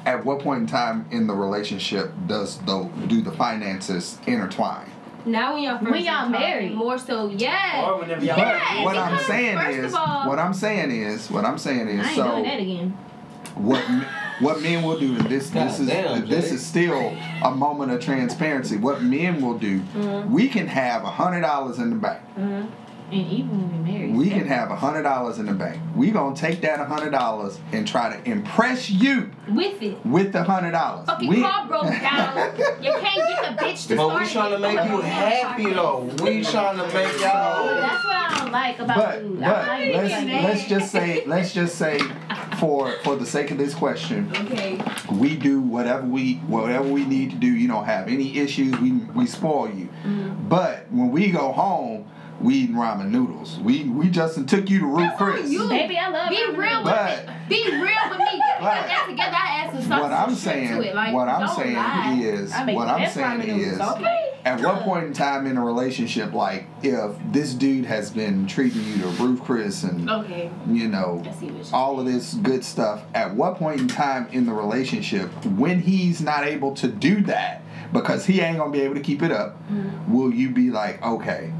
at 0.06 0.24
what 0.26 0.40
point 0.40 0.62
in 0.62 0.68
time 0.68 1.06
in 1.12 1.28
the 1.28 1.34
relationship 1.34 2.12
does 2.28 2.58
the 2.60 2.90
do 3.08 3.22
the 3.22 3.32
finances 3.32 4.20
intertwine? 4.28 4.92
now 5.28 5.54
when 5.56 5.64
y'all 5.64 5.80
first 5.80 5.92
When 5.92 6.04
y'all 6.04 6.30
married. 6.30 6.76
more 6.76 6.98
so, 7.00 7.30
yeah. 7.30 7.84
Or 7.90 8.00
whenever 8.02 8.24
y'all 8.24 8.36
But 8.36 8.46
Yeah, 8.48 8.84
what 8.84 8.96
I'm 8.98 9.18
saying 9.24 9.58
first 9.58 9.78
is, 9.80 9.94
of 9.94 10.00
all- 10.00 10.28
what 10.30 10.38
I'm 10.38 10.54
saying 10.54 10.92
is, 10.92 11.32
what 11.32 11.46
I'm 11.46 11.58
saying 11.58 11.88
is, 11.88 12.00
I 12.00 12.02
is, 12.02 12.08
ain't 12.10 12.16
so 12.18 12.32
doing 12.32 12.44
that 12.44 12.60
again. 12.60 12.98
what 13.56 13.80
m- 13.90 14.06
what 14.40 14.62
men 14.62 14.84
will 14.84 15.00
do, 15.00 15.16
and 15.16 15.26
this 15.28 15.50
this 15.50 15.80
is 15.80 15.88
Goddamn, 15.88 16.28
this 16.28 16.50
Jay. 16.50 16.56
is 16.56 16.66
still 16.66 17.16
a 17.44 17.52
moment 17.56 17.92
of 17.92 18.02
transparency. 18.02 18.78
What 18.78 19.02
men 19.04 19.42
will 19.42 19.58
do, 19.58 19.80
Mm-hmm. 19.80 20.32
we 20.34 20.48
can 20.50 20.68
have 20.68 21.04
a 21.04 21.10
hundred 21.12 21.42
dollars 21.42 21.80
in 21.80 21.90
the 21.90 21.96
bank. 21.96 22.22
And 23.12 23.22
even 23.32 23.50
when 23.62 23.86
we 23.86 23.92
married, 23.92 24.16
We 24.16 24.30
can 24.30 24.48
have 24.48 24.72
a 24.72 24.76
hundred 24.76 25.04
dollars 25.04 25.38
in 25.38 25.46
the 25.46 25.54
bank. 25.54 25.80
We 25.96 26.12
gonna 26.12 26.36
take 26.36 26.62
that 26.62 26.80
hundred 26.88 27.12
dollars 27.12 27.60
and 27.72 27.88
try 27.88 28.16
to 28.18 28.30
impress 28.30 28.90
you 28.90 29.32
With 29.48 29.82
it. 29.82 30.04
with 30.06 30.32
the 30.32 30.44
hundred 30.44 30.72
dollars. 30.72 31.06
Fucking 31.06 31.28
We 31.30 31.42
car 31.42 31.68
broke 31.68 31.84
down. 31.86 32.56
you 32.82 32.92
can't 33.00 33.16
get 33.28 33.58
the 33.58 33.64
bitch 33.64 33.88
to 33.90 33.96
But 33.96 34.08
start 34.10 34.22
we 34.24 34.30
trying 34.30 34.52
to 34.52 34.60
make 34.60 34.90
you 34.90 35.02
happy 35.02 35.74
though. 35.74 36.00
We 36.24 36.44
trying 36.44 36.78
to 36.78 36.88
make 36.94 37.20
y'all. 37.22 37.68
That's 37.76 38.04
what 38.06 38.16
I 38.16 38.38
don't 38.40 38.52
like 38.52 38.80
about 38.80 38.98
but 38.98 39.20
food. 39.22 39.40
but 39.40 39.48
I 39.50 39.86
don't 39.86 39.94
like 39.94 40.10
let's 40.12 40.26
like 40.26 40.44
let's 40.44 40.68
just 40.68 40.92
say 40.92 41.24
let's 41.26 41.54
just 41.54 41.76
say 41.76 42.00
for 42.60 42.92
for 43.04 43.16
the 43.16 43.26
sake 43.26 43.52
of 43.52 43.58
this 43.58 43.76
question, 43.76 44.32
Okay. 44.36 44.82
we 45.12 45.36
do 45.36 45.60
whatever 45.62 46.06
we 46.08 46.36
whatever 46.48 46.88
we 46.88 47.06
need 47.06 47.30
to 47.32 47.36
do. 47.36 47.48
You 47.48 47.68
don't 47.68 47.86
have 47.86 48.08
any 48.08 48.38
issues. 48.40 48.78
We 48.80 48.94
we 49.14 49.26
spoil 49.28 49.70
you. 49.70 49.86
Mm-hmm. 50.06 50.48
But 50.50 50.88
when 50.92 51.12
we 51.12 51.32
go 51.32 51.52
home, 51.52 52.08
we 52.42 52.56
eating 52.56 52.76
ramen 52.76 53.10
noodles. 53.12 53.58
We 53.60 53.84
we 53.86 54.10
just 54.10 54.48
took 54.48 54.70
you 54.70 54.80
to 54.80 54.86
Ruth 54.86 54.98
That's 55.00 55.18
Chris. 55.18 55.52
you. 55.52 55.68
Baby, 55.70 55.98
I 55.98 56.10
love 56.10 56.30
Be 56.30 56.36
ramen 56.38 56.58
real 56.58 56.84
with 56.84 57.28
me. 57.28 57.34
Be 57.50 57.72
real 57.72 58.10
with 58.10 58.20
me. 58.20 58.26
Get 58.38 58.60
that 58.62 59.06
together. 59.10 59.36
I 59.36 59.62
add 59.64 59.72
some 59.72 59.82
sauce 59.84 60.02
What 60.02 60.12
I'm 60.12 60.36
saying, 60.36 60.68
to 60.82 60.82
it. 60.90 60.96
Like, 60.96 61.14
what 61.14 61.28
I'm 61.30 61.48
saying 61.56 61.76
lie. 61.76 62.20
is, 62.22 62.52
I 62.54 62.64
make 62.66 62.76
what 62.76 62.88
I'm 62.88 63.10
saying 63.10 63.42
is, 63.60 63.80
okay? 63.80 64.32
at 64.46 64.62
what 64.62 64.82
point 64.82 65.06
in 65.06 65.14
time 65.14 65.46
in 65.48 65.58
a 65.58 65.64
relationship, 65.64 66.34
like 66.34 66.66
if 66.84 67.12
this 67.32 67.54
dude 67.54 67.86
has 67.86 68.12
been 68.12 68.48
treating 68.48 68.84
you 68.84 68.98
to 69.00 69.08
Ruth 69.10 69.42
Chris 69.44 69.84
and 69.84 70.10
Okay. 70.10 70.50
you 70.68 70.88
know 70.88 71.24
I 71.26 71.32
see 71.34 71.48
what 71.48 71.66
you're 71.68 71.76
all 71.76 72.00
of 72.00 72.06
this 72.06 72.34
good 72.36 72.64
stuff, 72.66 73.04
at 73.14 73.34
what 73.36 73.56
point 73.58 73.80
in 73.82 73.88
time 73.88 74.28
in 74.32 74.46
the 74.46 74.54
relationship, 74.54 75.30
when 75.46 75.80
he's 75.82 76.22
not 76.22 76.46
able 76.46 76.74
to 76.76 76.88
do 76.88 77.22
that 77.24 77.62
because 77.94 78.26
he 78.26 78.42
ain't 78.42 78.58
gonna 78.58 78.72
be 78.72 78.82
able 78.82 78.96
to 78.96 79.02
keep 79.02 79.22
it 79.24 79.32
up, 79.32 79.56
Mm-hmm. 79.72 80.14
will 80.14 80.34
you 80.34 80.50
be 80.50 80.70
like, 80.72 81.02
okay? 81.04 81.52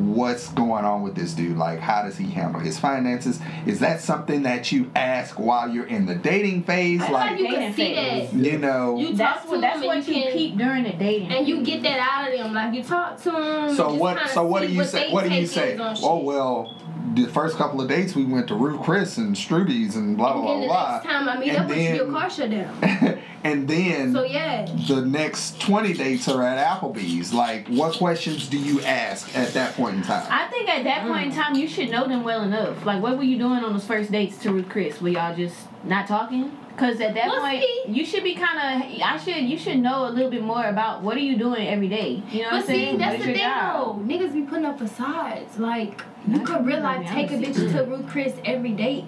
What's 0.00 0.48
going 0.52 0.84
on 0.84 1.02
with 1.02 1.14
this 1.14 1.34
dude? 1.34 1.58
Like, 1.58 1.78
how 1.78 2.02
does 2.02 2.16
he 2.16 2.30
handle 2.30 2.60
his 2.60 2.78
finances? 2.78 3.38
Is 3.66 3.80
that 3.80 4.00
something 4.00 4.42
that 4.44 4.72
you 4.72 4.90
ask 4.96 5.38
while 5.38 5.68
you're 5.68 5.86
in 5.86 6.06
the 6.06 6.14
dating 6.14 6.62
phase? 6.64 7.00
That's 7.00 7.12
Like, 7.12 7.28
how 7.30 7.34
you 7.36 7.46
can 7.48 7.74
see 7.74 7.94
phase. 7.94 8.30
that. 8.30 8.36
you 8.38 8.58
know, 8.58 8.98
You 8.98 9.12
That's 9.14 9.40
talk 9.40 9.44
to 9.44 9.50
what 9.50 9.60
that's 9.60 9.84
what 9.84 9.96
and 9.98 10.08
you 10.08 10.14
can, 10.14 10.32
peep 10.32 10.56
during 10.56 10.84
the 10.84 10.92
dating. 10.94 11.30
and 11.30 11.46
you 11.46 11.62
get 11.62 11.82
that 11.82 11.98
out 12.00 12.32
of 12.32 12.38
them. 12.38 12.54
Like 12.54 12.74
you 12.74 12.82
talk 12.82 13.20
to 13.22 13.30
them. 13.30 13.74
So 13.76 13.94
what? 13.94 14.28
So 14.30 14.46
what 14.46 14.62
do 14.62 14.68
you 14.68 14.84
say? 14.84 15.12
What 15.12 15.28
do 15.28 15.34
you 15.34 15.46
say? 15.46 15.76
Oh 16.02 16.22
well, 16.22 16.74
the 17.14 17.26
first 17.26 17.56
couple 17.56 17.80
of 17.80 17.88
dates 17.88 18.14
we 18.14 18.24
went 18.24 18.48
to 18.48 18.54
Ruth 18.54 18.80
Chris 18.82 19.16
and 19.18 19.34
Struby's 19.34 19.96
and 19.96 20.16
blah 20.16 20.32
And 20.34 20.42
blah 20.42 20.52
then 20.52 20.60
the 20.60 20.66
blah 20.66 20.92
next 20.94 21.06
time 21.06 21.28
I 21.28 21.38
meet 21.38 21.48
And 21.50 21.58
up 21.58 21.68
with 21.68 21.78
you, 21.78 21.82
your 21.94 22.04
then- 22.04 22.12
car 22.14 22.30
shut 22.30 22.50
down. 22.50 23.18
and 23.44 23.68
then 23.68 24.12
So 24.12 24.22
yeah. 24.24 24.66
the 24.88 25.02
next 25.02 25.60
twenty 25.60 25.92
dates 25.94 26.28
are 26.28 26.42
at 26.42 26.58
Applebee's. 26.80 27.32
Like, 27.32 27.68
what 27.68 27.94
questions 27.96 28.48
do 28.48 28.58
you 28.58 28.80
ask 28.82 29.36
at 29.36 29.52
that 29.54 29.74
point 29.74 29.96
in 29.96 30.02
time? 30.02 30.26
I 30.30 30.48
think 30.48 30.68
at 30.68 30.84
that 30.84 31.06
point 31.06 31.26
in 31.26 31.32
time, 31.32 31.54
you 31.54 31.66
should 31.68 31.90
know 31.90 32.06
them 32.06 32.22
well 32.22 32.42
enough. 32.42 32.84
Like, 32.84 33.02
what 33.02 33.16
were 33.16 33.24
you 33.24 33.38
doing 33.38 33.64
on 33.64 33.72
those 33.72 33.84
first 33.86 34.10
dates 34.12 34.36
to 34.38 34.52
Ruth 34.52 34.68
Chris? 34.68 35.00
Were 35.00 35.08
y'all 35.08 35.34
just 35.34 35.56
not 35.84 36.06
talking? 36.06 36.56
Because 36.80 37.00
at 37.02 37.14
that 37.14 37.26
Well, 37.28 37.40
point, 37.40 37.62
see- 37.62 37.84
you 37.88 38.04
should 38.06 38.24
be 38.24 38.34
kind 38.34 38.58
of. 38.82 38.90
I 39.02 39.18
should. 39.18 39.36
You 39.44 39.58
should 39.58 39.78
know 39.78 40.06
a 40.06 40.10
little 40.10 40.30
bit 40.30 40.42
more 40.42 40.64
about 40.64 41.02
what 41.02 41.14
are 41.16 41.20
you 41.20 41.36
doing 41.36 41.68
every 41.68 41.88
day. 41.88 42.22
You 42.30 42.42
know 42.42 42.48
what 42.52 42.54
I'm 42.54 42.62
saying? 42.66 42.96
that's 42.98 43.18
What 43.18 43.20
is 43.20 43.26
the 43.26 43.28
your 43.32 43.36
thing 43.36 43.44
job? 43.46 44.08
though. 44.08 44.14
Niggas 44.14 44.32
be 44.32 44.42
putting 44.42 44.64
up 44.64 44.78
facades. 44.78 45.58
Like 45.58 46.02
you 46.26 46.36
Not 46.38 46.46
could 46.46 46.64
real 46.66 46.80
life 46.80 47.06
take 47.06 47.30
a 47.32 47.34
bitch 47.34 47.56
honestly. 47.58 47.72
to 47.72 47.84
Ruth 47.84 48.06
Chris 48.08 48.32
every 48.46 48.72
date, 48.72 49.04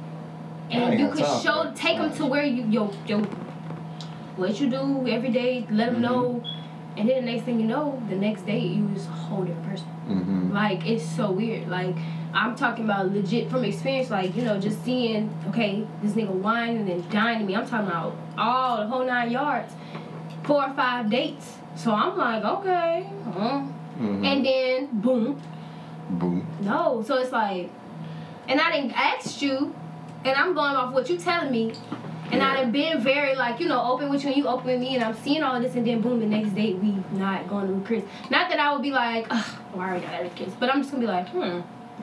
and 0.70 1.00
you 1.00 1.08
could 1.08 1.24
time 1.24 1.42
show 1.42 1.64
that. 1.64 1.74
take 1.76 1.96
them 1.96 2.12
to 2.14 2.26
where 2.26 2.44
you 2.44 2.64
yo 2.64 2.90
yo 3.06 3.20
what 4.36 4.60
you 4.60 4.68
do 4.68 5.06
every 5.08 5.30
day. 5.30 5.66
Let 5.70 5.92
them 5.92 6.02
know, 6.02 6.42
and 6.96 7.08
then 7.08 7.24
the 7.24 7.32
next 7.32 7.44
thing 7.44 7.58
you 7.58 7.66
know, 7.66 8.02
the 8.10 8.16
next 8.16 8.42
day 8.42 8.58
you 8.60 8.84
was 8.86 9.06
a 9.06 9.10
whole 9.10 9.44
different 9.44 9.68
person. 9.70 9.86
mm-hmm. 10.08 10.52
Like 10.52 10.86
it's 10.86 11.04
so 11.04 11.30
weird. 11.30 11.68
Like 11.68 11.96
I'm 12.34 12.56
talking 12.56 12.84
about 12.84 13.12
legit 13.12 13.50
from 13.50 13.64
experience. 13.64 14.10
Like 14.10 14.34
you 14.36 14.42
know, 14.44 14.58
just 14.60 14.84
seeing 14.84 15.32
okay, 15.48 15.86
this 16.02 16.12
nigga 16.12 16.30
whining 16.30 16.78
and 16.78 16.88
then 16.88 17.04
dining 17.10 17.46
me. 17.46 17.54
I'm 17.56 17.66
talking 17.66 17.86
about 17.88 18.16
all 18.38 18.78
the 18.78 18.86
whole 18.86 19.04
nine 19.04 19.30
yards, 19.30 19.72
four 20.44 20.64
or 20.68 20.72
five 20.74 21.10
dates. 21.10 21.58
So 21.76 21.92
I'm 21.92 22.16
like, 22.16 22.44
okay, 22.44 23.06
Mm-hmm. 23.26 24.24
and 24.24 24.44
then 24.44 24.88
boom, 25.00 25.40
Boom. 26.10 26.46
no. 26.60 27.02
So 27.06 27.18
it's 27.18 27.30
like, 27.32 27.70
and 28.48 28.60
I 28.60 28.72
didn't 28.72 28.92
ask 28.92 29.40
you, 29.42 29.74
and 30.24 30.34
I'm 30.36 30.54
going 30.54 30.74
off 30.76 30.92
what 30.94 31.08
you 31.10 31.18
telling 31.18 31.50
me. 31.52 31.72
And 32.30 32.40
yeah. 32.40 32.48
I've 32.52 32.72
been 32.72 33.02
very 33.02 33.34
like, 33.34 33.60
you 33.60 33.68
know, 33.68 33.82
open 33.92 34.08
with 34.08 34.22
you 34.22 34.28
and 34.28 34.36
you 34.38 34.46
open 34.48 34.66
with 34.66 34.80
me 34.80 34.94
and 34.94 35.04
I'm 35.04 35.14
seeing 35.14 35.42
all 35.42 35.60
this 35.60 35.74
and 35.74 35.86
then 35.86 36.00
boom 36.00 36.18
the 36.18 36.24
next 36.26 36.54
day 36.54 36.72
we 36.72 36.96
not 37.12 37.46
going 37.46 37.68
to 37.68 37.86
Chris. 37.86 38.02
Not 38.30 38.48
that 38.48 38.58
I 38.58 38.72
would 38.72 38.80
be 38.80 38.90
like, 38.90 39.26
ugh, 39.28 39.44
why 39.74 39.90
are 39.90 39.94
we 39.96 40.00
not 40.00 40.14
at 40.14 40.34
Chris? 40.34 40.54
But 40.58 40.70
I'm 40.74 40.80
just 40.80 40.90
gonna 40.90 41.02
be 41.02 41.06
like, 41.08 41.28
hmm, 41.28 41.60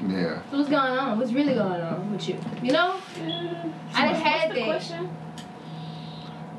Yeah. 0.08 0.42
so 0.50 0.58
what's 0.58 0.70
going 0.70 0.98
on? 0.98 1.20
What's 1.20 1.34
really 1.34 1.54
going 1.56 1.82
on 1.82 2.12
with 2.12 2.28
you? 2.30 2.40
You 2.64 2.72
know? 2.72 2.96
I 3.18 3.20
done 3.20 3.74
What's 3.94 4.20
had 4.22 4.52
the 4.52 4.56
that. 4.56 4.66
question? 4.66 5.10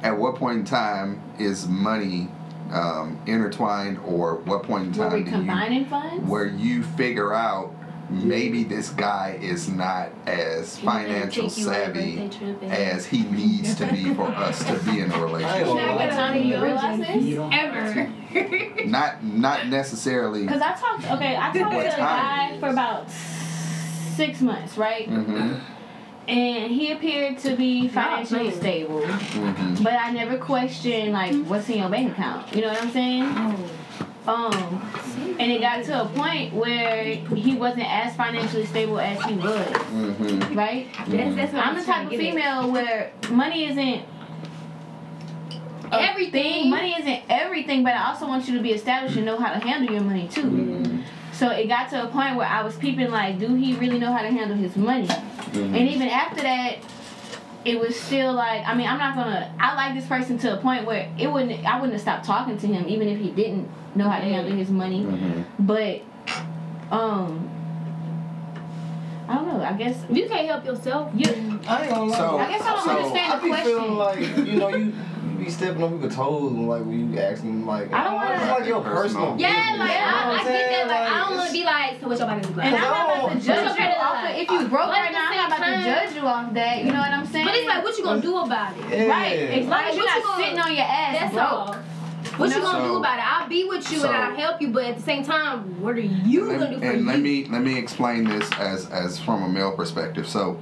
At 0.03 0.19
what 0.19 0.37
point 0.37 0.59
in 0.61 0.65
time 0.65 1.23
is 1.39 1.67
money 1.69 2.29
um, 2.73 3.19
intertwined, 3.27 3.99
or 4.07 4.37
what 4.37 4.63
point 4.63 4.87
in 4.87 4.93
Were 4.93 5.09
time 5.09 5.13
we 5.19 5.25
do 5.25 5.31
you 5.31 5.37
combining 5.37 5.85
funds? 5.87 6.29
where 6.29 6.47
you 6.47 6.83
figure 6.83 7.33
out 7.35 7.75
maybe 8.09 8.65
this 8.65 8.91
guy 8.91 9.39
is 9.41 9.69
not 9.69 10.09
as 10.27 10.79
financial 10.79 11.49
Take 11.49 11.59
you 11.59 11.69
on 11.69 11.73
a 11.73 11.75
savvy 11.75 12.17
birthday 12.17 12.39
trip 12.39 12.63
and- 12.63 12.73
as 12.73 13.07
he 13.07 13.23
needs 13.25 13.75
to 13.77 13.87
be 13.87 14.13
for 14.15 14.25
us 14.27 14.65
to 14.65 14.75
be 14.91 15.01
in 15.01 15.11
a 15.11 15.15
ain't 15.15 15.23
relationship. 15.23 15.67
gonna 15.67 15.95
what 15.97 16.11
time 16.11 16.43
you 16.43 16.63
realize 16.63 16.99
this? 16.99 17.39
Ever. 17.53 18.13
Not 18.87 19.23
not 19.25 19.67
necessarily. 19.69 20.43
Because 20.43 20.63
I 20.63 20.73
talked. 20.73 21.11
Okay, 21.11 21.37
I 21.37 21.53
talked 21.53 21.75
What 21.75 21.83
to 21.91 21.95
a 21.95 21.99
guy 21.99 22.57
for 22.61 22.69
about 22.69 23.11
six 23.11 24.41
months, 24.41 24.77
right? 24.77 25.07
hmm 25.09 25.55
And 26.29 26.71
he 26.73 26.93
appeared 26.93 27.39
to 27.39 27.57
be 27.57 27.89
financially 27.89 28.51
playing. 28.51 28.61
stable. 28.61 29.07
hmm 29.07 29.83
But 29.83 29.95
I 29.95 30.11
never 30.13 30.39
questioned 30.39 31.13
like 31.13 31.35
what's 31.47 31.69
in 31.69 31.79
your 31.79 31.89
bank 31.89 32.13
account. 32.13 32.55
You 32.55 32.63
know 32.63 32.69
what 32.69 32.83
I'm 32.83 32.91
saying? 32.91 33.25
Um, 34.27 34.91
and 35.41 35.51
it 35.51 35.61
got 35.61 35.83
to 35.85 36.03
a 36.03 36.07
point 36.11 36.53
where 36.55 37.05
he 37.05 37.55
wasn't 37.55 37.87
as 37.91 38.15
financially 38.15 38.67
stable 38.67 39.01
as 39.01 39.21
he 39.25 39.35
was, 39.35 39.67
hmm 39.77 40.55
right? 40.55 40.89
That's, 41.09 41.35
that's 41.37 41.55
I'm 41.55 41.75
the 41.75 41.83
type 41.85 42.05
of 42.07 42.11
female 42.11 42.71
where 42.71 43.13
money 43.31 43.65
isn't 43.71 43.79
a 43.79 44.05
Everything. 45.93 46.43
thing. 46.43 46.71
Money 46.71 46.95
isn't 46.99 47.21
everything, 47.29 47.83
but 47.83 47.95
I 47.95 48.07
also 48.09 48.27
want 48.27 48.47
you 48.49 48.57
to 48.57 48.63
be 48.63 48.73
established 48.73 49.17
and 49.17 49.25
know 49.27 49.37
how 49.39 49.53
to 49.53 49.59
handle 49.59 49.93
your 49.93 50.03
money 50.03 50.29
too. 50.29 50.43
Mm-hmm. 50.45 51.01
So 51.33 51.49
it 51.51 51.69
got 51.69 51.89
to 51.91 52.05
a 52.05 52.09
point 52.09 52.37
where 52.37 52.47
I 52.47 52.63
was 52.63 52.77
peeping 52.77 53.11
like, 53.11 53.39
do 53.39 53.55
he 53.55 53.75
really 53.77 53.99
know 53.99 54.13
how 54.13 54.23
to 54.23 54.29
handle 54.31 54.57
his 54.57 54.77
money? 54.77 55.07
Mm-hmm. 55.07 55.75
And 55.75 55.89
even 55.89 56.09
after 56.09 56.43
that, 56.43 56.77
it 57.65 57.79
was 57.81 57.99
still 57.99 58.33
like, 58.35 58.67
I 58.67 58.75
mean, 58.75 58.87
I'm 58.87 58.99
not 58.99 59.15
gonna. 59.15 59.55
I 59.59 59.75
like 59.75 59.95
this 59.95 60.07
person 60.07 60.39
to 60.39 60.59
a 60.59 60.61
point 60.61 60.87
where 60.87 61.11
it 61.19 61.31
wouldn't. 61.31 61.65
I 61.67 61.77
wouldn't 61.77 61.93
have 61.93 62.01
stopped 62.03 62.25
talking 62.25 62.57
to 62.59 62.67
him 62.67 62.87
even 62.89 63.09
if 63.09 63.19
he 63.21 63.31
didn't 63.31 63.69
know 63.95 64.09
how 64.09 64.19
to 64.19 64.25
handle 64.25 64.55
his 64.55 64.71
money. 64.71 65.03
hmm 65.03 65.43
But, 65.59 66.03
um, 66.91 67.49
I 69.29 69.35
don't 69.35 69.47
know. 69.47 69.63
I 69.65 69.73
guess 69.75 70.03
You 70.11 70.27
can't 70.29 70.47
help 70.49 70.65
yourself. 70.65 71.11
you. 71.15 71.31
I 71.69 71.83
ain't 71.83 71.91
gonna 71.91 72.05
lie. 72.05 72.17
So- 72.19 72.39
I 72.39 72.51
guess 72.51 72.63
I 72.63 72.71
don't 72.75 72.85
so- 72.85 72.91
understand 72.91 73.33
I 73.33 73.37
the 73.37 73.43
be 73.43 73.49
question. 73.49 73.67
feeling 73.73 73.95
like 73.97 74.19
you 74.21 74.59
know 74.59 74.69
you, 74.71 74.85
you 74.87 75.20
be 75.45 75.51
stepping 75.51 75.83
on 75.83 75.93
people's 75.93 76.15
toes 76.15 76.53
when 76.53 76.67
like 76.67 76.83
when 76.85 77.13
you 77.13 77.19
asking 77.21 77.67
like 77.67 77.93
I 77.93 78.05
don't 78.05 78.15
wanna- 78.15 78.35
it's 78.35 78.45
like 78.61 78.67
your 78.69 78.83
personal 78.83 79.01
Personal. 79.35 79.41
Yeah, 79.41 79.49
business, 79.51 79.79
like 79.81 79.91
you 79.91 79.99
know 79.99 80.05
I, 80.05 80.11
what 80.11 80.15
I 80.15 80.31
I'm 80.31 80.37
get 80.39 80.45
that. 80.45 80.71
saying? 80.71 80.89
Like, 80.89 81.11
I 81.11 81.19
don't 81.19 81.37
want 81.37 81.47
to 81.49 81.53
be 81.53 81.65
like, 81.65 82.01
so 82.01 82.09
what's 82.09 82.21
your 82.21 82.29
body 82.29 82.43
look 82.47 82.57
like? 82.57 82.67
And 82.67 82.77
I'm 82.77 82.83
not 82.83 83.09
about 83.09 83.29
to 83.29 83.35
Cause 83.35 83.49
I 83.49 83.65
judge 83.65 83.79
you 83.79 84.01
off 84.01 84.25
of 84.25 84.37
if 84.37 84.51
you 84.51 84.69
broke 84.69 84.87
But 84.87 84.89
right 84.91 85.13
now. 85.13 85.29
I'm 85.31 85.37
not 85.37 85.59
about 85.59 85.67
to 85.67 85.85
judge 85.85 86.15
you 86.17 86.23
off 86.23 86.55
that. 86.55 86.79
You 86.85 86.93
know 86.93 86.99
what 87.01 87.11
I'm 87.13 87.27
saying? 87.27 87.47
But 87.47 87.55
it's 87.57 87.67
like, 87.69 87.85
what 87.85 87.99
you 87.99 88.05
gonna 88.05 88.21
do 88.23 88.37
about 88.39 88.77
it? 88.77 88.85
Yeah. 88.91 89.05
Right. 89.07 89.33
As 89.39 89.67
long 89.67 89.71
Like, 89.71 89.87
as 89.91 89.97
you're 89.97 90.05
what 90.05 90.15
not 90.15 90.25
gonna- 90.25 90.45
sitting 90.45 90.59
on 90.61 90.73
your 90.75 90.85
ass 90.85 91.19
That's 91.21 91.33
broke. 91.35 91.47
all. 91.49 91.77
What 92.37 92.55
you 92.55 92.61
gonna 92.63 92.85
do 92.89 92.97
about 92.97 93.19
it? 93.19 93.25
I'll 93.27 93.49
be 93.49 93.65
with 93.65 93.91
you 93.93 93.99
so- 93.99 94.09
and 94.09 94.17
I'll 94.17 94.35
help 94.37 94.61
you, 94.63 94.69
but 94.69 94.85
at 94.85 94.97
the 94.97 95.03
same 95.03 95.25
time, 95.25 95.81
what 95.81 95.95
are 95.97 96.01
you 96.01 96.45
Let- 96.45 96.61
gonna 96.61 96.71
do 96.75 96.79
for 96.81 96.85
and 96.87 97.01
you? 97.01 97.07
let 97.07 97.21
me 97.21 97.47
let 97.51 97.63
me 97.63 97.77
explain 97.79 98.25
this 98.25 98.51
as 98.59 98.87
as 98.91 99.19
from 99.19 99.43
a 99.43 99.49
male 99.49 99.73
perspective. 99.73 100.27
So 100.29 100.41
I 100.41 100.47
know 100.47 100.57
y'all 100.57 100.59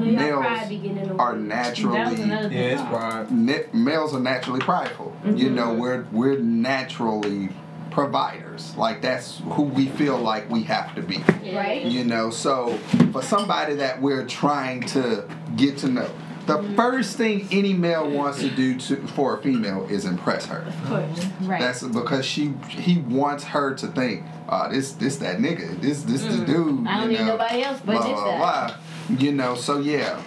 males 0.00 0.44
pride 0.44 0.68
be 0.68 0.76
getting 0.76 0.96
in 0.98 1.08
the 1.08 1.14
are 1.16 1.34
way. 1.34 1.42
That 1.48 1.70
was 1.70 1.78
naturally. 1.88 2.56
Yeah, 2.56 2.72
it's 2.72 2.82
pride. 2.82 3.74
males 3.74 4.14
are 4.14 4.20
naturally 4.20 4.60
prideful. 4.60 5.16
You 5.24 5.32
Mm-hmm. 5.32 5.54
know, 5.54 5.74
we're 5.74 6.04
we're 6.12 6.38
naturally 6.38 7.50
providers. 7.90 8.74
Like 8.76 9.02
that's 9.02 9.40
who 9.50 9.62
we 9.62 9.86
feel 9.86 10.18
like 10.18 10.48
we 10.50 10.62
have 10.64 10.94
to 10.94 11.02
be. 11.02 11.18
Right. 11.52 11.84
You 11.84 12.04
know, 12.04 12.30
so 12.30 12.76
for 13.12 13.22
somebody 13.22 13.74
that 13.76 14.00
we're 14.00 14.26
trying 14.26 14.82
to 14.88 15.28
get 15.56 15.78
to 15.78 15.88
know, 15.88 16.10
the 16.46 16.58
Mm-hmm. 16.58 16.74
first 16.74 17.16
thing 17.16 17.46
any 17.52 17.72
male 17.72 18.10
wants 18.10 18.40
to 18.40 18.50
do 18.50 18.76
to 18.80 18.96
for 19.08 19.36
a 19.38 19.42
female 19.42 19.86
is 19.88 20.04
impress 20.04 20.46
her. 20.46 20.58
Of 20.66 20.84
course. 20.86 21.26
Right. 21.42 21.60
That's 21.60 21.82
because 21.84 22.24
she 22.26 22.52
he 22.68 22.98
wants 22.98 23.44
her 23.44 23.74
to 23.74 23.86
think, 23.88 24.24
oh, 24.48 24.68
this 24.70 24.92
this 24.92 25.16
that 25.18 25.38
nigga, 25.38 25.80
this 25.80 26.02
this 26.02 26.22
the 26.22 26.44
dude. 26.44 26.80
Mm. 26.80 26.86
I 26.88 27.00
don't 27.00 27.10
you 27.12 27.18
need 27.18 27.24
know, 27.26 27.36
nobody 27.36 27.62
else 27.62 27.78
but 27.84 27.92
blah, 27.92 28.02
this 28.02 28.12
blah, 28.20 28.36
blah. 28.38 28.76
You 29.18 29.32
know, 29.32 29.54
so 29.54 29.78
yeah. 29.78 30.22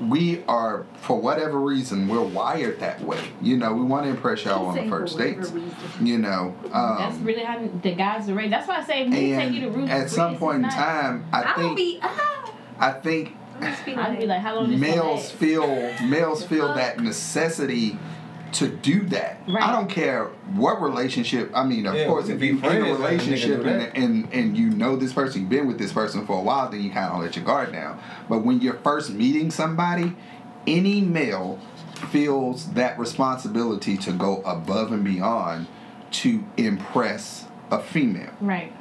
We 0.00 0.44
are, 0.44 0.86
for 0.94 1.20
whatever 1.20 1.58
reason, 1.58 2.06
we're 2.06 2.22
wired 2.22 2.78
that 2.78 3.00
way. 3.00 3.20
You 3.42 3.56
know, 3.56 3.72
we 3.72 3.82
want 3.82 4.04
to 4.04 4.10
impress 4.10 4.44
y'all 4.44 4.66
on 4.66 4.76
the 4.76 4.88
first 4.88 5.18
dates. 5.18 5.52
You 6.00 6.18
know, 6.18 6.54
That's 6.62 7.16
um, 7.16 7.24
really 7.24 7.42
how 7.42 7.58
the 7.82 7.94
guys 7.96 8.28
are 8.28 8.34
raised. 8.34 8.52
That's 8.52 8.68
why 8.68 8.76
I 8.76 8.84
say 8.84 9.02
if 9.02 9.10
we 9.10 9.32
take 9.32 9.52
you 9.52 9.60
to 9.62 9.74
and 9.76 9.90
at 9.90 10.08
some 10.08 10.36
point 10.36 10.62
in 10.62 10.70
time, 10.70 11.26
I 11.32 11.42
I 11.42 11.54
think 11.54 11.76
be. 11.76 11.98
Ah, 12.00 12.52
I 12.78 12.92
think 12.92 13.34
I 13.60 13.70
just 13.70 13.84
be 13.84 13.94
I'd 13.96 14.20
be 14.20 14.26
like, 14.26 14.36
like, 14.36 14.40
how 14.40 14.54
long 14.54 14.70
this 14.70 14.80
gonna 14.80 14.92
males 14.92 15.30
feel 15.32 15.66
males 16.04 16.44
feel 16.44 16.74
that 16.74 17.00
necessity 17.00 17.98
to 18.52 18.68
do 18.68 19.04
that. 19.06 19.42
Right. 19.46 19.62
I 19.62 19.72
don't 19.72 19.88
care 19.90 20.26
what 20.54 20.80
relationship. 20.80 21.50
I 21.54 21.64
mean, 21.64 21.86
of 21.86 21.94
Yeah, 21.94 22.06
course, 22.06 22.28
if 22.28 22.40
you're 22.40 22.56
in 22.56 22.64
a 22.64 22.68
and 22.68 22.76
a 22.82 22.86
nigga 22.86 22.96
relationship 22.98 23.64
and, 23.66 23.96
and 23.96 24.32
and 24.32 24.56
you 24.56 24.70
know 24.70 24.96
this 24.96 25.12
person, 25.12 25.42
you've 25.42 25.50
been 25.50 25.66
with 25.66 25.78
this 25.78 25.92
person 25.92 26.26
for 26.26 26.38
a 26.38 26.42
while, 26.42 26.70
then 26.70 26.82
you 26.82 26.90
kind 26.90 27.12
of 27.12 27.20
let 27.20 27.36
your 27.36 27.44
guard 27.44 27.72
down. 27.72 28.00
But 28.28 28.44
when 28.44 28.60
you're 28.60 28.78
first 28.78 29.10
meeting 29.10 29.50
somebody, 29.50 30.14
any 30.66 31.00
male 31.00 31.58
feels 32.10 32.72
that 32.72 32.98
responsibility 32.98 33.96
to 33.98 34.12
go 34.12 34.36
above 34.42 34.92
and 34.92 35.04
beyond 35.04 35.66
to 36.10 36.44
impress 36.56 37.44
a 37.70 37.82
female. 37.82 38.32
Right. 38.40 38.72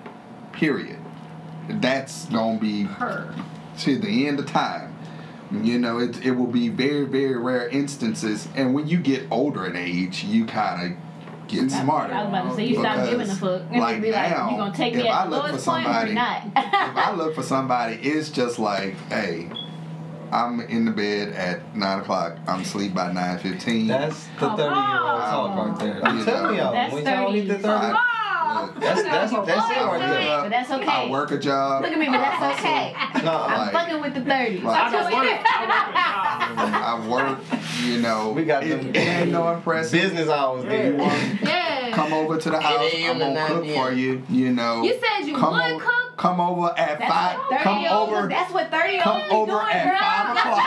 Period. 0.54 1.00
That's 1.70 2.26
gonna 2.28 2.60
be 2.60 2.84
Her. 2.84 3.34
to 3.80 3.98
the 3.98 4.28
end 4.28 4.40
of 4.40 4.46
time. 4.46 4.87
You 5.52 5.80
know, 5.80 6.00
it, 6.00 6.26
it 6.26 6.32
will 6.32 6.48
be 6.48 6.68
very, 6.70 7.06
very 7.06 7.38
rare 7.38 7.70
instances. 7.70 8.48
And 8.56 8.74
when 8.74 8.88
you 8.88 8.98
get 8.98 9.24
older 9.32 9.66
in 9.66 9.76
age, 9.78 10.24
you 10.26 10.46
kind 10.46 10.92
of 10.94 10.98
get 11.48 11.72
smarter. 11.72 12.14
I 12.14 12.24
was 12.24 12.30
about 12.30 12.50
to 12.50 12.56
say 12.58 12.66
you 12.66 12.76
stop 12.80 13.10
giving 13.10 13.30
a 13.30 13.36
fuck. 13.36 13.62
And 13.72 13.80
like 13.80 14.02
be 14.02 14.12
like, 14.12 14.32
now, 14.32 14.50
you 14.52 14.58
gonna 14.58 14.76
take 14.76 14.94
if 14.94 15.04
me 15.04 15.08
I 15.10 15.24
at 15.24 15.30
the 15.30 15.32
look 15.32 15.44
for 15.46 15.50
lowest 15.52 15.66
point 15.66 15.86
or 15.88 15.92
somebody- 15.92 16.14
not? 16.14 16.46
if 16.48 16.54
I 16.98 17.14
look 17.16 17.36
for 17.36 17.44
somebody, 17.44 17.96
it's 17.96 18.30
just 18.30 18.60
like, 18.60 18.96
hey, 19.10 19.50
I'm 20.34 20.60
in 20.60 20.84
the 20.84 20.92
bed 20.92 21.30
at 21.30 21.74
nine 21.74 22.00
o'clock. 22.00 22.38
I'm 22.46 22.60
asleep 22.62 22.94
by 22.94 23.14
nine 23.14 23.40
fifteen. 23.40 23.88
That's 23.88 24.26
the 24.40 24.50
30 24.50 24.60
year 24.60 24.68
old 24.68 25.22
talk 25.22 25.58
right 25.70 25.80
there. 25.80 26.06
I'm 26.06 26.18
You 26.20 26.26
telling 26.26 26.58
y'all, 26.58 26.74
That's 26.74 26.94
when 26.94 27.06
y'all 27.06 27.32
hit 27.32 27.48
the 27.48 27.56
30s. 27.56 27.98
That's 28.80 29.04
that's 29.04 29.32
that's, 29.32 29.72
it 29.72 29.84
right 29.84 30.00
there. 30.00 30.42
But 30.42 30.50
that's 30.50 30.72
okay. 30.72 30.86
I 30.86 31.10
work 31.10 31.32
a 31.32 31.38
job. 31.38 31.84
Look 31.84 31.92
at 31.92 32.00
me, 32.00 32.08
but 32.08 32.18
that's 32.18 32.60
okay. 32.60 32.94
Nah, 33.24 33.46
I'm 33.46 33.72
fucking 33.72 34.02
with 34.02 34.14
the 34.14 34.22
thirties. 34.22 34.64
Like, 34.64 34.94
I, 34.94 34.98
I 34.98 35.00
work. 35.14 36.58
I 36.58 37.08
work. 37.08 37.40
You 37.84 38.02
know, 38.02 38.32
we 38.32 38.46
got 38.46 38.64
them 38.64 38.96
ain't 38.96 39.32
no 39.32 39.54
impress 39.54 39.92
business 39.92 40.30
hours. 40.30 40.66
Yeah. 40.66 40.88
You 40.88 40.96
want 40.96 41.42
yeah. 41.42 41.92
come 41.94 42.14
over 42.14 42.38
to 42.38 42.50
the 42.50 42.60
house? 42.60 42.92
I'm 42.94 43.20
gonna 43.20 43.48
cook 43.48 43.66
for 43.68 43.92
you. 43.92 44.24
You 44.30 44.52
know, 44.52 44.84
you 44.84 45.00
said 45.00 45.28
you 45.28 45.36
come 45.36 45.54
would 45.54 45.74
over, 45.74 45.84
cook. 45.84 46.18
Come 46.18 46.42
over 46.42 46.74
at 46.78 47.00
that's 47.00 47.12
five. 47.12 47.62
Come 47.62 47.86
over. 47.86 48.28
That's 48.28 48.52
what 48.52 48.72
thirty 48.72 49.00
Come 49.00 49.22
over 49.32 49.60
at 49.60 50.00
five 50.00 50.38
o'clock. 50.38 50.66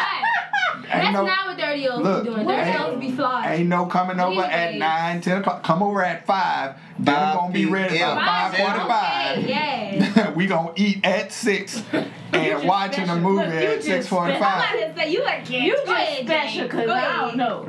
Ain't 0.93 1.03
That's 1.03 1.15
no, 1.15 1.25
not 1.25 1.47
what 1.47 1.57
dirty 1.57 1.89
olds 1.89 2.03
look, 2.03 2.25
be 2.25 2.31
doing. 2.31 2.47
Dirty 2.49 2.79
olds 2.79 3.01
be 3.01 3.13
flawed. 3.13 3.47
Ain't 3.47 3.69
no 3.69 3.87
coming 3.87 4.19
over 4.19 4.41
at 4.41 4.75
9, 4.75 5.21
10 5.21 5.41
o'clock. 5.41 5.63
Come 5.63 5.85
over 5.85 6.03
at 6.03 6.27
5 6.27 6.75
Bob 6.99 7.37
gonna 7.37 7.53
be 7.53 7.67
ready 7.67 7.99
by 7.99 8.15
five 8.15 8.57
forty-five. 8.57 10.37
We 10.37 10.47
gonna 10.47 10.73
eat 10.77 11.05
at 11.05 11.33
six 11.33 11.83
and 12.33 12.69
watching 12.69 13.05
special. 13.05 13.17
a 13.17 13.21
movie 13.21 13.45
Look, 13.45 13.55
at 13.55 13.83
six 13.83 14.07
forty-five. 14.07 14.97
You 15.09 15.25
again. 15.25 15.63
You 15.65 15.77
just 15.87 16.23
special 16.23 16.65
because 16.65 16.89
I 16.89 17.17
don't 17.17 17.37
know. 17.37 17.67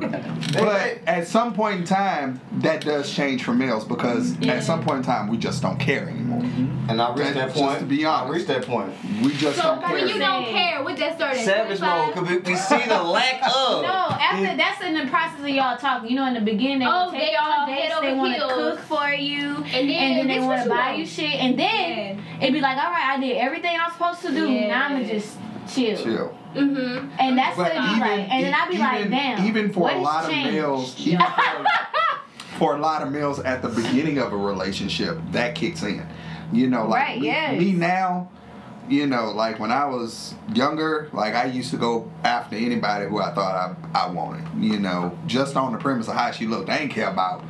but 0.52 0.98
at 1.06 1.26
some 1.26 1.54
point 1.54 1.80
in 1.80 1.84
time, 1.84 2.40
that 2.58 2.84
does 2.84 3.12
change 3.12 3.42
for 3.42 3.54
males 3.54 3.84
because 3.84 4.36
yeah. 4.38 4.54
at 4.54 4.64
some 4.64 4.82
point 4.82 4.98
in 4.98 5.04
time, 5.04 5.28
we 5.28 5.36
just 5.38 5.62
don't 5.62 5.78
care 5.78 6.08
anymore. 6.08 6.40
Mm-hmm. 6.42 6.90
And 6.90 7.00
I 7.00 7.14
reached 7.14 7.34
that, 7.34 7.50
point. 7.50 7.78
to 7.80 7.84
be 7.84 8.04
honest, 8.04 8.30
I 8.30 8.34
reached 8.34 8.48
that 8.48 8.66
point. 8.66 8.92
We 9.22 9.34
just 9.36 9.56
so 9.56 9.62
don't 9.62 9.82
care. 9.82 9.94
When 9.94 10.08
you 10.08 10.18
don't 10.18 10.44
care, 10.44 10.82
what 10.82 10.96
that 10.98 11.16
started. 11.16 11.44
Savage 11.44 11.80
mode. 11.80 12.14
Cause 12.14 12.28
we, 12.28 12.56
see 12.56 12.88
the 12.88 13.02
lack 13.02 13.42
of. 13.44 13.82
No, 13.82 13.88
after 13.88 14.56
that's 14.56 14.82
in 14.82 14.94
the 14.94 15.06
process 15.10 15.40
of 15.40 15.48
y'all 15.48 15.76
talking. 15.76 16.10
You 16.10 16.16
know, 16.16 16.26
in 16.26 16.34
the 16.34 16.40
beginning, 16.40 16.86
oh, 16.88 17.10
they 17.10 17.34
all 17.34 17.66
they, 17.66 17.90
they 18.00 18.14
want 18.14 18.36
to 18.36 18.48
cook 18.48 18.78
for 18.80 19.11
you, 19.14 19.56
And 19.56 19.64
then, 19.64 19.90
and 19.90 20.18
then 20.18 20.26
they 20.28 20.40
want 20.40 20.62
to 20.64 20.68
buy 20.68 20.88
want. 20.88 20.98
you 20.98 21.06
shit, 21.06 21.34
and 21.34 21.58
then 21.58 22.22
it'd 22.40 22.52
be 22.54 22.60
like, 22.60 22.76
all 22.76 22.90
right, 22.90 23.16
I 23.16 23.20
did 23.20 23.36
everything 23.36 23.76
I'm 23.78 23.92
supposed 23.92 24.20
to 24.22 24.28
do. 24.30 24.50
Yeah. 24.50 24.68
Now 24.68 24.86
I'ma 24.96 25.06
just 25.06 25.36
chill. 25.72 25.96
Chill. 26.02 26.38
Mm-hmm. 26.54 27.08
And 27.18 27.38
that's 27.38 27.56
But 27.56 27.72
what 27.74 27.76
it'd 27.76 27.84
even, 27.84 28.00
like. 28.00 28.30
And 28.30 28.44
then 28.44 28.54
I'd 28.54 28.68
be 28.68 28.74
even, 28.74 28.86
like, 28.86 29.10
damn. 29.10 29.46
even 29.46 29.72
for 29.72 29.80
what 29.80 29.96
a 29.96 30.00
lot 30.00 30.28
changed? 30.28 30.48
of 30.48 30.54
males, 30.54 30.96
even 31.06 31.20
for, 31.26 32.58
for 32.58 32.76
a 32.76 32.78
lot 32.78 33.02
of 33.02 33.10
males 33.10 33.38
at 33.40 33.62
the 33.62 33.68
beginning 33.68 34.18
of 34.18 34.32
a 34.32 34.36
relationship, 34.36 35.18
that 35.30 35.54
kicks 35.54 35.82
in. 35.82 36.06
You 36.52 36.66
know, 36.68 36.86
like 36.86 37.02
Right, 37.08 37.20
me, 37.20 37.26
yes. 37.26 37.58
me 37.58 37.72
now, 37.72 38.30
you 38.88 39.06
know, 39.06 39.30
like 39.30 39.58
when 39.58 39.70
I 39.72 39.86
was 39.86 40.34
younger, 40.52 41.08
like 41.14 41.34
I 41.34 41.46
used 41.46 41.70
to 41.70 41.78
go 41.78 42.10
after 42.24 42.56
anybody 42.56 43.06
who 43.08 43.18
I 43.20 43.32
thought 43.32 43.76
I, 43.94 44.04
I 44.06 44.10
wanted. 44.10 44.44
You 44.62 44.78
know, 44.78 45.16
just 45.26 45.56
on 45.56 45.72
the 45.72 45.78
premise 45.78 46.08
of 46.08 46.14
how 46.14 46.30
she 46.32 46.46
looked. 46.46 46.68
I 46.68 46.78
ain't 46.78 46.90
care 46.90 47.08
about 47.08 47.42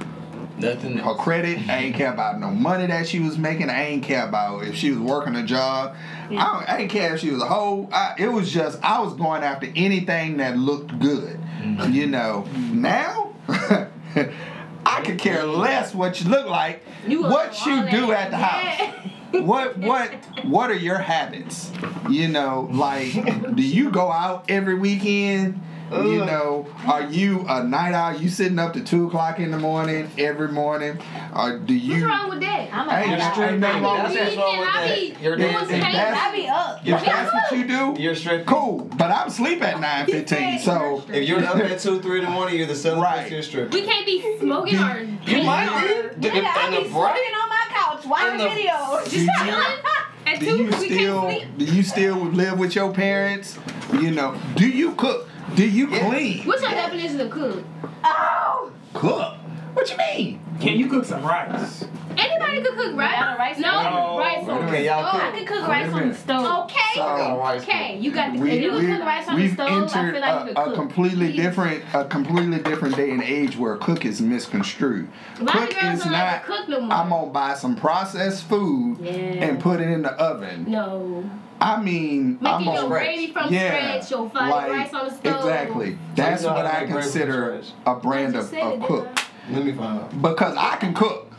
Nothing 0.63 0.99
her 0.99 1.15
credit. 1.15 1.69
I 1.69 1.79
ain't 1.79 1.97
care 1.97 2.13
about 2.13 2.39
no 2.39 2.51
money 2.51 2.87
that 2.87 3.09
she 3.09 3.21
was 3.21 3.37
making. 3.37 3.69
I 3.69 3.87
ain't 3.87 4.05
care 4.05 4.27
about 4.27 4.65
if 4.65 4.77
she 4.77 4.91
was 4.91 5.01
working 5.01 5.35
a 5.35 5.43
job. 5.43 5.97
I, 6.31 6.35
don't, 6.35 6.69
I 6.69 6.79
ain't 6.79 6.91
care 6.91 7.15
if 7.15 7.21
she 7.21 7.31
was 7.31 7.43
a 7.43 7.47
hoe. 7.47 7.89
I, 7.93 8.15
it 8.19 8.29
was 8.29 8.51
just 8.53 8.83
I 8.83 9.01
was 9.01 9.15
going 9.15 9.43
after 9.43 9.69
anything 9.75 10.39
that 10.39 10.57
looked 10.57 10.99
good. 10.99 11.39
Mm-hmm. 11.61 11.93
You 11.93 12.07
know. 12.07 12.47
Now, 12.73 13.35
I 13.49 15.03
could 15.05 15.19
care 15.19 15.45
less 15.45 15.95
what 15.95 16.21
you 16.21 16.31
look 16.31 16.47
like. 16.47 16.83
You 17.07 17.23
what 17.23 17.67
you 17.67 17.91
do 17.91 18.13
at 18.13 18.31
the 18.31 18.37
house. 18.37 18.99
What 19.33 19.79
what 19.79 20.13
what 20.45 20.71
are 20.71 20.77
your 20.77 20.99
habits? 20.99 21.73
You 22.11 22.29
know, 22.29 22.69
like 22.71 23.15
do 23.57 23.63
you 23.63 23.91
go 23.91 24.13
out 24.13 24.51
every 24.51 24.75
weekend? 24.75 25.59
You 25.93 26.25
know, 26.25 26.67
are 26.87 27.03
you 27.03 27.45
a 27.49 27.63
night 27.65 27.93
owl? 27.93 28.17
You 28.17 28.29
sitting 28.31 28.59
up 28.59 28.73
to 28.75 28.81
two 28.83 29.07
o'clock 29.09 29.39
in 29.39 29.51
the 29.51 29.59
morning 29.59 30.11
every 30.19 30.49
morning, 30.49 30.99
or 31.37 31.59
do 31.59 31.75
you? 31.75 31.93
What's 31.95 32.05
wrong 32.05 32.31
with 32.31 32.41
that? 32.41 32.69
I'm 32.73 32.89
a 32.89 32.93
Ain't 32.93 33.19
night 33.19 33.37
no- 33.37 33.45
owl. 33.45 33.59
nothing 33.59 33.83
wrong 33.83 33.83
with 33.83 34.01
I 34.01 34.03
That's 34.03 34.13
be 34.13 34.17
that. 34.19 34.25
what's 34.25 34.37
wrong 34.37 34.59
with 34.59 34.69
I 34.69 34.89
that. 34.89 34.97
be 35.19 35.25
You're 35.25 35.37
doing 35.37 35.53
dancing. 35.53 35.81
That's- 35.81 36.19
I 36.23 36.37
be 36.37 36.49
up. 36.49 36.81
If 36.85 37.05
that's 37.05 37.33
what 37.35 37.59
you 37.59 37.67
do, 37.69 38.03
You're 38.03 38.15
straight. 38.15 38.47
cool. 38.47 38.89
But 38.97 39.11
I'm 39.11 39.29
sleep 39.31 39.63
at 39.63 39.81
nine 39.81 40.07
fifteen, 40.07 40.59
so 40.59 41.05
If 41.13 41.29
you're 41.29 41.45
up 41.45 41.57
at 41.57 41.79
2, 41.79 42.01
3 42.01 42.19
in 42.21 42.25
the 42.25 42.31
morning, 42.31 42.57
you're 42.57 42.67
the 42.67 42.75
seventh 42.75 43.03
Right. 43.03 43.19
person 43.21 43.33
you're 43.35 43.43
stripping. 43.43 43.81
We 43.81 43.87
can't 43.87 44.07
be 44.07 44.23
smoking 44.41 44.79
or 44.79 44.99
You 45.01 45.19
painting 45.27 45.47
might 45.47 45.69
or 45.69 46.09
be. 46.15 46.29
Nigga, 46.29 46.45
I 46.45 46.67
And 46.67 46.77
be 46.77 46.83
the 46.85 46.89
break. 46.89 47.15
sleeping 47.15 47.37
on 47.43 47.49
my 47.49 47.65
couch 47.69 48.07
watching 48.07 48.39
the- 48.39 48.45
videos. 48.45 49.11
do 49.11 49.21
you, 49.21 49.29
At 50.25 50.39
do 50.39 50.47
two, 50.47 50.57
you 50.57 50.65
we 50.67 50.73
still 50.73 51.21
can't 51.23 51.41
sleep. 51.43 51.59
do 51.59 51.65
you 51.65 51.83
still 51.83 52.15
live 52.17 52.59
with 52.59 52.75
your 52.77 52.93
parents? 52.93 53.59
You 53.93 54.13
know, 54.13 54.37
do 54.57 54.69
you 54.69 54.93
cook? 54.93 55.29
Do 55.55 55.69
you 55.69 55.87
clean? 55.89 56.47
What's 56.47 56.63
your 56.63 56.71
definition 56.71 57.21
of 57.21 57.31
cook? 57.31 57.63
Oh! 58.05 58.73
Cook? 58.95 59.35
What 59.75 59.91
you 59.91 59.97
mean? 59.99 60.41
Can 60.61 60.79
you 60.79 60.89
cook 60.89 61.05
some 61.05 61.23
rice? 61.23 61.85
Anybody 62.19 62.63
could 62.63 62.75
cook 62.77 62.97
rice. 62.97 63.13
Without 63.19 63.35
a 63.35 63.39
rice 63.39 63.59
no, 63.59 63.71
No. 63.83 64.19
rice 64.19 64.49
on 64.49 64.51
Okay, 64.65 64.79
the 64.79 64.85
y'all 64.85 65.09
stove. 65.11 65.23
I 65.23 65.37
can 65.37 65.47
cook 65.47 65.69
rice 65.69 65.93
on 65.93 66.09
the 66.09 66.15
stove. 66.15 66.65
Okay. 66.65 66.79
So 66.95 67.03
I 67.03 67.19
got 67.19 67.35
a 67.37 67.39
rice 67.39 67.63
okay, 67.63 67.99
you 67.99 68.13
got 68.13 68.33
the 68.35 68.39
We, 68.41 68.51
If 68.51 68.63
you 68.63 68.71
cook. 68.71 68.81
could 68.81 68.97
cook 68.99 69.07
rice 69.07 69.29
on 69.29 69.37
the 69.37 69.43
we've 69.43 69.53
stove, 69.55 69.69
I 69.69 69.73
entered 69.75 70.13
feel 70.13 70.21
like 70.21 70.35
you 70.47 70.51
a, 70.51 70.55
could 70.55 70.57
a 70.59 70.65
cook. 70.65 70.75
completely 70.75 71.33
different, 71.33 71.85
a 71.95 72.05
completely 72.05 72.59
different 72.59 72.97
day 72.97 73.11
and 73.11 73.23
age 73.23 73.57
where 73.57 73.77
cook 73.77 74.05
is 74.05 74.21
misconstrued. 74.21 75.09
A 75.41 75.45
lot 75.45 75.57
of 75.57 75.69
Cook 75.71 75.81
girls 75.81 75.95
is 75.99 76.03
don't 76.05 76.13
not. 76.13 76.25
like 76.33 76.41
to 76.43 76.47
cook 76.53 76.69
no 76.69 76.81
more. 76.81 76.93
I'm 76.97 77.09
gonna 77.09 77.31
buy 77.31 77.55
some 77.55 77.77
processed 77.77 78.45
food 78.45 78.99
Yeah. 79.01 79.11
and 79.13 79.61
put 79.61 79.81
it 79.81 79.89
in 79.89 80.03
the 80.03 80.13
oven. 80.13 80.67
No. 80.69 81.25
I 81.61 81.81
mean, 81.81 82.39
I'm 82.43 82.59
Making 82.61 82.65
gonna 82.67 82.79
your 82.81 82.89
scratch. 82.89 83.05
gravy 83.07 83.33
from 83.33 83.53
yeah, 83.55 83.69
scratch, 84.01 84.11
your 84.11 84.31
fried 84.31 84.51
like, 84.51 84.71
rice 84.71 84.95
on 84.95 85.05
the 85.09 85.15
stove. 85.15 85.37
Exactly. 85.37 85.99
That's 86.17 86.43
you 86.43 86.49
what 86.49 86.67
I 86.67 86.81
make 86.81 86.91
gravy 86.91 86.93
from 86.93 87.01
consider 87.03 87.63
a 87.87 87.95
brand 87.95 88.35
of, 88.37 88.53
of 88.53 88.83
cook. 88.83 89.09
Let 89.51 89.65
me 89.65 89.73
find 89.73 90.01
out. 90.01 90.23
Because 90.23 90.57
I 90.57 90.77
can 90.77 90.93
cook. 90.93 91.32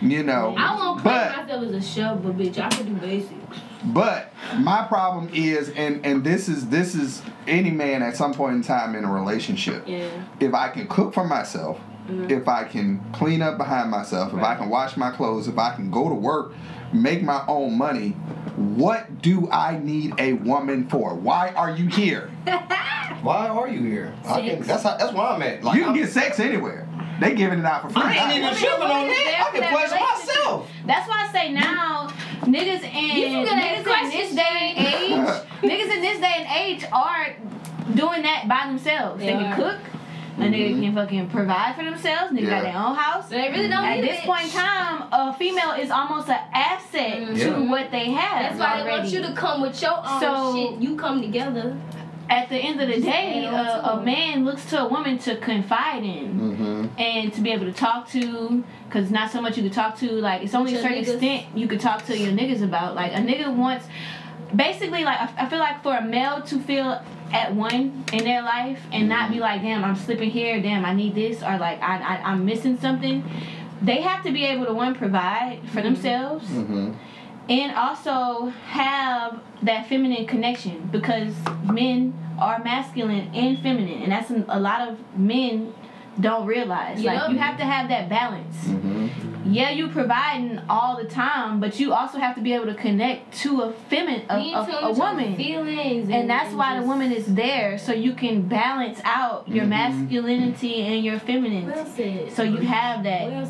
You 0.00 0.22
know. 0.22 0.54
I 0.56 0.76
won't 0.76 1.00
claim 1.00 1.14
but 1.14 1.36
myself 1.46 1.62
as 1.64 1.72
a 1.72 1.82
chef, 1.82 2.22
but 2.22 2.36
bitch, 2.36 2.58
I 2.58 2.68
can 2.68 2.86
do 2.86 3.00
basics. 3.00 3.34
but 3.86 4.32
my 4.58 4.84
problem 4.86 5.28
is 5.34 5.70
and 5.70 6.04
and 6.06 6.22
this 6.24 6.48
is 6.48 6.68
this 6.68 6.94
is 6.94 7.22
any 7.46 7.70
man 7.70 8.02
at 8.02 8.16
some 8.16 8.32
point 8.34 8.54
in 8.56 8.62
time 8.62 8.94
in 8.94 9.04
a 9.04 9.12
relationship. 9.12 9.84
Yeah. 9.86 10.08
If 10.40 10.54
I 10.54 10.68
can 10.68 10.86
cook 10.88 11.14
for 11.14 11.24
myself, 11.26 11.78
Mhm. 12.08 12.30
if 12.30 12.48
I 12.48 12.64
can 12.64 13.00
clean 13.12 13.42
up 13.42 13.58
behind 13.58 13.90
myself, 13.90 14.32
if 14.32 14.42
I 14.42 14.54
can 14.54 14.68
wash 14.70 14.96
my 14.96 15.10
clothes, 15.10 15.46
if 15.48 15.58
I 15.58 15.74
can 15.74 15.90
go 15.90 16.08
to 16.08 16.14
work, 16.14 16.52
make 16.92 17.22
my 17.22 17.42
own 17.48 17.76
money, 17.76 18.10
what 18.56 19.20
do 19.20 19.48
I 19.50 19.78
need 19.78 20.14
a 20.18 20.32
woman 20.34 20.88
for? 20.88 21.14
Why 21.14 21.50
are 21.54 21.70
you 21.70 21.86
here? 21.88 22.30
Why 23.22 23.48
are 23.48 23.68
you 23.68 23.82
here? 23.82 24.14
I 24.26 24.40
can, 24.40 24.62
that's 24.62 24.84
how, 24.84 24.96
that's 24.96 25.12
where 25.12 25.26
I'm 25.26 25.42
at. 25.42 25.62
Like, 25.64 25.74
you 25.74 25.80
can 25.82 25.90
I'm- 25.90 25.98
get 25.98 26.08
sex 26.10 26.38
anywhere. 26.40 26.87
They 27.20 27.34
giving 27.34 27.58
it 27.60 27.64
out 27.64 27.82
for 27.82 27.90
free. 27.90 28.02
I 28.02 28.12
ain't 28.14 28.30
even 28.32 28.42
Women- 28.44 28.58
tripping 28.58 28.82
on 28.82 28.88
women 29.02 29.10
is 29.10 29.16
there 29.18 29.24
that. 29.26 29.40
I 29.40 29.44
for 29.46 29.52
can 29.52 29.60
that 29.60 29.72
pleasure 29.72 29.94
relationship. 29.94 30.36
myself. 30.36 30.70
That's 30.86 31.08
why 31.08 31.26
I 31.28 31.32
say 31.32 31.52
now, 31.52 32.08
niggas 32.42 32.82
in 32.84 33.16
You 33.16 33.44
can 33.44 33.44
get 33.44 33.84
niggas 33.84 34.02
in 34.04 34.10
this 34.10 34.34
day 34.34 34.74
and 34.76 34.86
age, 34.86 35.34
niggas 35.62 35.94
in 35.96 36.00
this 36.02 36.20
day 36.20 36.34
and 36.38 36.46
age 36.66 36.84
are 36.92 37.34
doing 37.94 38.22
that 38.22 38.46
by 38.48 38.66
themselves. 38.68 39.20
They, 39.20 39.26
They 39.26 39.32
can 39.32 39.56
cook. 39.56 39.78
A 40.36 40.40
nigga 40.42 40.80
can 40.80 40.94
fucking 40.94 41.30
provide 41.30 41.74
for 41.74 41.82
themselves. 41.82 42.32
Nigga 42.32 42.42
Yeah. 42.42 42.50
got 42.50 42.62
their 42.62 42.76
own 42.76 42.94
house. 42.94 43.28
They 43.28 43.48
really 43.50 43.68
don't 43.68 43.84
At 43.84 43.96
need 43.96 44.04
a 44.04 44.06
this 44.12 44.20
bitch. 44.20 44.24
point 44.26 44.44
in 44.44 44.50
time, 44.50 45.08
a 45.10 45.34
female 45.34 45.72
is 45.72 45.90
almost 45.90 46.28
an 46.28 46.38
asset 46.54 47.18
Mhm. 47.18 47.34
to 47.40 47.48
Yeah. 47.50 47.58
what 47.70 47.90
they 47.90 48.12
have. 48.12 48.56
That's 48.56 48.58
why 48.60 48.84
they 48.84 48.88
want 48.88 49.06
you 49.08 49.20
to 49.22 49.32
come 49.32 49.60
with 49.62 49.82
your 49.82 49.98
own 49.98 50.20
So- 50.20 50.54
shit. 50.54 50.80
You 50.80 50.94
come 50.94 51.20
together. 51.20 51.76
At 52.30 52.48
the 52.50 52.56
end 52.56 52.80
of 52.80 52.88
the 52.88 53.00
day, 53.00 53.46
add 53.46 53.54
a, 53.54 53.92
a 53.94 54.02
man 54.04 54.44
looks 54.44 54.66
to 54.66 54.82
a 54.82 54.88
woman 54.88 55.18
to 55.20 55.36
confide 55.36 56.04
in. 56.04 56.38
Mm-hmm. 56.38 57.00
and 57.00 57.32
to 57.32 57.40
be 57.40 57.50
able 57.52 57.64
to 57.66 57.72
talk 57.72 58.08
to 58.10 58.64
because 58.86 59.10
not 59.10 59.30
so 59.30 59.40
much 59.40 59.56
you 59.56 59.62
can 59.62 59.72
talk 59.72 59.96
to 59.98 60.10
like 60.12 60.42
it's 60.42 60.54
only 60.54 60.74
a 60.74 60.82
certain 60.82 60.98
niggas. 60.98 61.12
extent 61.14 61.46
you 61.56 61.66
could 61.68 61.80
talk 61.80 62.04
to 62.06 62.16
your 62.18 62.32
niggas 62.32 62.62
about 62.62 62.94
like 62.94 63.12
a 63.12 63.16
nigga 63.16 63.54
wants 63.54 63.86
basically 64.54 65.04
like 65.04 65.18
I, 65.20 65.44
I 65.44 65.48
feel 65.48 65.58
like 65.58 65.82
for 65.82 65.94
a 65.96 66.02
male 66.02 66.42
to 66.42 66.58
feel 66.60 67.00
at 67.32 67.54
one 67.54 68.04
in 68.12 68.24
their 68.24 68.42
life 68.42 68.80
and 68.92 69.08
not 69.08 69.30
be 69.30 69.38
like 69.38 69.60
damn 69.62 69.84
i'm 69.84 69.96
slipping 69.96 70.30
here 70.30 70.60
damn 70.60 70.84
i 70.84 70.94
need 70.94 71.14
this 71.14 71.42
or 71.42 71.56
like 71.58 71.80
I, 71.82 71.98
I 71.98 72.22
i'm 72.30 72.44
missing 72.44 72.78
something 72.78 73.22
they 73.82 74.00
have 74.00 74.24
to 74.24 74.32
be 74.32 74.44
able 74.46 74.66
to 74.66 74.74
one 74.74 74.94
provide 74.94 75.60
for 75.72 75.82
themselves 75.82 76.46
Mm-hmm. 76.48 76.92
And 77.48 77.72
also 77.72 78.52
have 78.66 79.40
that 79.62 79.88
feminine 79.88 80.26
connection 80.26 80.88
because 80.92 81.34
men 81.64 82.14
are 82.38 82.62
masculine 82.62 83.34
and 83.34 83.58
feminine. 83.60 84.02
And 84.02 84.12
that's 84.12 84.30
a 84.30 84.60
lot 84.60 84.86
of 84.88 84.98
men 85.16 85.74
don't 86.20 86.46
realize 86.46 87.00
like 87.02 87.30
you 87.30 87.36
have 87.38 87.56
to 87.58 87.64
have 87.64 87.88
that 87.88 88.08
balance 88.08 88.56
Mm-hmm. 88.68 89.52
yeah 89.52 89.70
you 89.70 89.88
providing 89.88 90.60
all 90.68 90.96
the 90.96 91.04
time 91.08 91.58
but 91.60 91.78
you 91.80 91.92
also 91.92 92.18
have 92.18 92.34
to 92.34 92.40
be 92.42 92.52
able 92.52 92.66
to 92.66 92.74
connect 92.74 93.32
to 93.38 93.62
a 93.62 93.72
feminine 93.88 94.24
a, 94.28 94.34
a, 94.34 94.78
a 94.88 94.92
woman 94.92 95.36
feelings, 95.36 96.10
and 96.10 96.28
that's 96.28 96.52
why 96.54 96.78
the 96.78 96.84
woman 96.86 97.12
is 97.12 97.26
there 97.34 97.78
so 97.78 97.92
you 97.92 98.12
can 98.14 98.42
balance 98.42 99.00
out 99.04 99.48
your 99.48 99.64
Mhm. 99.64 99.68
masculinity 99.68 100.82
and 100.82 101.04
your 101.04 101.18
femininity 101.20 101.66
Well 101.72 101.86
said. 101.86 102.32
so 102.32 102.42
you 102.42 102.58
have 102.58 103.04
that 103.04 103.30
Well 103.30 103.46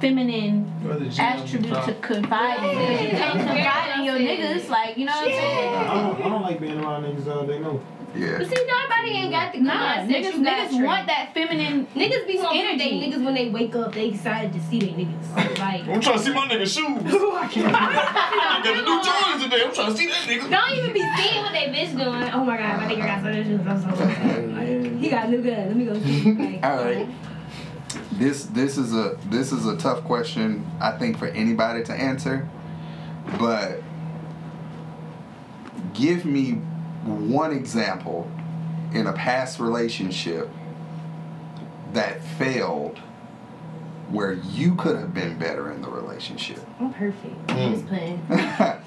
feminine 0.00 0.70
attribute 1.18 1.74
to 1.74 1.92
drop- 1.92 2.02
confide 2.02 2.58
in. 2.62 2.76
'Cause 2.76 3.00
You 3.02 3.08
can't 3.08 3.38
Yeah. 3.38 3.54
confide 3.54 3.98
in 3.98 4.04
your 4.04 4.18
niggas, 4.18 4.68
like 4.68 4.96
you 4.98 5.06
know 5.06 5.12
what 5.12 5.28
I'm 5.28 5.30
saying. 5.32 5.74
I 5.74 5.94
don't, 5.94 6.24
I 6.24 6.28
don't 6.28 6.42
like 6.42 6.60
being 6.60 6.78
around 6.84 7.04
niggas 7.04 7.26
all 7.34 7.46
day, 7.46 7.58
no. 7.58 7.80
Yeah. 8.16 8.38
But 8.38 8.48
see, 8.48 8.66
nobody 8.66 9.10
ain't 9.18 9.30
got 9.32 9.52
the 9.52 9.60
Nah, 9.60 9.72
mindset 9.72 10.08
niggas, 10.08 10.32
niggas 10.34 10.68
Trey. 10.76 10.86
want 10.86 11.06
that 11.08 11.34
feminine. 11.34 11.86
Niggas 11.94 12.26
be 12.28 12.38
wanting 12.38 12.60
energy. 12.62 12.78
they 13.00 13.10
niggas 13.10 13.24
when 13.24 13.34
they 13.34 13.48
wake 13.50 13.74
up, 13.74 13.92
they 13.92 14.06
excited 14.08 14.52
to 14.52 14.60
see 14.60 14.78
their 14.80 14.90
niggas. 14.90 15.58
Like, 15.64 15.88
I'm 15.88 16.00
trying 16.00 16.18
to 16.18 16.24
see 16.24 16.32
my 16.32 16.46
nigga 16.46 16.66
shoes. 16.66 16.74
I 16.84 18.60
got 18.62 18.76
the 18.76 18.82
new 18.82 19.00
Jordans 19.00 19.42
today. 19.44 19.64
I'm 19.64 19.72
trying 19.74 19.92
to 19.92 19.96
see 19.98 20.06
that 20.06 20.28
nigga. 20.28 20.50
don't 20.50 20.78
even 20.78 20.92
be 20.92 21.00
seeing 21.16 21.42
what 21.42 21.52
they 21.52 21.66
bitch 21.72 21.92
doing. 21.92 22.30
Oh 22.32 22.44
my 22.44 22.56
god, 22.56 22.80
my 22.80 22.92
nigga 22.92 23.06
got 23.06 23.22
some 23.22 23.44
shoes. 23.44 23.66
I'm 23.66 23.96
so 23.96 24.04
like, 24.54 25.00
He 25.00 25.08
got 25.08 25.30
new 25.30 25.42
gun. 25.42 25.66
Let 25.68 25.76
me 25.76 25.84
go 25.86 25.94
see. 26.00 26.32
Like, 26.32 26.64
All 26.64 26.84
right. 26.84 27.08
This 28.12 28.44
this 28.46 28.76
is 28.78 28.92
a 28.94 29.16
this 29.30 29.52
is 29.52 29.66
a 29.66 29.76
tough 29.76 30.04
question 30.04 30.64
I 30.80 30.92
think 30.92 31.18
for 31.18 31.26
anybody 31.28 31.82
to 31.84 31.92
answer, 31.92 32.48
but 33.38 33.80
give 35.94 36.24
me 36.24 36.60
one 37.04 37.52
example 37.52 38.30
in 38.92 39.06
a 39.06 39.12
past 39.12 39.58
relationship 39.60 40.48
that 41.92 42.22
failed 42.38 42.98
where 44.10 44.32
you 44.34 44.74
could 44.74 44.96
have 44.96 45.14
been 45.14 45.38
better 45.38 45.72
in 45.72 45.80
the 45.80 45.88
relationship. 45.88 46.58
I'm 46.78 46.92
perfect. 46.92 47.46
Mm. 47.48 47.72
Just 47.72 47.86
playing. 47.86 48.20
I 48.30 48.78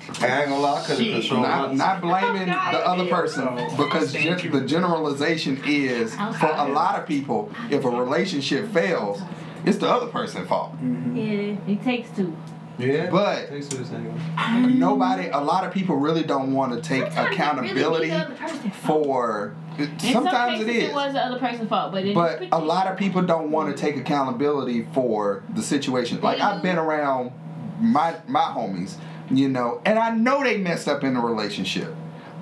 ain't 0.41 0.49
gonna 0.49 0.59
lie, 0.59 0.79
I 0.81 0.85
couldn't 0.85 1.03
Shit. 1.03 1.21
control 1.21 1.41
not, 1.41 1.69
my. 1.69 1.73
not 1.75 2.01
blaming 2.01 2.47
God. 2.47 2.73
the 2.73 2.87
other 2.87 3.05
person 3.07 3.45
because 3.75 4.13
gen- 4.13 4.51
the 4.51 4.61
generalization 4.61 5.61
is 5.65 6.13
for 6.15 6.47
a 6.55 6.67
lot 6.71 6.99
of 6.99 7.07
people 7.07 7.51
if 7.69 7.83
a 7.83 7.89
relationship 7.89 8.71
fails 8.71 9.21
it's 9.65 9.79
the 9.79 9.89
other 9.89 10.07
person's 10.07 10.47
fault 10.47 10.73
Yeah. 10.81 11.57
It 11.67 11.83
takes 11.83 12.09
two. 12.15 12.35
Yeah. 12.77 13.09
But- 13.09 13.49
Takes 13.49 13.67
to 13.69 13.77
this 13.77 13.89
nigga. 13.89 14.75
nobody 14.75 15.29
a 15.29 15.39
lot 15.39 15.65
of 15.65 15.73
people 15.73 15.95
really 15.95 16.23
don't 16.23 16.53
want 16.53 16.73
to 16.73 16.81
take 16.87 17.03
Sometimes 17.11 17.33
accountability 17.33 17.79
really 17.81 18.01
be 18.01 18.09
the 18.09 18.15
other 18.25 18.35
person's 18.35 18.75
fault. 18.75 19.05
for 19.05 19.55
In 19.77 19.99
sometimes 19.99 20.59
some 20.59 20.69
it 20.69 20.73
cases, 20.73 20.83
is 20.83 20.89
it 20.89 20.93
was 20.95 21.13
the 21.13 21.19
other 21.21 21.39
person's 21.39 21.69
fault, 21.69 21.91
but 21.91 22.13
but 22.13 22.43
a 22.51 22.59
lot 22.59 22.87
of 22.87 22.97
people 22.97 23.21
don't 23.21 23.51
want 23.51 23.75
to 23.75 23.79
take 23.81 23.95
accountability 23.97 24.87
for 24.93 25.43
the 25.53 25.61
situation 25.61 26.19
like 26.21 26.39
i've 26.39 26.61
been 26.63 26.77
around 26.77 27.31
my 27.79 28.15
my 28.27 28.41
homies 28.41 28.95
you 29.29 29.47
know 29.49 29.81
and 29.85 29.99
i 29.99 30.09
know 30.15 30.43
they 30.43 30.57
messed 30.57 30.87
up 30.87 31.03
in 31.03 31.15
a 31.15 31.21
relationship 31.21 31.93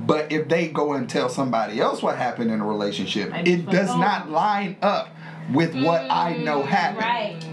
but 0.06 0.32
if 0.32 0.48
they 0.50 0.68
go 0.68 0.94
and 0.94 1.10
tell 1.10 1.30
somebody 1.30 1.80
else 1.80 2.02
what 2.02 2.18
happened 2.18 2.52
in 2.52 2.60
a 2.62 2.66
relationship 2.66 3.30
Might 3.32 3.46
be 3.46 3.54
it 3.54 3.66
like, 3.66 3.76
does 3.76 3.90
oh. 3.90 3.98
not 3.98 4.30
line 4.30 4.78
up 4.82 5.10
with 5.54 5.76
what 5.84 6.02
i 6.10 6.38
know 6.38 6.62
mm, 6.62 6.66
happened 6.68 7.04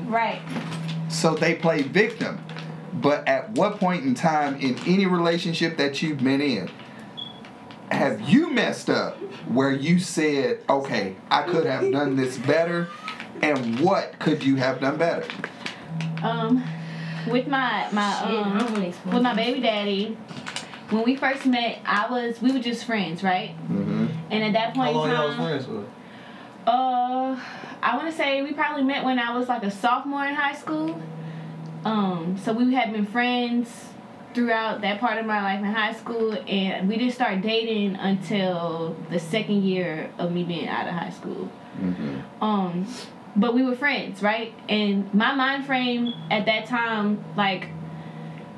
Right, 0.09 0.41
right. 0.41 1.11
so 1.11 1.35
they 1.35 1.55
play 1.55 1.83
victim 1.83 2.39
but 3.03 3.27
at 3.29 3.51
what 3.53 3.79
point 3.79 4.05
in 4.05 4.15
time 4.15 4.57
in 4.61 4.79
any 4.87 5.07
relationship 5.07 5.77
that 5.77 6.01
you've 6.03 6.19
been 6.23 6.41
in 6.41 6.71
have 7.91 8.21
you 8.23 8.51
messed 8.51 8.89
up 8.89 9.17
where 9.49 9.73
you 9.73 9.99
said 9.99 10.59
okay 10.69 11.17
i 11.31 11.43
could 11.43 11.67
have 11.67 11.91
done 11.93 12.17
this 12.17 12.39
better 12.39 12.89
and 13.43 13.81
what 13.81 14.19
could 14.19 14.43
you 14.43 14.57
have 14.57 14.81
done 14.81 14.97
better 14.97 15.27
Um, 16.23 16.63
with 17.29 17.47
my 17.49 17.89
my 17.93 18.11
Shit, 18.25 18.39
um 18.39 19.13
with 19.13 19.23
my 19.23 19.35
baby 19.35 19.61
daddy, 19.61 20.17
when 20.91 21.05
we 21.05 21.17
first 21.17 21.47
met, 21.47 21.81
I 21.85 22.09
was 22.11 22.41
we 22.41 22.53
were 22.53 22.59
just 22.61 22.85
friends, 22.85 23.23
right? 23.23 23.55
mm-hmm. 23.65 24.07
And 24.31 24.45
at 24.45 24.53
that 24.55 24.75
point, 24.75 24.93
How 24.93 25.01
point 25.01 25.13
long 25.13 25.21
y'all 25.21 25.29
was 25.29 25.37
friends 25.37 25.67
for? 25.67 25.85
Uh, 26.67 27.41
I 27.83 27.97
want 27.97 28.09
to 28.11 28.17
say 28.17 28.43
we 28.43 28.53
probably 28.53 28.85
met 28.85 29.05
when 29.05 29.19
I 29.19 29.37
was 29.37 29.49
like 29.49 29.63
a 29.65 29.71
sophomore 29.71 30.25
in 30.25 30.35
high 30.35 30.55
school. 30.55 31.01
Um, 31.85 32.39
so 32.43 32.53
we 32.53 32.75
had 32.75 32.93
been 32.93 33.07
friends 33.07 33.89
throughout 34.35 34.81
that 34.81 35.01
part 35.01 35.19
of 35.19 35.27
my 35.27 35.43
life 35.43 35.59
in 35.59 35.67
high 35.67 35.93
school, 35.93 36.33
and 36.47 36.89
we 36.89 36.97
didn't 36.97 37.15
start 37.15 37.43
dating 37.43 37.97
until 37.97 38.97
the 39.11 39.19
second 39.19 39.63
year 39.63 40.11
of 40.19 40.33
me 40.33 40.45
being 40.45 40.69
out 40.69 40.87
of 40.87 40.95
high 40.95 41.11
school. 41.11 41.51
Mm-hmm. 41.79 42.43
Um, 42.43 42.87
but 43.37 43.55
we 43.55 43.63
were 43.63 43.75
friends, 43.75 44.23
right? 44.23 44.55
And 44.69 45.13
my 45.15 45.35
mind 45.35 45.67
frame 45.67 46.13
at 46.31 46.47
that 46.47 46.67
time, 46.67 47.25
like 47.37 47.69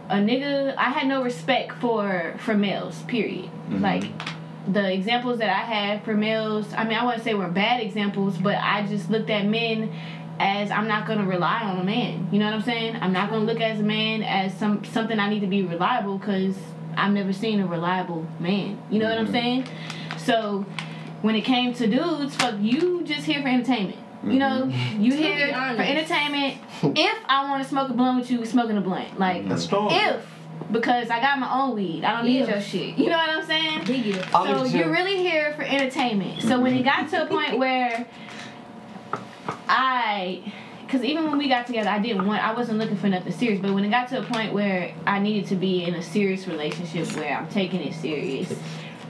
a 0.09 0.17
nigga, 0.17 0.75
I 0.77 0.91
had 0.91 1.07
no 1.07 1.23
respect 1.23 1.73
for 1.81 2.35
for 2.39 2.55
males. 2.55 3.03
Period. 3.03 3.51
Mhm. 3.71 3.81
Like 3.81 4.05
the 4.67 4.93
examples 4.93 5.39
that 5.39 5.51
I 5.51 5.63
had 5.63 6.05
for 6.05 6.15
males, 6.15 6.73
I 6.75 6.85
mean, 6.85 6.97
I 6.97 7.05
wouldn't 7.05 7.23
say 7.23 7.35
were 7.35 7.49
bad 7.49 7.81
examples, 7.81 8.39
but 8.39 8.57
I 8.57 8.87
just 8.87 9.11
looked 9.11 9.31
at 9.31 9.47
men 9.47 9.93
as 10.41 10.71
I'm 10.71 10.89
not 10.89 11.07
gonna 11.07 11.25
rely 11.27 11.63
on 11.63 11.79
a 11.79 11.85
man. 11.85 12.29
You 12.33 12.39
know 12.39 12.47
what 12.47 12.55
I'm 12.55 12.63
saying? 12.63 12.97
I'm 13.01 13.13
not 13.13 13.31
gonna 13.31 13.45
look 13.45 13.61
as 13.61 13.81
a 13.81 13.83
man 13.85 14.23
as 14.23 14.55
some 14.55 14.85
something 14.85 15.19
I 15.19 15.29
need 15.29 15.41
to 15.41 15.47
be 15.47 15.63
reliable 15.63 16.19
because 16.19 16.57
I've 16.97 17.13
never 17.13 17.33
seen 17.33 17.61
a 17.61 17.67
reliable 17.67 18.27
man. 18.41 18.79
You 18.91 18.99
know 19.01 19.09
what 19.09 19.19
I'm 19.19 19.29
Mhm. 19.29 19.33
saying? 19.33 19.65
So 20.17 20.65
when 21.23 21.35
it 21.35 21.43
came 21.43 21.73
to 21.75 21.87
dudes, 21.87 22.37
fuck 22.37 22.55
you 22.61 23.03
just 23.05 23.27
here 23.27 23.43
for 23.43 23.49
entertainment. 23.49 23.99
You 24.25 24.39
know, 24.39 24.63
mm-hmm. 24.67 25.01
you 25.03 25.11
To 25.11 25.17
here 25.17 25.49
for 25.77 25.83
entertainment. 25.83 26.57
if 26.83 27.19
I 27.29 27.49
want 27.49 27.63
to 27.63 27.69
smoke 27.69 27.91
a 27.91 27.93
blunt 27.93 28.21
with 28.21 28.31
you, 28.31 28.41
we 28.41 28.47
smoking 28.47 28.77
a 28.77 28.81
blunt. 28.81 29.19
Like 29.19 29.41
mm-hmm. 29.41 29.49
That's 29.51 29.65
strong. 29.65 29.91
if 29.93 30.27
because 30.73 31.11
I 31.11 31.21
got 31.21 31.39
my 31.39 31.53
own 31.53 31.75
weed, 31.75 32.05
I 32.05 32.17
don't 32.17 32.27
need 32.27 32.41
If. 32.43 32.49
your 32.49 32.61
shit. 32.61 32.97
You 32.97 33.11
know 33.11 33.17
what 33.19 33.29
I'm 33.29 33.45
saying? 33.45 33.85
Big 33.85 34.07
if. 34.07 34.35
I'll 34.35 34.47
So 34.47 34.65
you- 34.65 34.79
you're 34.79 34.93
really 34.93 35.19
here 35.19 35.53
for 35.57 35.63
entertainment. 35.63 36.43
So 36.43 36.59
when 36.61 36.73
it 36.75 36.85
mm-hmm. 36.85 37.03
got 37.03 37.11
to 37.11 37.25
a 37.25 37.27
point 37.27 37.59
where 37.59 38.07
I, 39.69 40.43
because 40.83 41.03
even 41.03 41.25
when 41.25 41.39
we 41.39 41.49
got 41.49 41.67
together, 41.67 41.89
I 41.89 41.99
didn't 41.99 42.27
want, 42.27 42.43
I 42.43 42.53
wasn't 42.55 42.79
looking 42.79 42.97
for 42.97 43.09
nothing 43.09 43.33
serious. 43.33 43.61
But 43.61 43.75
when 43.75 43.85
it 43.85 43.91
got 43.91 44.09
to 44.09 44.21
a 44.21 44.25
point 44.25 44.53
where 44.53 44.95
I 45.07 45.19
needed 45.19 45.47
to 45.49 45.57
be 45.57 45.85
in 45.85 45.95
a 45.95 46.03
serious 46.03 46.47
relationship 46.47 47.07
where 47.17 47.37
I'm 47.37 47.49
taking 47.49 47.81
it 47.81 47.95
serious, 47.95 48.53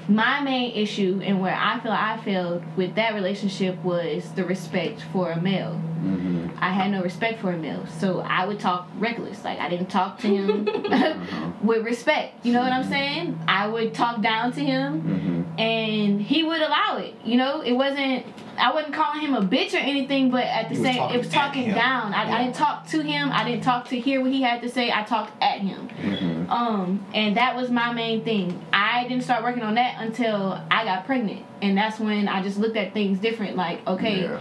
my 0.06 0.40
main 0.40 0.72
issue 0.74 1.20
and 1.24 1.40
where 1.40 1.54
I 1.54 1.80
feel 1.80 1.92
I 1.92 2.20
failed 2.24 2.62
with 2.76 2.94
that 2.96 3.14
relationship 3.14 3.82
was 3.82 4.30
the 4.32 4.44
respect 4.44 5.02
for 5.12 5.30
a 5.30 5.40
male. 5.40 5.80
Mm-hmm. 6.04 6.48
I 6.60 6.70
had 6.70 6.90
no 6.90 7.02
respect 7.02 7.40
for 7.40 7.52
a 7.52 7.56
male, 7.56 7.86
so 7.98 8.20
I 8.20 8.44
would 8.46 8.60
talk 8.60 8.86
reckless. 8.98 9.42
Like 9.44 9.58
I 9.58 9.70
didn't 9.70 9.86
talk 9.88 10.18
to 10.18 10.26
him 10.28 11.56
with 11.62 11.84
respect. 11.84 12.44
You 12.44 12.52
know 12.52 12.60
what 12.60 12.72
I'm 12.72 12.84
saying? 12.84 13.38
I 13.48 13.66
would 13.66 13.94
talk 13.94 14.20
down 14.20 14.52
to 14.52 14.60
him, 14.60 15.00
Mm-hmm. 15.02 15.58
and 15.60 16.20
he 16.22 16.42
would 16.44 16.60
allow 16.60 16.98
it. 16.98 17.14
You 17.24 17.36
know, 17.38 17.62
it 17.62 17.72
wasn't. 17.72 18.26
I 18.58 18.72
wasn't 18.72 18.94
calling 18.94 19.20
him 19.20 19.34
a 19.34 19.42
bitch 19.42 19.74
or 19.74 19.78
anything, 19.78 20.30
but 20.30 20.44
at 20.44 20.68
the 20.68 20.76
was 20.78 20.84
same, 20.84 21.10
it 21.10 21.18
was 21.18 21.28
talking 21.28 21.70
down. 21.70 22.12
I, 22.14 22.28
Yeah. 22.28 22.34
I 22.36 22.42
didn't 22.44 22.56
talk 22.56 22.86
to 22.88 23.00
him. 23.02 23.30
I 23.32 23.44
didn't 23.44 23.62
talk 23.64 23.88
to 23.88 23.98
hear 23.98 24.20
what 24.20 24.30
he 24.32 24.42
had 24.42 24.62
to 24.62 24.68
say. 24.68 24.90
I 24.92 25.02
talked 25.02 25.32
at 25.42 25.58
him. 25.60 25.88
Mm-hmm. 25.88 26.50
Um, 26.50 27.04
and 27.14 27.36
that 27.36 27.56
was 27.56 27.70
my 27.70 27.92
main 27.92 28.24
thing. 28.24 28.64
I 28.72 29.06
didn't 29.08 29.24
start 29.24 29.42
working 29.42 29.62
on 29.62 29.74
that 29.74 29.96
until 30.00 30.60
I 30.70 30.84
got 30.84 31.06
pregnant, 31.06 31.44
and 31.62 31.76
that's 31.76 31.98
when 31.98 32.28
I 32.28 32.42
just 32.42 32.58
looked 32.58 32.76
at 32.76 32.92
things 32.94 33.18
different. 33.18 33.56
Like, 33.56 33.86
okay, 33.86 34.22
Yeah. 34.22 34.40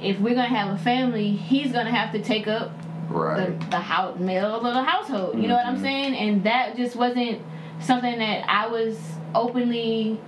if 0.00 0.18
we're 0.18 0.34
gonna 0.34 0.46
have 0.48 0.74
a 0.74 0.78
family, 0.78 1.30
he's 1.30 1.72
gonna 1.72 1.90
have 1.90 2.12
to 2.12 2.20
take 2.22 2.48
up 2.48 2.72
Right. 3.08 3.58
the, 3.60 3.66
the 3.66 3.78
house 3.80 4.18
male 4.18 4.56
of 4.56 4.62
the 4.62 4.82
household. 4.82 5.38
You 5.40 5.46
know 5.48 5.54
what 5.54 5.66
I'm 5.66 5.76
Mhm. 5.78 5.82
saying? 5.82 6.14
And 6.16 6.44
that 6.44 6.76
just 6.76 6.96
wasn't 6.96 7.40
something 7.80 8.18
that 8.18 8.44
I 8.48 8.68
was 8.68 8.98
openly 9.34 10.18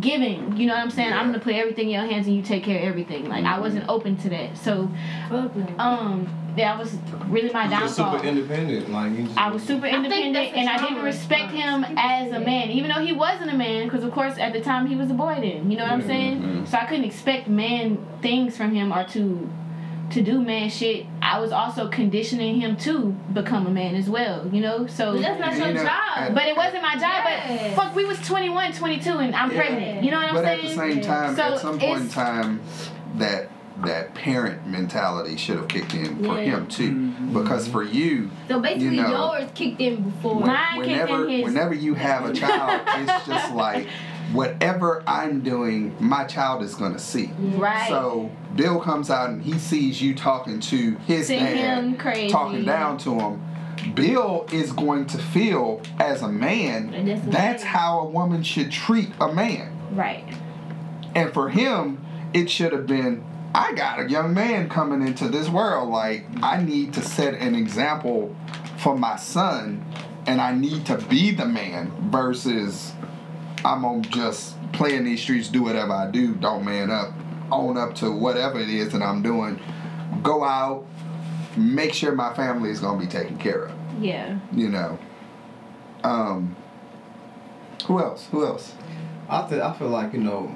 giving. 0.00 0.56
You 0.56 0.66
know 0.66 0.74
what 0.74 0.82
I'm 0.82 0.90
saying? 0.90 1.12
I'm 1.12 1.26
gonna 1.26 1.38
put 1.38 1.54
everything 1.54 1.86
in 1.86 1.90
your 1.94 2.06
hands 2.06 2.26
and 2.26 2.36
you 2.36 2.42
take 2.42 2.64
care 2.64 2.78
of 2.78 2.84
everything. 2.84 3.28
Like 3.28 3.44
I 3.44 3.56
Mhm. 3.58 3.60
wasn't 3.60 3.88
open 3.88 4.16
to 4.18 4.28
that. 4.30 4.56
So 4.56 4.88
Fuck 5.28 5.54
no. 5.56 5.66
um 5.78 6.28
that 6.56 6.78
was 6.78 6.94
really 7.28 7.50
my 7.50 7.62
You're 7.62 7.70
downfall. 7.70 8.12
super 8.12 8.26
independent. 8.26 8.90
Like 8.90 9.12
you 9.12 9.24
just. 9.24 9.38
I 9.38 9.50
was 9.50 9.62
super 9.62 9.86
independent 9.86 10.34
that's 10.34 10.52
the 10.52 10.58
and 10.58 10.68
I 10.68 10.76
didn't 10.78 11.02
respect 11.02 11.52
response. 11.52 11.86
him 11.86 11.96
as 11.98 12.30
a 12.32 12.40
man, 12.40 12.70
even 12.70 12.90
though 12.90 13.00
he 13.04 13.12
wasn't 13.12 13.50
a 13.50 13.56
man, 13.56 13.84
because 13.84 14.04
of 14.04 14.12
course 14.12 14.36
at 14.38 14.52
the 14.52 14.60
time 14.60 14.86
he 14.86 14.94
was 14.96 15.10
a 15.10 15.14
boy 15.14 15.36
then. 15.40 15.70
You 15.70 15.78
know 15.78 15.84
what 15.84 15.92
I'm 15.92 16.02
saying? 16.06 16.42
Mhm. 16.42 16.66
So 16.68 16.76
I 16.78 16.84
couldn't 16.84 17.04
expect 17.04 17.48
man 17.48 17.98
things 18.20 18.56
from 18.56 18.74
him 18.74 18.92
or 18.92 19.04
to 19.04 19.48
to 20.12 20.22
do 20.22 20.40
man 20.40 20.68
shit 20.70 21.06
I 21.20 21.40
was 21.40 21.52
also 21.52 21.88
conditioning 21.88 22.60
him 22.60 22.76
to 22.78 23.10
become 23.32 23.66
a 23.66 23.70
man 23.70 23.94
as 23.94 24.08
well, 24.10 24.46
you 24.52 24.60
know? 24.60 24.86
So 24.86 25.12
But 25.14 25.22
that's 25.22 25.40
not 25.40 25.56
your 25.56 25.72
know, 25.74 25.82
job. 25.84 25.92
and- 26.18 26.34
but 26.34 26.44
it 26.46 26.56
wasn't 26.56 26.82
my 26.82 26.92
job, 26.94 27.02
Yeah. 27.24 27.74
but 27.74 27.82
fuck, 27.84 27.96
we 27.96 28.04
was 28.04 28.18
21, 28.26 28.72
22, 28.72 29.18
and 29.18 29.34
I'm 29.34 29.50
Yeah. 29.50 29.56
pregnant. 29.56 30.04
You 30.04 30.10
know 30.10 30.18
what 30.18 30.28
I'm 30.28 30.34
saying? 30.44 30.58
but 30.60 30.64
at 30.64 30.90
the 30.90 30.92
same 30.94 31.00
time, 31.00 31.36
So 31.36 31.42
at 31.42 31.58
some 31.60 31.78
point 31.78 32.00
in 32.02 32.08
time, 32.08 32.60
that 33.16 33.48
that 33.84 34.14
parent 34.14 34.64
mentality 34.66 35.36
should 35.36 35.56
have 35.56 35.66
kicked 35.66 35.94
in 35.94 36.22
for 36.22 36.34
Yeah. 36.38 36.50
him 36.56 36.66
too, 36.66 36.90
mm-hmm. 36.90 37.32
because 37.42 37.66
for 37.66 37.82
you, 37.82 38.30
So 38.46 38.60
basically, 38.60 38.96
You 38.96 39.02
know, 39.02 39.32
yours 39.34 39.50
kicked 39.54 39.80
in 39.80 40.02
before. 40.02 40.34
when- 40.36 40.46
Mine 40.48 40.58
kicked 40.76 40.86
in 40.88 40.92
whenever 41.00 41.28
his- 41.28 41.44
whenever 41.44 41.74
you 41.74 41.94
have 41.94 42.26
a 42.26 42.32
child, 42.34 42.80
it's 42.98 43.26
just 43.26 43.54
like 43.64 43.88
whatever 44.32 45.02
I'm 45.06 45.40
doing, 45.40 45.94
my 46.00 46.24
child 46.24 46.62
is 46.62 46.74
gonna 46.74 46.98
see. 46.98 47.30
Right. 47.38 47.88
So 47.88 48.30
Bill 48.56 48.80
comes 48.80 49.10
out 49.10 49.30
and 49.30 49.42
he 49.42 49.58
sees 49.58 50.00
you 50.00 50.14
talking 50.14 50.60
to 50.60 50.96
his 51.06 51.28
To 51.28 51.38
dad, 51.38 51.98
talking 52.30 52.64
down 52.64 52.98
to 52.98 53.18
him. 53.18 53.42
Bill 53.94 54.46
is 54.52 54.72
going 54.72 55.06
to 55.06 55.18
feel 55.18 55.82
as 55.98 56.22
a 56.22 56.28
man 56.28 57.20
that's 57.30 57.62
how 57.62 58.00
a 58.00 58.04
woman 58.06 58.42
should 58.42 58.70
treat 58.70 59.10
a 59.20 59.32
man. 59.32 59.76
Right. 59.92 60.24
And 61.14 61.32
for 61.32 61.48
him, 61.48 62.04
it 62.32 62.48
should 62.48 62.72
have 62.72 62.86
been 62.86 63.24
I 63.54 63.72
got 63.72 64.00
a 64.00 64.08
young 64.08 64.32
man 64.32 64.68
coming 64.68 65.06
into 65.06 65.28
this 65.28 65.48
world. 65.48 65.90
Like, 65.90 66.24
I 66.42 66.62
need 66.62 66.94
to 66.94 67.02
set 67.02 67.34
an 67.34 67.54
example 67.54 68.34
for 68.78 68.96
my 68.96 69.16
son, 69.16 69.84
and 70.26 70.40
I 70.40 70.54
need 70.54 70.86
to 70.86 70.96
be 70.96 71.32
the 71.32 71.44
man 71.44 71.92
versus 72.10 72.92
I'm 73.64 73.82
gonna 73.82 74.02
just 74.02 74.56
play 74.72 74.96
in 74.96 75.04
these 75.04 75.20
streets, 75.22 75.48
do 75.48 75.62
whatever 75.62 75.92
I 75.92 76.10
do, 76.10 76.34
don't 76.34 76.64
man 76.64 76.90
up, 76.90 77.12
own 77.50 77.76
up 77.76 77.94
to 77.96 78.10
whatever 78.10 78.58
it 78.58 78.68
is 78.68 78.92
that 78.92 79.02
I'm 79.02 79.22
doing, 79.22 79.60
go 80.22 80.42
out, 80.44 80.84
make 81.56 81.92
sure 81.94 82.12
my 82.14 82.32
family 82.34 82.70
is 82.70 82.80
gonna 82.80 82.98
be 83.00 83.06
taken 83.06 83.38
care 83.38 83.64
of, 83.66 83.72
Yeah. 84.00 84.38
you 84.52 84.68
know. 84.68 84.98
Um, 86.02 86.56
who 87.86 88.00
else? 88.00 88.26
Who 88.32 88.44
else? 88.44 88.74
I 89.28 89.46
feel 89.48 89.62
I 89.62 89.72
feel 89.74 89.88
like 89.88 90.12
you 90.12 90.20
know, 90.20 90.54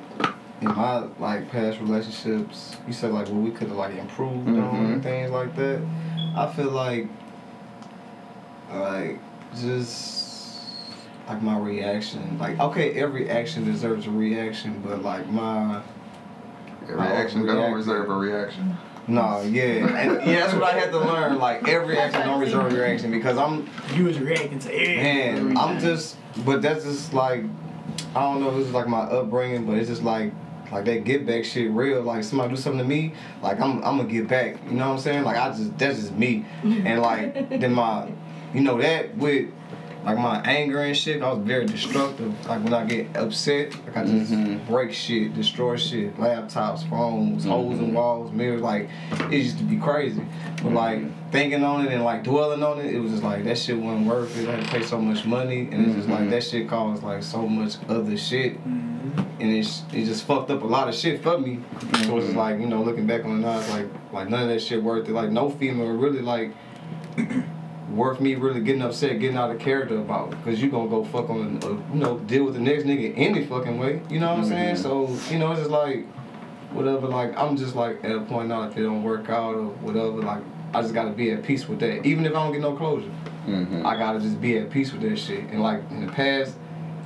in 0.60 0.68
my 0.68 1.04
like 1.20 1.50
past 1.50 1.78
relationships, 1.80 2.74
you 2.86 2.92
said 2.92 3.12
like 3.12 3.26
well 3.28 3.36
we 3.40 3.50
could 3.52 3.68
have 3.68 3.76
like 3.76 3.94
improved 3.96 4.48
on 4.48 4.54
Mhm. 4.56 4.92
and 4.94 5.02
things 5.02 5.30
like 5.30 5.54
that. 5.56 5.80
I 6.36 6.46
feel 6.52 6.70
like 6.70 7.08
like 8.72 9.20
just 9.56 10.25
like 11.28 11.42
my 11.42 11.58
reaction, 11.58 12.38
like 12.38 12.58
okay, 12.60 12.92
every 12.94 13.28
action 13.28 13.64
deserves 13.64 14.06
a 14.06 14.10
reaction, 14.10 14.80
but 14.84 15.02
like 15.02 15.26
my 15.28 15.76
A 15.76 15.82
I 16.88 17.18
reaction 17.18 17.44
don't 17.44 17.56
overreacted. 17.56 17.74
reserve 17.74 18.10
a 18.10 18.14
reaction. 18.14 18.76
no, 19.08 19.40
yeah, 19.42 19.62
and, 19.64 20.26
yeah, 20.26 20.40
that's 20.40 20.54
what 20.54 20.62
I 20.62 20.78
had 20.78 20.90
to 20.92 20.98
learn. 20.98 21.38
Like 21.38 21.66
every 21.68 21.98
action 21.98 22.26
don't 22.26 22.40
reserve 22.40 22.72
a 22.72 22.76
reaction 22.76 23.10
because 23.10 23.38
I'm 23.38 23.68
You 23.94 24.04
was 24.04 24.18
reacting 24.18 24.58
to 24.60 24.72
everything. 24.72 25.48
Man, 25.48 25.56
I'm 25.56 25.80
just, 25.80 26.16
but 26.44 26.62
that's 26.62 26.84
just 26.84 27.12
like, 27.12 27.44
I 28.14 28.20
don't 28.20 28.40
know 28.40 28.56
if 28.56 28.64
it's 28.66 28.74
like 28.74 28.86
my 28.88 29.00
upbringing, 29.00 29.66
but 29.66 29.76
it's 29.78 29.88
just 29.88 30.02
like, 30.02 30.32
like 30.72 30.84
that 30.86 31.04
get 31.04 31.26
back 31.26 31.44
shit 31.44 31.70
real. 31.70 32.02
Like 32.02 32.24
somebody 32.24 32.54
do 32.54 32.60
something 32.60 32.78
to 32.78 32.84
me, 32.84 33.14
like 33.42 33.60
I'm, 33.60 33.82
I'm 33.84 33.96
gonna 33.98 34.04
get 34.04 34.28
back. 34.28 34.58
You 34.66 34.72
know 34.72 34.88
what 34.88 34.94
I'm 34.94 35.00
saying? 35.00 35.24
Like 35.24 35.36
I 35.36 35.48
just, 35.50 35.76
that's 35.78 35.98
just 36.00 36.12
me. 36.12 36.44
And 36.62 37.00
like 37.02 37.48
then 37.50 37.72
my, 37.72 38.10
you 38.54 38.60
know 38.60 38.80
that 38.80 39.16
with, 39.16 39.50
like 40.06 40.18
my 40.18 40.40
anger 40.42 40.80
and 40.80 40.96
shit, 40.96 41.20
I 41.22 41.32
was 41.32 41.40
very 41.44 41.66
destructive. 41.66 42.32
Like 42.48 42.62
when 42.62 42.72
I 42.72 42.84
get 42.84 43.16
upset, 43.16 43.72
like 43.84 43.96
I 43.96 44.04
just 44.04 44.32
Mhm. 44.32 44.66
break 44.68 44.92
shit, 44.92 45.34
destroy 45.34 45.76
shit, 45.76 46.16
laptops, 46.16 46.88
phones, 46.88 47.44
holes 47.44 47.78
in 47.80 47.92
walls, 47.92 48.32
mirrors. 48.32 48.62
Like 48.62 48.88
it 49.30 49.32
used 49.38 49.58
to 49.58 49.64
be 49.64 49.76
crazy. 49.76 50.22
But 50.62 50.72
like 50.72 51.02
thinking 51.32 51.64
on 51.64 51.84
it 51.84 51.92
and 51.92 52.04
like 52.04 52.22
dwelling 52.22 52.62
on 52.62 52.78
it, 52.80 52.94
it 52.94 53.00
was 53.00 53.10
just 53.10 53.24
like 53.24 53.42
that 53.44 53.58
shit 53.58 53.76
wasn't 53.78 54.06
worth 54.06 54.38
it. 54.38 54.48
I 54.48 54.52
had 54.52 54.64
to 54.64 54.70
pay 54.70 54.82
so 54.82 55.00
much 55.00 55.26
money, 55.26 55.68
and 55.72 55.86
it's 55.86 55.96
just 55.96 56.08
like 56.08 56.20
Mhm. 56.20 56.30
that 56.30 56.44
shit 56.44 56.68
caused 56.68 57.02
like 57.02 57.22
so 57.24 57.46
much 57.46 57.74
other 57.88 58.16
shit, 58.16 58.58
and 58.64 59.52
it's 59.52 59.82
it 59.92 60.04
just 60.04 60.24
fucked 60.24 60.50
up 60.52 60.62
a 60.62 60.66
lot 60.66 60.88
of 60.88 60.94
shit 60.94 61.20
for 61.22 61.36
me. 61.38 61.58
So 62.04 62.16
it's 62.18 62.26
just 62.26 62.36
like 62.36 62.60
you 62.60 62.66
know 62.66 62.80
looking 62.82 63.06
back 63.06 63.24
on 63.24 63.32
it 63.32 63.46
now, 63.46 63.58
it's 63.58 63.70
like 63.70 63.86
like 64.12 64.28
none 64.30 64.44
of 64.44 64.48
that 64.50 64.62
shit 64.62 64.80
worth 64.82 65.08
it. 65.08 65.12
Like 65.12 65.30
no 65.32 65.50
female 65.50 65.88
really 65.88 66.22
like. 66.22 66.52
Worth 67.96 68.20
me 68.20 68.34
really 68.34 68.60
getting 68.60 68.82
upset, 68.82 69.18
getting 69.20 69.38
out 69.38 69.50
of 69.50 69.58
character 69.58 69.96
about, 69.98 70.30
because 70.30 70.60
you 70.60 70.70
gonna 70.70 70.90
go 70.90 71.02
fuck 71.04 71.30
on, 71.30 71.58
uh, 71.64 71.68
you 71.94 71.98
know, 72.00 72.18
deal 72.18 72.44
with 72.44 72.52
the 72.54 72.60
next 72.60 72.84
nigga 72.84 73.14
any 73.16 73.46
fucking 73.46 73.78
way. 73.78 74.02
You 74.10 74.20
know 74.20 74.34
what 74.34 74.40
I'm 74.40 74.44
saying? 74.44 74.74
Mhm. 74.74 74.78
So 74.78 75.32
you 75.32 75.38
know, 75.38 75.52
it's 75.52 75.60
just 75.60 75.70
like, 75.70 76.04
whatever. 76.72 77.06
Like 77.06 77.36
I'm 77.38 77.56
just 77.56 77.74
like 77.74 78.04
at 78.04 78.12
a 78.14 78.20
point 78.20 78.48
now 78.48 78.64
if 78.64 78.76
it 78.76 78.82
don't 78.82 79.02
work 79.02 79.30
out 79.30 79.54
or 79.54 79.68
whatever. 79.80 80.20
Like 80.20 80.42
I 80.74 80.82
just 80.82 80.92
gotta 80.92 81.10
be 81.10 81.30
at 81.30 81.42
peace 81.42 81.66
with 81.68 81.78
that, 81.80 82.04
even 82.04 82.26
if 82.26 82.32
I 82.32 82.44
don't 82.44 82.52
get 82.52 82.60
no 82.60 82.76
closure. 82.76 83.10
Mm-hmm. 83.48 83.86
I 83.86 83.96
gotta 83.96 84.20
just 84.20 84.40
be 84.42 84.58
at 84.58 84.70
peace 84.70 84.92
with 84.92 85.00
that 85.02 85.16
shit. 85.18 85.44
And 85.50 85.62
like 85.62 85.80
in 85.90 86.04
the 86.04 86.12
past, 86.12 86.54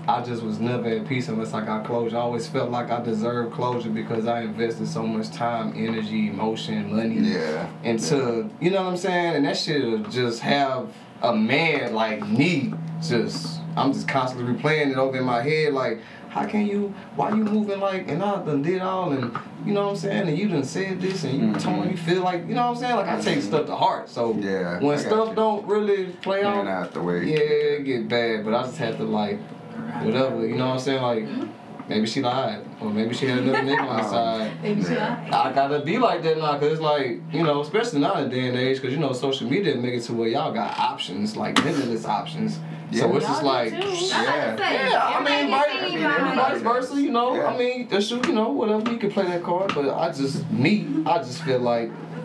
I 0.08 0.22
just 0.22 0.42
was 0.42 0.58
never 0.58 0.88
at 0.88 1.06
peace 1.06 1.28
unless 1.28 1.52
I 1.52 1.64
got 1.64 1.84
closure. 1.84 2.16
I 2.16 2.20
always 2.20 2.46
felt 2.48 2.70
like 2.70 2.90
I 2.90 3.02
deserved 3.02 3.52
closure 3.52 3.90
because 3.90 4.26
I 4.26 4.40
invested 4.42 4.88
so 4.88 5.02
much 5.06 5.30
time, 5.30 5.72
energy, 5.76 6.28
emotion, 6.28 6.94
money 6.94 7.16
Yeah. 7.16 7.68
into 7.84 8.50
you 8.60 8.70
know 8.70 8.82
what 8.84 8.90
I'm 8.92 8.96
saying? 8.96 9.36
And 9.36 9.44
that 9.46 9.56
shit 9.56 9.84
will 9.84 9.98
just 9.98 10.40
have 10.40 10.88
a 11.22 11.34
man 11.34 11.92
like 11.94 12.26
me 12.28 12.72
just 13.06 13.60
I'm 13.76 13.92
just 13.92 14.08
constantly 14.08 14.52
replaying 14.54 14.90
it 14.90 14.96
over 14.96 15.18
in 15.18 15.24
my 15.24 15.42
head 15.42 15.74
like 15.74 16.00
how 16.30 16.46
can 16.46 16.66
you 16.66 16.94
why 17.16 17.28
you 17.30 17.44
moving 17.44 17.78
like 17.80 18.08
and 18.08 18.22
I 18.22 18.42
done 18.42 18.62
did 18.62 18.80
all 18.80 19.12
and 19.12 19.36
you 19.66 19.72
know 19.74 19.82
what 19.84 19.90
I'm 19.90 19.96
saying 19.96 20.28
and 20.28 20.38
you 20.38 20.48
done 20.48 20.64
said 20.64 21.00
this 21.00 21.24
and 21.24 21.34
you 21.38 21.40
Mhm. 21.48 21.60
told 21.62 21.84
me 21.84 21.90
you 21.92 21.96
feel 21.98 22.22
like 22.22 22.46
you 22.48 22.54
know 22.54 22.62
what 22.68 22.76
I'm 22.76 22.82
saying 22.82 22.96
like 22.96 23.08
I 23.08 23.20
take 23.20 23.42
stuff 23.42 23.66
to 23.66 23.76
heart 23.76 24.08
so 24.08 24.34
Yeah, 24.38 24.80
when 24.80 24.98
stuff 24.98 25.30
you. 25.30 25.34
don't 25.34 25.66
really 25.66 26.06
play 26.22 26.42
out 26.42 26.66
out 26.66 26.92
the 26.94 27.02
way. 27.02 27.24
yeah 27.24 27.36
it 27.38 27.84
get 27.84 28.08
bad 28.08 28.44
but 28.44 28.54
I 28.54 28.62
just 28.62 28.78
have 28.78 28.96
to 28.96 29.04
like 29.04 29.38
whatever 30.04 30.46
you 30.46 30.56
know 30.56 30.68
what 30.68 30.74
I'm 30.74 30.78
saying 30.80 31.02
like 31.02 31.26
maybe 31.88 32.06
she 32.06 32.20
lied 32.22 32.64
or 32.80 32.90
maybe 32.90 33.14
she 33.14 33.26
had 33.26 33.38
another 33.40 33.58
nigga 33.62 33.80
on 33.88 33.96
the 33.96 34.08
side 34.08 34.62
Maybe 34.62 34.82
she 34.82 34.94
lied. 34.94 35.30
I 35.32 35.52
gotta 35.52 35.80
be 35.80 35.98
like 35.98 36.22
that 36.22 36.38
now, 36.38 36.58
cause 36.58 36.72
it's 36.72 36.80
like 36.80 37.20
you 37.32 37.42
know, 37.42 37.60
especially 37.62 38.00
now 38.00 38.14
in 38.18 38.28
the 38.28 38.34
day 38.36 38.48
and 38.48 38.56
age, 38.56 38.80
cause 38.80 38.90
you 38.92 38.98
know, 38.98 39.12
social 39.12 39.48
media 39.50 39.74
make 39.76 39.94
it 39.94 40.02
to 40.02 40.12
where 40.14 40.28
y'all 40.28 40.52
got 40.52 40.78
options, 40.78 41.36
like 41.36 41.62
limitless 41.64 42.04
options. 42.06 42.54
So 42.92 43.06
Yeah. 43.08 43.16
it's 43.16 43.26
just 43.26 43.42
like, 43.44 43.70
do 43.72 43.80
too. 43.80 43.86
I 43.86 43.90
was 43.90 44.10
Yeah. 44.10 44.54
about 44.54 44.56
to 44.58 44.62
say, 44.64 44.90
yeah, 44.90 45.02
I 45.04 45.24
mean, 45.42 45.50
vice, 45.50 45.66
I 45.70 46.24
mean, 46.26 46.36
vice 46.36 46.62
versa, 46.62 47.00
you 47.00 47.10
know. 47.10 47.34
Yeah. 47.36 47.46
I 47.46 47.56
mean, 47.56 47.88
that's 47.88 48.08
true, 48.08 48.20
you 48.26 48.32
know, 48.32 48.50
whatever 48.50 48.90
you 48.90 48.98
can 48.98 49.10
play 49.10 49.26
that 49.26 49.42
card, 49.42 49.72
but 49.74 49.88
I 49.92 50.10
just 50.12 50.48
me, 50.50 50.86
I 51.06 51.18
just 51.18 51.42
feel 51.42 51.60
like 51.60 51.90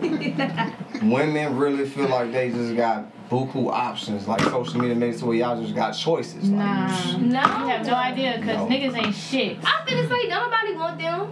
women 1.02 1.56
really 1.56 1.86
feel 1.88 2.08
like 2.08 2.32
they 2.32 2.50
just 2.50 2.76
got 2.76 3.06
buku 3.30 3.70
options, 3.70 4.26
like 4.28 4.40
social 4.42 4.80
media 4.80 4.94
makes 4.94 5.16
it 5.16 5.18
to 5.20 5.26
where 5.26 5.36
y'all 5.36 5.60
just 5.60 5.74
got 5.74 5.92
choices. 5.92 6.48
Like, 6.48 6.52
Nah. 6.66 7.16
No. 7.18 7.40
You 7.40 7.68
have 7.68 7.86
no 7.86 7.94
idea 7.94 8.36
because 8.40 8.56
No. 8.58 8.66
niggas 8.66 8.96
ain't 9.04 9.14
shit. 9.14 9.58
I'm 9.64 9.86
finna 9.86 10.08
say 10.08 10.28
nobody 10.28 10.74
want 10.74 10.98
them. 10.98 11.28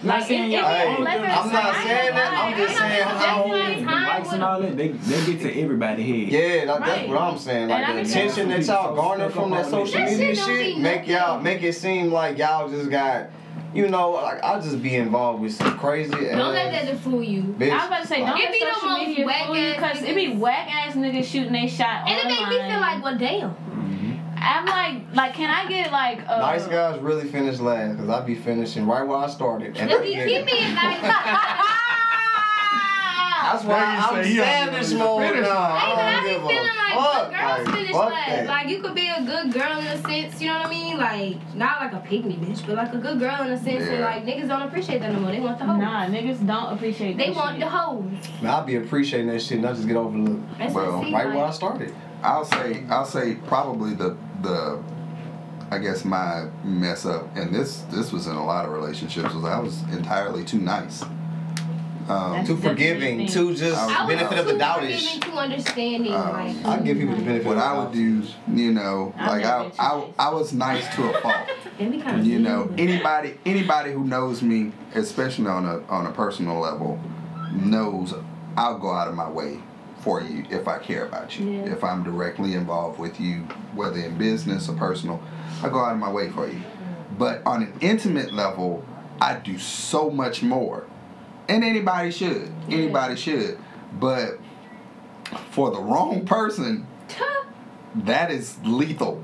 Not 0.00 0.22
saying 0.22 0.52
y'all 0.52 0.62
Hey. 0.62 0.94
I'm 0.96 1.02
not 1.04 1.74
saying 1.74 2.14
that. 2.14 2.32
I'm 2.32 2.56
just 2.56 2.78
saying 2.78 3.02
how. 3.02 3.42
Definitely 3.44 3.84
The 3.84 3.90
likes 3.90 4.32
and 4.32 4.42
all 4.44 4.60
that, 4.60 4.76
they, 4.76 4.88
they 4.88 5.26
get 5.32 5.40
to 5.42 5.60
everybody 5.60 6.02
head. 6.04 6.32
Yeah, 6.32 6.64
that, 6.66 6.78
that's 6.80 6.90
Right. 7.00 7.08
what 7.08 7.20
I'm 7.20 7.38
saying. 7.38 7.68
Like 7.68 7.88
And 7.88 7.98
the 7.98 8.02
attention 8.02 8.48
that 8.50 8.64
y'all 8.64 8.94
garner 8.94 9.28
from 9.28 9.50
that 9.50 9.66
social 9.66 10.00
media 10.00 10.36
shit 10.36 10.38
shit 10.38 10.78
make 10.78 11.08
y'all 11.08 11.40
make 11.40 11.62
it 11.64 11.72
seem 11.74 12.12
like 12.12 12.38
y'all 12.38 12.68
just 12.68 12.90
got, 12.90 13.30
you 13.74 13.88
know, 13.88 14.10
like 14.12 14.42
I 14.42 14.58
just 14.60 14.82
be 14.82 14.94
involved 14.96 15.42
with 15.42 15.54
some 15.54 15.76
crazy. 15.78 16.10
Don't 16.10 16.54
let 16.54 16.72
ass- 16.74 16.86
that 16.88 16.98
fool 17.00 17.22
you. 17.22 17.42
bitch. 17.42 17.70
I 17.70 17.76
was 17.76 17.86
about 17.86 18.00
to 18.02 18.06
say, 18.08 18.18
don't 18.20 18.36
It 18.38 18.44
let 18.44 18.52
be 18.52 18.58
the 18.60 18.74
social 18.74 18.88
most 18.88 19.06
media 19.08 19.26
whack 19.26 19.46
fool 19.46 19.56
you 19.56 19.74
because 19.74 20.02
it 20.02 20.14
be 20.14 20.26
niggas. 20.28 20.38
whack 20.38 20.68
ass 20.74 20.94
niggas 20.94 21.24
shooting 21.24 21.52
they 21.52 21.66
shot 21.66 22.08
And 22.08 22.18
it 22.18 22.24
made 22.26 22.48
me 22.48 22.58
feel 22.70 22.80
like, 22.80 23.02
well, 23.04 23.18
damn. 23.18 23.56
I'm 24.40 24.64
like, 24.66 25.02
like, 25.14 25.34
can 25.34 25.50
I 25.50 25.68
get 25.68 25.90
like 25.92 26.20
uh, 26.28 26.38
Nice 26.38 26.66
guys 26.66 27.00
really 27.00 27.28
finish 27.28 27.58
last 27.58 27.96
because 27.96 28.08
I 28.08 28.24
be 28.24 28.34
finishing 28.36 28.86
right 28.86 29.02
where 29.06 29.18
I 29.18 29.26
started. 29.28 29.76
And 29.76 29.90
Let 29.90 30.00
I 30.00 30.04
me 30.04 30.14
get 30.14 30.26
keep 30.28 30.46
me 30.46 30.64
in 30.64 30.74
like. 30.74 31.00
That's 33.52 33.64
why 33.64 33.96
I'm 33.98 34.24
say 34.24 34.30
you 34.32 34.40
savage 34.40 34.86
even 34.86 34.98
mode 34.98 35.20
now. 35.22 35.30
Hey, 35.32 35.40
but 35.42 35.50
I 35.50 36.08
I 36.08 36.14
don't 36.14 36.24
be 36.24 36.30
give 36.30 36.44
a 36.44 36.48
feeling 36.48 36.64
like 36.66 36.94
fuck. 36.94 37.30
good 37.30 37.38
girls 37.38 37.66
Like, 37.66 37.74
finish 37.76 37.92
fuck 37.92 38.10
last. 38.12 38.26
that. 38.28 38.46
Like 38.46 38.68
you 38.68 38.82
could 38.82 38.94
be 38.94 39.08
a 39.08 39.22
good 39.22 39.52
girl 39.52 39.78
in 39.78 39.86
a 39.86 40.02
sense, 40.02 40.40
you 40.40 40.48
know 40.48 40.58
what 40.58 40.66
I 40.66 40.70
mean? 40.70 40.96
Like 40.98 41.54
not 41.54 41.80
like 41.80 41.92
a 41.92 42.06
pygmy 42.06 42.38
bitch, 42.38 42.66
but 42.66 42.76
like 42.76 42.92
a 42.94 42.98
good 42.98 43.18
girl 43.18 43.42
in 43.42 43.50
a 43.52 43.58
sense. 43.62 43.84
And 43.88 44.00
like 44.00 44.24
niggas 44.24 44.48
don't 44.48 44.62
appreciate 44.62 45.00
that 45.00 45.12
no 45.12 45.20
more. 45.20 45.30
They 45.32 45.40
want 45.40 45.58
the 45.58 45.64
hoe. 45.64 45.76
Nah, 45.76 46.06
niggas 46.06 46.46
don't 46.46 46.72
appreciate 46.74 47.16
They 47.16 47.26
that 47.28 47.36
want 47.36 47.52
shit. 47.52 47.60
the 47.60 47.68
hoes. 47.68 48.42
Man, 48.42 48.52
I 48.54 48.64
be 48.64 48.76
appreciating 48.76 49.28
that 49.28 49.40
shit 49.42 49.58
and 49.58 49.66
I 49.66 49.72
just 49.72 49.86
get 49.88 49.96
overlooked. 49.96 50.58
That's 50.58 50.74
Well, 50.74 50.92
what 50.92 51.00
it 51.02 51.04
seem 51.06 51.14
Right 51.14 51.26
where 51.34 51.44
I 51.44 51.50
started. 51.50 51.94
I'll 52.22 52.44
say 52.44 52.84
I'll 52.90 53.04
say 53.04 53.34
probably 53.46 53.94
the 53.94 54.16
the 54.42 54.82
I 55.70 55.78
guess 55.78 56.04
my 56.04 56.46
mess 56.64 57.04
up 57.04 57.28
and 57.36 57.54
this 57.54 57.80
this 57.90 58.10
was 58.12 58.26
in 58.26 58.34
a 58.34 58.44
lot 58.44 58.64
of 58.64 58.72
relationships 58.72 59.34
was 59.34 59.44
I 59.44 59.58
was 59.60 59.82
entirely 59.92 60.44
too 60.44 60.58
nice. 60.58 61.04
Um, 62.08 62.46
Too 62.46 62.56
forgiving, 62.56 63.18
thing. 63.18 63.26
too 63.28 63.54
just 63.54 63.76
I 63.76 63.86
was- 63.86 63.94
I 63.94 64.04
was 64.04 64.14
benefit 64.14 64.38
of 64.38 64.46
the 64.46 64.52
doubtish. 64.54 65.06
forgiving, 65.08 65.30
too 65.32 65.38
understanding. 65.38 66.14
Um, 66.14 66.32
like 66.32 66.66
I 66.66 66.78
give 66.80 66.98
people 66.98 67.16
the 67.16 67.22
benefit 67.22 67.46
what 67.46 67.56
of 67.58 67.62
the 67.62 67.68
I 67.68 67.78
would 67.78 67.92
do, 67.92 68.22
you 68.54 68.72
know, 68.72 69.12
I'm 69.18 69.26
like 69.26 69.44
I, 69.44 69.70
I. 69.78 70.04
I 70.18 70.28
was 70.30 70.52
nice 70.52 70.94
to 70.96 71.10
a 71.10 71.20
fault. 71.20 71.48
it 71.78 71.90
be 71.90 72.00
kind 72.00 72.20
of 72.20 72.26
You 72.26 72.38
know, 72.38 72.70
anybody 72.78 73.34
anybody 73.44 73.92
who 73.92 74.04
knows 74.04 74.40
me, 74.42 74.72
especially 74.94 75.48
on 75.48 75.66
a 75.66 75.82
on 75.90 76.06
a 76.06 76.12
personal 76.12 76.58
level, 76.60 76.98
knows 77.52 78.14
I'll 78.56 78.78
go 78.78 78.90
out 78.92 79.08
of 79.08 79.14
my 79.14 79.28
way 79.30 79.58
for 80.00 80.22
you 80.22 80.44
if 80.50 80.66
I 80.68 80.78
care 80.78 81.04
about 81.04 81.38
you. 81.38 81.50
Yeah. 81.50 81.72
If 81.72 81.84
I'm 81.84 82.04
directly 82.04 82.54
involved 82.54 82.98
with 82.98 83.20
you, 83.20 83.40
whether 83.74 83.98
in 83.98 84.16
business 84.16 84.68
or 84.68 84.74
personal, 84.76 85.20
I 85.62 85.68
go 85.68 85.80
out 85.80 85.92
of 85.92 85.98
my 85.98 86.10
way 86.10 86.30
for 86.30 86.48
you. 86.48 86.60
But 87.18 87.42
on 87.44 87.62
an 87.64 87.72
intimate 87.80 88.32
level, 88.32 88.84
I 89.20 89.34
do 89.34 89.58
so 89.58 90.08
much 90.10 90.42
more. 90.42 90.84
And 91.48 91.64
anybody 91.64 92.10
should. 92.10 92.52
Anybody 92.68 93.16
should. 93.16 93.58
But 93.98 94.38
for 95.50 95.70
the 95.70 95.80
wrong 95.80 96.26
person, 96.26 96.86
that 97.94 98.30
is 98.30 98.56
lethal. 98.64 99.22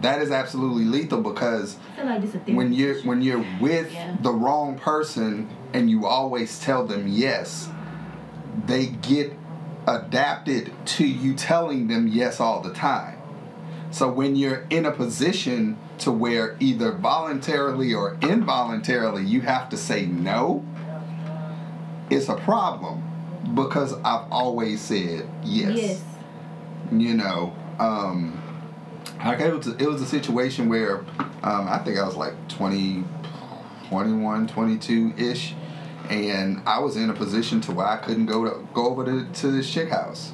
That 0.00 0.20
is 0.20 0.32
absolutely 0.32 0.84
lethal 0.84 1.20
because 1.22 1.76
like 1.96 2.20
this 2.20 2.30
a 2.30 2.32
therapy 2.32 2.54
when 2.54 2.72
you're 2.72 3.00
when 3.02 3.22
you're 3.22 3.44
with 3.60 3.92
Yeah. 3.92 4.16
the 4.20 4.32
wrong 4.32 4.76
person 4.76 5.48
and 5.72 5.88
you 5.88 6.06
always 6.06 6.58
tell 6.58 6.84
them 6.84 7.06
yes, 7.06 7.68
they 8.66 8.86
get 8.86 9.32
adapted 9.86 10.72
to 10.86 11.06
you 11.06 11.34
telling 11.34 11.86
them 11.86 12.08
yes 12.08 12.40
all 12.40 12.60
the 12.60 12.72
time. 12.72 13.18
So 13.92 14.10
when 14.10 14.34
you're 14.34 14.66
in 14.70 14.86
a 14.86 14.90
position 14.90 15.76
to 15.98 16.10
where 16.10 16.56
either 16.58 16.90
voluntarily 16.92 17.94
or 17.94 18.16
involuntarily 18.22 19.22
you 19.24 19.42
have 19.42 19.68
to 19.68 19.76
say 19.76 20.06
no, 20.06 20.64
it's 22.12 22.28
a 22.28 22.36
problem 22.36 23.02
because 23.54 23.92
I've 24.04 24.30
always 24.30 24.80
said 24.80 25.28
yes. 25.44 25.76
Yes. 25.76 26.04
you 26.92 27.14
know 27.14 27.54
um 27.78 28.40
like 29.24 29.40
it 29.40 29.52
was 29.54 29.66
it 29.66 29.86
was 29.86 30.00
a 30.02 30.06
situation 30.06 30.68
where 30.68 30.98
um 31.42 31.66
i 31.68 31.78
think 31.78 31.98
i 31.98 32.04
was 32.04 32.16
like 32.16 32.34
20 32.48 33.04
21 33.88 34.46
22 34.46 35.14
ish 35.16 35.54
and 36.10 36.60
i 36.66 36.78
was 36.78 36.96
in 36.96 37.10
a 37.10 37.14
position 37.14 37.60
to 37.60 37.72
where 37.72 37.86
i 37.86 37.96
couldn't 37.96 38.26
go 38.26 38.44
to 38.44 38.66
go 38.74 38.86
over 38.88 39.04
to, 39.04 39.24
to 39.32 39.50
this 39.50 39.70
chick 39.72 39.88
house. 39.88 40.32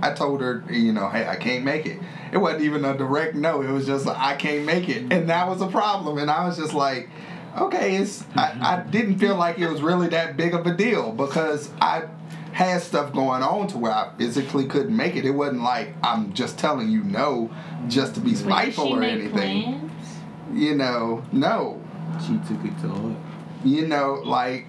I 0.00 0.12
told 0.12 0.40
her 0.40 0.64
you 0.70 0.92
know 0.92 1.08
hey 1.08 1.26
i 1.26 1.36
can't 1.36 1.64
make 1.64 1.86
it. 1.86 1.98
It 2.32 2.38
wasn't 2.38 2.62
even 2.62 2.84
a 2.84 2.96
direct 2.96 3.34
no 3.34 3.62
it 3.62 3.70
was 3.70 3.86
just 3.86 4.06
i 4.06 4.36
can't 4.36 4.64
make 4.64 4.88
it. 4.88 5.12
And 5.12 5.28
that 5.28 5.48
was 5.48 5.60
a 5.60 5.68
problem 5.68 6.18
and 6.18 6.30
i 6.30 6.46
was 6.46 6.56
just 6.56 6.74
like 6.74 7.08
okay 7.60 7.96
it's 7.96 8.22
I, 8.34 8.48
mm-hmm. 8.48 8.62
I 8.64 8.82
didn't 8.82 9.18
feel 9.18 9.36
like 9.36 9.58
it 9.58 9.68
was 9.68 9.82
really 9.82 10.08
that 10.08 10.36
big 10.36 10.54
of 10.54 10.66
a 10.66 10.74
deal 10.74 11.12
because 11.12 11.70
i 11.80 12.08
had 12.58 12.82
stuff 12.82 13.12
going 13.12 13.40
on 13.40 13.68
to 13.68 13.78
where 13.78 13.92
I 13.92 14.10
physically 14.18 14.66
couldn't 14.66 14.96
make 14.96 15.14
it. 15.14 15.24
It 15.24 15.30
wasn't 15.30 15.62
like 15.62 15.94
I'm 16.02 16.32
just 16.32 16.58
telling 16.58 16.90
you 16.90 17.04
no 17.04 17.50
just 17.86 18.14
to 18.14 18.20
be 18.20 18.34
spiteful 18.34 18.86
she 18.86 18.92
or 18.94 18.98
make 18.98 19.12
anything. 19.12 19.62
plans? 19.62 19.92
You 20.54 20.74
know, 20.74 21.22
no. 21.30 21.80
She 22.20 22.36
took 22.48 22.64
it 22.64 22.76
to 22.82 22.88
heart. 22.88 23.16
You 23.64 23.86
know, 23.86 24.22
like 24.24 24.66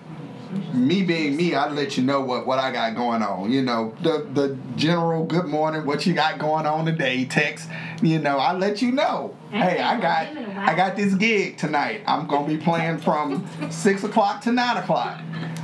me 0.74 1.04
being 1.04 1.36
me, 1.36 1.54
I 1.54 1.70
let 1.70 1.98
you 1.98 2.04
know 2.04 2.22
what, 2.22 2.48
what 2.48 2.60
I 2.60 2.72
got 2.72 2.96
going 2.96 3.22
on. 3.22 3.52
You 3.52 3.62
know, 3.62 3.94
the 4.02 4.28
the 4.34 4.58
general 4.76 5.26
good 5.26 5.46
morning, 5.46 5.86
what 5.86 6.06
you 6.06 6.14
got 6.14 6.40
going 6.40 6.66
on 6.66 6.86
today, 6.86 7.26
text. 7.26 7.70
You 8.02 8.20
know, 8.20 8.38
I 8.38 8.54
let 8.54 8.82
you 8.82 8.92
know. 8.92 9.36
Hey, 9.52 9.80
I 9.80 10.00
got 10.00 10.28
I 10.58 10.76
got 10.76 10.96
this 10.96 11.14
gig 11.16 11.58
tonight. 11.58 12.02
I'm 12.08 12.28
gonna 12.28 12.48
be 12.48 12.58
playing 12.58 13.00
from 13.00 13.48
six 13.70 14.04
o'clock 14.04 14.42
to 14.42 14.52
nine 14.52 14.78
o'clock. 14.78 15.20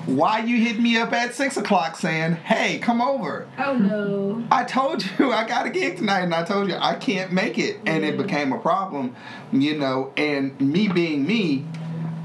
Why 0.06 0.40
you 0.40 0.58
hit 0.58 0.80
me 0.80 0.98
up 0.98 1.14
at 1.14 1.34
six 1.34 1.58
o'clock 1.58 1.96
saying, 1.96 2.34
"Hey, 2.34 2.78
come 2.78 3.02
over"? 3.02 3.48
Oh 3.58 3.76
no. 3.76 4.44
I 4.52 4.64
told 4.64 5.04
you 5.20 5.32
I 5.32 5.48
got 5.48 5.66
a 5.66 5.70
gig 5.70 5.98
tonight, 5.98 6.22
and 6.22 6.34
I 6.34 6.44
told 6.44 6.70
you 6.70 6.76
I 6.80 6.96
can't 6.96 7.32
make 7.32 7.58
it, 7.58 7.80
and 7.86 8.06
it 8.06 8.18
became 8.18 8.54
a 8.54 8.60
problem, 8.60 9.16
you 9.52 9.78
know. 9.78 10.14
And 10.16 10.60
me 10.62 10.88
being 10.88 11.26
me, 11.26 11.66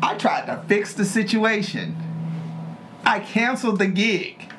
I 0.02 0.14
tried 0.16 0.46
to 0.46 0.62
fix 0.68 0.92
the 0.94 1.04
situation. 1.04 1.96
I 3.04 3.20
canceled 3.20 3.78
the 3.78 3.86
gig 3.86 4.52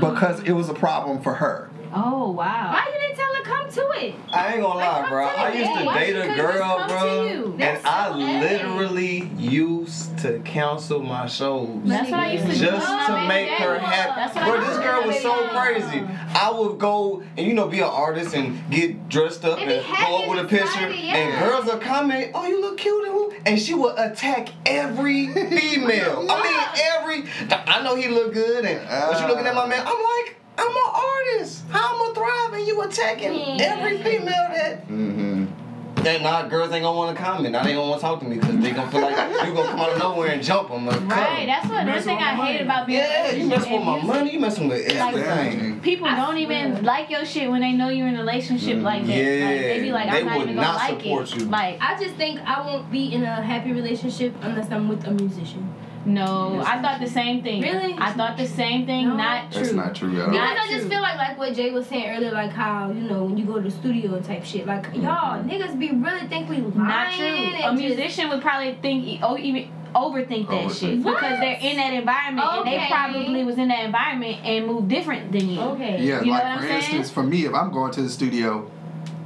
because 0.00 0.40
it 0.42 0.52
was 0.52 0.68
a 0.68 0.74
problem 0.74 1.22
for 1.22 1.34
her. 1.34 1.70
Oh 1.96 2.32
wow. 2.32 2.72
Why 2.72 2.90
you 2.92 3.00
didn't 3.00 3.16
tell 3.16 3.34
her 3.34 3.42
come 3.42 3.70
to 3.70 4.04
it? 4.04 4.14
I 4.32 4.54
ain't 4.54 4.62
gonna 4.62 4.78
lie, 4.80 5.00
come 5.02 5.10
bro. 5.10 5.28
to 5.28 5.38
I 5.38 5.52
used 5.52 5.78
to. 5.78 5.84
Why 5.86 5.98
date 6.00 6.16
a 6.16 6.22
could've 6.22 6.36
just 6.36 6.52
girl, 6.52 6.76
come 6.78 6.88
to 6.88 6.94
bro, 6.94 7.26
you? 7.26 7.44
and 7.52 7.60
That's 7.60 7.84
I 7.84 8.08
so 8.10 8.16
literally 8.18 9.30
used 9.38 10.18
to 10.18 10.40
cancel 10.40 11.02
my 11.02 11.26
shows. 11.26 11.68
That's 11.84 12.10
what 12.10 12.20
I 12.20 12.32
used 12.32 12.46
to 12.46 12.52
do. 12.52 12.58
just 12.58 12.86
Oh, 12.88 13.06
to 13.22 13.28
make 13.28 13.48
that 13.48 13.60
her 13.60 13.78
happy. 13.78 14.40
Bro, 14.40 14.42
I 14.56 14.66
this 14.68 14.78
girl 14.78 15.06
was 15.06 15.20
so 15.22 15.48
crazy. 15.48 16.04
I 16.34 16.50
would 16.50 16.78
go 16.80 17.22
and 17.36 17.46
you 17.46 17.54
know 17.54 17.68
be 17.68 17.78
an 17.78 17.84
artist 17.84 18.34
and 18.34 18.58
get 18.70 19.08
dressed 19.08 19.44
up 19.44 19.60
And 19.60 19.70
and, 19.70 19.86
go 19.86 20.22
up 20.22 20.28
with 20.28 20.44
a 20.44 20.48
picture, 20.48 20.64
excited, 20.66 20.96
yeah. 20.98 21.14
and 21.16 21.44
girls 21.48 21.68
are 21.68 21.78
coming. 21.78 22.32
Oh, 22.34 22.44
you 22.46 22.60
look 22.60 22.76
cute, 22.78 23.06
and? 23.06 23.46
And 23.46 23.60
she 23.60 23.74
would 23.74 23.96
attack 23.98 24.48
every 24.66 25.28
female. 25.32 26.26
I 26.28 26.42
mean, 26.42 27.22
every. 27.22 27.30
I 27.68 27.82
know 27.84 27.94
he 27.94 28.08
look 28.08 28.32
good, 28.34 28.64
and 28.64 28.80
when 29.10 29.20
she 29.20 29.26
looking 29.28 29.46
at 29.46 29.54
my 29.54 29.68
man, 29.68 29.86
I'm 29.86 30.02
like. 30.02 30.23
I'm 30.56 30.70
an 30.70 30.82
artist. 30.94 31.64
How 31.70 31.92
I'm 31.94 31.98
gonna 31.98 32.14
thrive 32.14 32.52
and 32.60 32.66
you 32.66 32.80
attacking 32.82 33.60
every 33.60 33.98
female 34.02 34.26
that 34.28 34.86
Mm-hmm. 34.88 36.02
then 36.02 36.22
now 36.22 36.46
girls 36.46 36.70
ain't 36.72 36.82
gonna 36.84 36.96
want 36.96 37.16
to 37.16 37.22
comment. 37.22 37.52
Now 37.52 37.62
they 37.64 37.72
gonna 37.74 37.88
want 37.88 38.00
to 38.00 38.06
talk 38.06 38.20
to 38.20 38.26
me 38.26 38.36
because 38.36 38.58
they 38.60 38.70
gonna 38.72 38.90
feel 38.90 39.00
like 39.00 39.16
you 39.46 39.54
gonna 39.54 39.68
come 39.70 39.80
out 39.80 39.90
of 39.92 39.98
nowhere 39.98 40.30
and 40.30 40.42
jump 40.42 40.68
them. 40.68 40.86
Like, 40.86 41.00
Right, 41.08 41.46
that's 41.46 41.66
what 41.68 41.80
another 41.82 42.00
thing 42.00 42.18
I 42.18 42.34
hate 42.46 42.60
about 42.60 42.86
being 42.86 42.98
yeah, 43.00 43.30
in 43.30 43.34
a 43.36 43.38
you 43.44 43.46
messing 43.48 43.72
with 43.72 43.82
my 43.84 43.98
and 43.98 44.06
money. 44.06 44.32
You 44.32 44.40
messing 44.40 44.68
with 44.68 44.86
everything. 44.86 45.80
People 45.80 46.06
don't 46.08 46.36
even 46.38 46.84
like 46.84 47.10
your 47.10 47.24
shit 47.24 47.50
when 47.50 47.60
they 47.62 47.72
know 47.72 47.88
you're 47.88 48.06
in 48.08 48.16
a 48.16 48.20
relationship 48.20 48.82
like 48.82 49.02
that. 49.06 49.08
like, 49.08 49.16
they 49.18 49.80
be 49.82 49.92
like, 49.92 50.06
Yeah, 50.06 50.12
I'm 50.14 50.24
they 50.24 50.24
not 50.30 50.36
even 50.42 50.54
gonna 50.56 50.66
not 50.66 50.76
like 50.76 51.00
support 51.00 51.32
it. 51.32 51.40
you. 51.40 51.44
Like, 51.46 51.78
I 51.80 51.98
just 51.98 52.14
think 52.16 52.40
I 52.40 52.60
won't 52.66 52.90
be 52.92 53.12
in 53.14 53.22
a 53.24 53.42
happy 53.42 53.72
relationship 53.72 54.34
unless 54.42 54.70
I'm 54.70 54.88
with 54.88 55.04
a 55.06 55.10
musician. 55.10 55.74
No, 56.06 56.60
I 56.64 56.80
thought 56.82 57.00
the 57.00 57.06
same 57.08 57.42
thing. 57.42 57.62
Really? 57.62 57.94
I 57.98 58.12
thought 58.12 58.36
the 58.36 58.46
same 58.46 58.86
thing. 58.86 59.08
No. 59.08 59.16
Not 59.16 59.50
true. 59.52 59.60
That's 59.62 59.72
not 59.74 59.94
true 59.94 60.14
at 60.20 60.28
all. 60.28 60.34
Not 60.34 60.54
Because 60.54 60.68
I 60.68 60.70
just 60.70 60.80
true. 60.82 60.90
feel 60.90 61.00
like 61.02 61.16
like 61.16 61.38
what 61.38 61.54
Jay 61.54 61.70
was 61.70 61.86
saying 61.86 62.08
earlier, 62.16 62.32
like 62.32 62.50
how 62.50 62.90
you 62.90 63.02
know 63.02 63.24
when 63.24 63.38
you 63.38 63.44
go 63.44 63.54
to 63.56 63.62
the 63.62 63.70
studio 63.70 64.14
and 64.14 64.24
type 64.24 64.44
shit, 64.44 64.66
like 64.66 64.86
y'all 64.94 65.42
niggas 65.42 65.78
be 65.78 65.90
really 65.92 66.26
think 66.28 66.48
we 66.50 66.56
lying 66.58 66.76
Not 66.76 67.12
true. 67.14 67.26
and 67.26 67.54
A 67.54 67.58
just- 67.60 67.74
musician 67.76 68.28
would 68.30 68.42
probably 68.42 68.74
think, 68.82 69.20
oh, 69.22 69.36
even 69.38 69.68
overthink 69.94 70.48
that 70.48 70.64
Overthink. 70.64 70.80
shit 70.80 70.98
What? 71.04 71.14
because 71.20 71.38
they're 71.38 71.58
in 71.60 71.76
that 71.76 71.92
environment 71.94 72.48
and 72.52 72.66
they 72.66 72.86
probably 72.90 73.44
was 73.44 73.56
in 73.58 73.68
that 73.68 73.84
environment 73.84 74.38
and 74.44 74.66
moved 74.66 74.88
different 74.88 75.30
than 75.30 75.48
you. 75.48 75.60
Okay. 75.60 76.02
Yeah, 76.02 76.18
You 76.20 76.26
know 76.26 76.32
like 76.32 76.42
what 76.42 76.52
I'm 76.52 76.58
for 76.58 76.64
saying? 76.66 76.76
instance, 76.80 77.10
for 77.10 77.22
me, 77.22 77.44
if 77.46 77.54
I'm 77.54 77.70
going 77.72 77.92
to 77.92 78.02
the 78.02 78.08
studio 78.10 78.68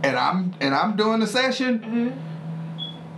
and 0.03 0.17
I'm 0.17 0.55
and 0.61 0.75
I'm 0.75 0.95
doing 0.97 1.21
the 1.21 1.27
session, 1.27 2.15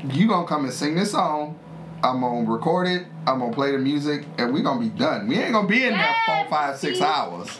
Mhm. 0.04 0.14
you 0.16 0.28
gonna 0.28 0.46
come 0.46 0.64
and 0.64 0.72
sing 0.72 0.94
this 0.94 1.10
song. 1.10 1.58
I'm 2.02 2.20
gonna 2.20 2.50
record 2.50 2.88
it. 2.88 3.06
I'm 3.26 3.38
gonna 3.40 3.52
play 3.52 3.72
the 3.72 3.78
music, 3.78 4.24
and 4.38 4.52
we 4.54 4.62
gonna 4.62 4.80
be 4.80 4.88
done. 4.88 5.28
We 5.28 5.38
ain't 5.38 5.52
gonna 5.52 5.68
be 5.68 5.84
in 5.84 5.92
there 5.92 6.14
four, 6.26 6.34
Yes, 6.36 6.50
five, 6.50 6.76
six 6.76 6.98
see? 6.98 7.04
hours. 7.04 7.58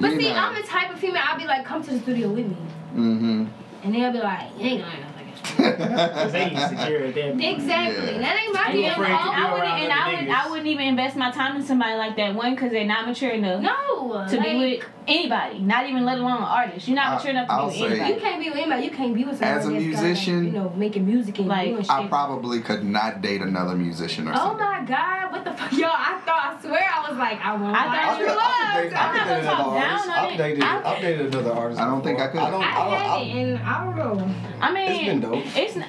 But 0.00 0.12
You 0.12 0.20
see, 0.20 0.28
know. 0.32 0.36
I'm 0.36 0.54
the 0.54 0.66
type 0.66 0.92
of 0.92 0.98
female. 0.98 1.22
I'll 1.24 1.38
be 1.38 1.44
like, 1.46 1.64
come 1.64 1.82
to 1.84 1.90
the 1.92 2.00
studio 2.00 2.28
with 2.28 2.46
me, 2.46 2.56
Mm-hmm. 2.94 3.44
and 3.84 3.94
they'll 3.94 4.12
be 4.12 4.18
like, 4.18 4.48
you 4.58 4.64
ain't 4.64 4.82
gonna 4.82 5.12
Cause 5.56 6.32
they 6.32 6.50
insecure 6.50 7.04
at 7.04 7.14
that 7.14 7.32
point. 7.32 7.42
Exactly. 7.44 8.12
Yeah. 8.12 8.18
That 8.18 8.40
ain't 8.42 8.54
my 8.54 8.72
deal. 8.72 8.82
be 8.82 8.88
I 8.88 9.52
wouldn't, 9.52 9.82
and 9.82 9.92
I 9.92 10.20
would. 10.20 10.28
I 10.28 10.50
wouldn't 10.50 10.66
even 10.66 10.86
invest 10.88 11.16
my 11.16 11.30
time 11.30 11.56
in 11.56 11.62
somebody 11.62 11.96
like 11.96 12.16
that. 12.16 12.34
One, 12.34 12.54
because 12.54 12.72
they're 12.72 12.84
not 12.84 13.06
mature 13.06 13.30
enough 13.30 13.62
No. 13.62 14.26
to 14.28 14.36
like, 14.36 14.42
be 14.42 14.56
with 14.58 14.84
anybody, 15.08 15.58
not 15.60 15.88
even 15.88 16.04
let 16.04 16.18
alone 16.18 16.38
an 16.38 16.42
artist. 16.44 16.86
You're 16.88 16.96
not 16.96 17.06
I- 17.06 17.14
mature 17.16 17.30
enough 17.30 17.48
to 17.48 17.52
I'll 17.54 17.70
be 17.70 17.80
with 17.82 17.90
say- 17.92 18.00
anybody. 18.00 18.14
You 18.14 18.20
can't 18.20 18.40
be 18.42 18.48
with 18.50 18.58
anybody. 18.58 18.84
You 18.84 18.90
can't 18.90 19.14
be 19.14 19.24
with 19.24 19.38
somebody 19.38 19.58
As 19.58 19.66
a 19.66 19.70
that's 19.70 19.84
got, 19.84 20.02
musician, 20.02 20.36
like, 20.44 20.52
you 20.52 20.58
know, 20.58 20.72
making 20.76 21.06
music 21.06 21.38
and 21.38 21.48
like, 21.48 21.68
doing 21.70 21.82
shit. 21.82 21.90
I 21.90 22.06
probably 22.08 22.60
could 22.60 22.84
not 22.84 23.20
date 23.22 23.40
another 23.42 23.74
musician 23.76 24.28
or 24.28 24.32
Oh 24.32 24.36
something. 24.36 24.66
Oh 24.66 24.70
my 24.72 24.84
god, 24.84 25.32
what 25.32 25.44
the 25.44 25.52
fuck? 25.52 25.72
Yo, 25.72 25.86
I 25.86 26.20
thought, 26.24 26.56
I 26.58 26.60
swear 26.60 26.80
I 26.94 27.08
was 27.10 27.18
like, 27.18 27.40
I 27.44 27.56
won't 27.56 27.76
I 27.76 27.86
lie 27.86 27.96
thought 28.02 28.14
to 28.14 28.20
you 28.20 28.28
you. 28.30 28.34
was. 28.36 28.42
I 28.46 28.82
could 28.82 28.92
I'm 28.94 29.16
not 29.16 29.26
gonna 29.26 29.42
talk 29.42 29.58
another 29.58 29.80
down 29.80 29.90
artist. 29.90 30.08
on 30.08 30.14
I've 30.26 30.38
dated, 30.38 30.62
I- 30.64 30.92
I've 30.94 31.00
dated 31.02 31.26
another 31.34 31.52
artist. 31.52 31.80
I 31.80 31.84
don't 31.86 32.02
think 32.02 32.20
I 32.20 32.26
could. 32.28 32.40
I 32.40 32.50
don't. 32.50 32.62
I 32.62 32.66
I 32.66 32.74
don't, 32.74 32.94
I 32.94 33.18
and 33.40 33.58
I 33.58 33.84
don't 33.84 33.96
know. 33.96 34.34
I 34.60 34.72
mean, 34.72 34.90
It's 34.92 35.04
been 35.04 35.20
dope. 35.20 35.44
It's. 35.56 35.76
Not, 35.76 35.88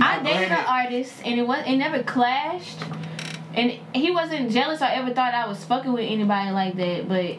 I 0.00 0.22
dated 0.22 0.52
an 0.52 0.64
artist, 0.66 1.14
and 1.24 1.40
it 1.40 1.46
was 1.46 1.62
it 1.66 1.76
never 1.76 2.02
clashed, 2.02 2.76
and 3.54 3.70
he 3.94 4.10
wasn't 4.10 4.50
jealous 4.50 4.82
I 4.82 4.94
ever 4.96 5.14
thought 5.14 5.32
I 5.32 5.46
was 5.48 5.64
fucking 5.64 5.92
with 5.92 6.04
anybody 6.10 6.50
like 6.50 6.76
that. 6.76 7.08
But 7.08 7.36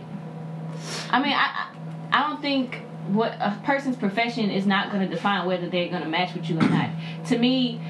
I 1.12 1.22
mean, 1.22 1.34
I 1.34 1.68
I 2.12 2.28
don't 2.30 2.42
think 2.42 2.82
what 3.10 3.34
a 3.40 3.58
person's 3.64 3.96
profession 3.98 4.50
is 4.52 4.66
not 4.66 4.92
going 4.92 5.08
to 5.08 5.14
define 5.16 5.48
whether 5.48 5.68
they're 5.70 5.90
going 5.90 6.04
to 6.04 6.10
match 6.10 6.34
with 6.36 6.50
you 6.50 6.58
or 6.60 6.70
not. 6.70 6.90
To 7.28 7.38
me, 7.38 7.82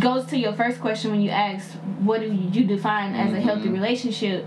goes 0.00 0.26
to 0.26 0.38
your 0.38 0.52
first 0.54 0.80
question 0.80 1.10
when 1.10 1.20
you 1.20 1.30
ask 1.30 1.72
what 2.02 2.20
do 2.20 2.26
you 2.32 2.64
define 2.64 3.14
as 3.14 3.32
a 3.32 3.40
healthy 3.40 3.68
relationship. 3.68 4.46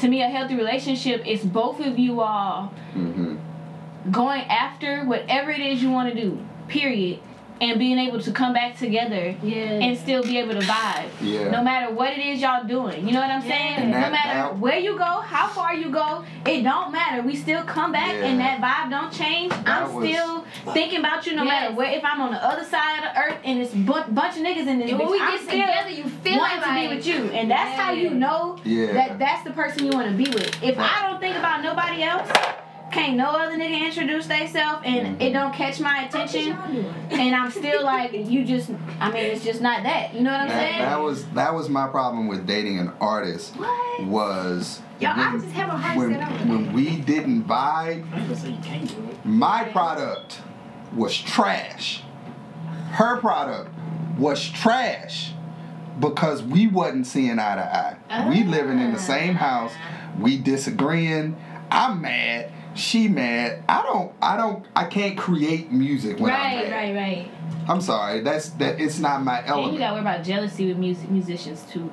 To 0.00 0.08
me, 0.08 0.22
a 0.22 0.28
healthy 0.28 0.54
relationship 0.54 1.26
is 1.26 1.44
both 1.44 1.80
of 1.80 1.98
you 1.98 2.20
all 2.20 2.72
Mm-hmm. 2.94 4.10
going 4.10 4.42
after 4.42 5.04
whatever 5.04 5.50
it 5.50 5.60
is 5.60 5.82
you 5.82 5.90
want 5.90 6.12
to 6.12 6.20
do 6.20 6.38
period 6.68 7.20
and 7.60 7.78
being 7.78 7.98
able 7.98 8.20
to 8.20 8.30
come 8.32 8.52
back 8.52 8.76
together 8.78 9.34
Yeah. 9.42 9.56
and 9.84 9.96
still 9.98 10.22
be 10.22 10.38
able 10.38 10.54
to 10.54 10.60
vibe. 10.60 11.08
Yeah. 11.20 11.50
No 11.50 11.62
matter 11.62 11.92
what 11.92 12.12
it 12.12 12.18
is 12.18 12.40
y'all 12.40 12.64
doing. 12.64 13.06
You 13.06 13.12
know 13.12 13.20
what 13.20 13.30
I'm 13.30 13.42
Yeah. 13.42 13.48
saying? 13.56 13.74
And 13.78 13.90
no 13.90 14.00
that- 14.00 14.12
matter 14.12 14.34
that- 14.40 14.58
where 14.58 14.78
you 14.78 14.96
go, 14.96 15.20
how 15.26 15.48
far 15.48 15.74
you 15.74 15.90
go, 15.90 16.24
it 16.46 16.62
don't 16.62 16.92
matter. 16.92 17.22
We 17.22 17.34
still 17.36 17.62
come 17.62 17.92
back 17.92 18.14
and 18.14 18.40
that 18.40 18.60
vibe 18.60 18.90
don't 18.90 19.12
change. 19.12 19.50
That 19.64 19.82
I'm 19.82 19.94
was- 19.94 20.08
still 20.08 20.44
thinking 20.72 21.00
about 21.00 21.26
you 21.26 21.34
no 21.34 21.42
Yes. 21.44 21.52
matter 21.62 21.74
where 21.74 21.90
if 21.90 22.04
I'm 22.04 22.20
on 22.20 22.30
the 22.32 22.44
other 22.44 22.64
side 22.64 22.98
of 22.98 23.04
the 23.04 23.20
earth 23.20 23.36
and 23.44 23.60
it's 23.60 23.72
bu- 23.74 24.10
bunch 24.10 24.36
of 24.36 24.42
niggas 24.42 24.66
in 24.66 24.78
this 24.78 24.92
when 24.92 25.00
bitch, 25.00 25.10
we 25.10 25.20
I'm 25.20 25.30
get 25.32 25.40
still 25.40 25.60
together, 25.60 25.90
you 25.90 26.04
feel 26.04 26.38
wanting 26.38 26.60
like 26.60 26.68
to 26.68 26.88
be 26.88 26.94
with 26.96 27.06
you. 27.06 27.30
And 27.34 27.50
that's 27.50 27.78
how 27.80 27.92
you 27.92 28.10
know 28.10 28.56
Yeah. 28.64 28.92
that 28.92 29.18
that's 29.18 29.42
the 29.44 29.50
person 29.50 29.84
you 29.84 29.90
want 29.92 30.06
to 30.08 30.14
be 30.14 30.30
with. 30.30 30.62
If 30.62 30.78
I 30.78 31.06
don't 31.08 31.20
think 31.20 31.36
about 31.36 31.62
nobody 31.62 32.02
else, 32.02 32.28
can't 32.90 33.16
no 33.16 33.26
other 33.30 33.56
nigga 33.56 33.86
introduce 33.86 34.26
theyself 34.26 34.82
and 34.84 35.06
mm-hmm. 35.06 35.22
it 35.22 35.32
don't 35.32 35.52
catch 35.54 35.80
my 35.80 36.04
attention 36.04 36.52
and 37.10 37.34
I'm 37.34 37.50
still 37.50 37.84
like 37.84 38.12
you 38.12 38.44
just 38.44 38.70
I 39.00 39.10
mean 39.10 39.24
it's 39.26 39.44
just 39.44 39.60
not 39.60 39.82
that. 39.84 40.14
You 40.14 40.20
know 40.22 40.30
what 40.32 40.40
I'm 40.40 40.48
That, 40.48 40.60
saying? 40.70 40.78
that 40.78 41.00
was 41.00 41.26
that 41.30 41.54
was 41.54 41.68
my 41.68 41.88
problem 41.88 42.28
with 42.28 42.46
dating 42.46 42.78
an 42.78 42.92
artist 43.00 43.54
What? 43.56 44.04
was 44.06 44.80
Yo, 45.00 45.08
I 45.10 45.32
when, 45.32 45.40
just 45.40 45.52
have 45.54 45.68
a 45.68 45.76
hard 45.76 45.96
when, 45.96 46.48
when 46.48 46.72
we 46.72 46.96
didn't 46.96 47.44
vibe, 47.44 48.04
I'm 48.12 48.22
gonna 48.22 48.36
say 48.36 48.50
you 48.50 48.58
can't 48.62 48.88
do 48.88 49.08
it. 49.10 49.24
my 49.24 49.64
product 49.64 50.40
was 50.94 51.16
trash. 51.16 52.02
Her 52.92 53.18
product 53.18 53.70
was 54.16 54.48
trash 54.48 55.32
because 56.00 56.42
we 56.42 56.66
wasn't 56.66 57.06
seeing 57.06 57.38
eye 57.38 57.54
to 57.56 57.76
eye. 58.16 58.28
We 58.28 58.42
living 58.44 58.78
in 58.80 58.92
the 58.92 58.98
same 58.98 59.34
house, 59.34 59.72
ah. 59.76 60.10
we 60.18 60.38
disagreeing. 60.38 61.36
I'm 61.70 62.00
mad. 62.00 62.50
She 62.78 63.08
mad. 63.08 63.64
I 63.68 63.82
don't. 63.82 64.12
I 64.22 64.36
don't. 64.36 64.64
I 64.76 64.84
can't 64.84 65.18
create 65.18 65.72
music 65.72 66.18
when 66.20 66.32
I'm 66.32 66.40
Right, 66.40 66.64
mad. 66.68 66.72
right, 66.72 66.94
right. 66.94 67.16
right. 67.28 67.30
I'm 67.68 67.80
sorry. 67.80 68.20
That's 68.20 68.50
that. 68.50 68.80
It's 68.80 68.98
not 68.98 69.22
my 69.24 69.44
element. 69.44 69.64
And 69.64 69.72
you 69.74 69.78
gotta 69.80 69.94
worry 69.94 70.00
about 70.02 70.24
jealousy 70.24 70.68
with 70.68 70.78
music 70.78 71.10
musicians 71.10 71.64
too. 71.70 71.90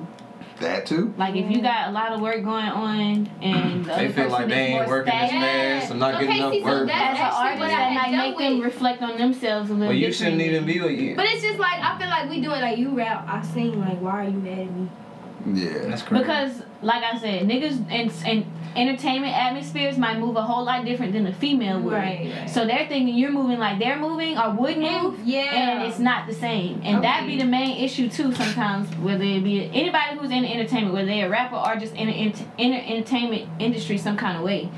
that 0.60 0.86
too. 0.86 1.12
Like 1.18 1.34
if 1.36 1.50
you 1.50 1.60
got 1.60 1.88
a 1.88 1.92
lot 1.92 2.12
of 2.12 2.20
work 2.22 2.42
going 2.42 2.64
on 2.66 3.28
and 3.42 3.84
the 3.84 3.88
They 3.88 3.92
other 4.06 4.08
feel 4.10 4.28
like 4.30 4.48
they 4.48 4.54
ain't 4.68 4.88
working 4.88 5.12
as 5.12 5.28
stagnant, 5.28 5.80
fast. 5.82 5.92
I'm 5.92 5.98
not 5.98 6.14
Okay, 6.14 6.26
getting 6.26 6.36
enough 6.38 6.52
see, 6.52 6.60
so 6.62 6.66
work. 6.66 6.86
that's- 6.86 7.10
as 7.12 7.18
an 7.18 7.24
actually 7.26 7.42
artist, 7.44 7.60
what 7.60 7.70
I 7.70 7.76
that 7.76 7.94
might 7.94 8.10
dealt 8.16 8.38
make 8.38 8.48
them 8.48 8.60
reflect 8.62 9.02
on 9.02 9.18
themselves 9.18 9.68
a 9.68 9.72
little 9.74 9.88
bit. 9.88 9.88
Well, 9.88 9.96
you 9.98 10.12
shouldn't 10.12 10.40
even 10.40 10.64
be 10.64 10.80
with 10.80 10.92
you. 10.98 11.14
But 11.14 11.26
it's 11.26 11.42
just 11.42 11.58
like 11.58 11.78
I 11.82 11.98
feel 11.98 12.08
like 12.08 12.30
we 12.30 12.40
do 12.40 12.50
it 12.52 12.60
like 12.62 12.78
you 12.78 12.96
rap. 12.96 13.26
I 13.28 13.42
sing 13.42 13.78
like 13.80 14.00
why 14.00 14.24
are 14.24 14.28
you 14.30 14.38
mad 14.38 14.58
at 14.60 14.72
me? 14.72 14.88
Yeah. 15.62 15.88
That's 15.88 16.02
crazy. 16.02 16.22
Because, 16.24 16.62
like 16.82 17.02
I 17.04 17.18
said, 17.18 17.42
niggas 17.42 17.84
and, 17.90 18.10
and 18.24 18.46
entertainment 18.76 19.32
atmospheres 19.34 19.96
might 19.98 20.18
move 20.18 20.36
a 20.36 20.42
whole 20.42 20.64
lot 20.64 20.84
different 20.84 21.12
than 21.12 21.26
a 21.26 21.32
female 21.32 21.80
would. 21.80 21.92
Right, 21.94 22.32
right. 22.38 22.50
So 22.50 22.66
they're 22.66 22.86
thinking 22.88 23.16
you're 23.16 23.32
moving 23.32 23.58
like 23.58 23.78
they're 23.78 23.98
moving 23.98 24.36
or 24.38 24.50
would 24.52 24.78
move. 24.78 25.18
Yeah. 25.24 25.40
And 25.40 25.82
it's 25.88 25.98
not 25.98 26.26
the 26.26 26.34
same. 26.34 26.80
And 26.84 27.02
that 27.04 27.22
Okay. 27.22 27.32
be 27.32 27.38
the 27.38 27.46
main 27.46 27.76
issue 27.84 28.08
too 28.08 28.32
sometimes, 28.32 28.88
whether 28.98 29.24
it 29.24 29.42
be 29.42 29.64
anybody 29.72 30.18
who's 30.18 30.30
in 30.30 30.42
the 30.42 30.52
entertainment, 30.52 30.94
whether 30.94 31.06
they're 31.06 31.26
a 31.26 31.30
rapper 31.30 31.56
or 31.56 31.76
just 31.76 31.94
in 31.94 32.06
the 32.08 32.12
ent- 32.14 32.44
in 32.58 32.70
the 32.72 32.88
entertainment 32.88 33.48
industry 33.58 33.98
some 33.98 34.16
kind 34.16 34.36
of 34.36 34.42
way. 34.44 34.68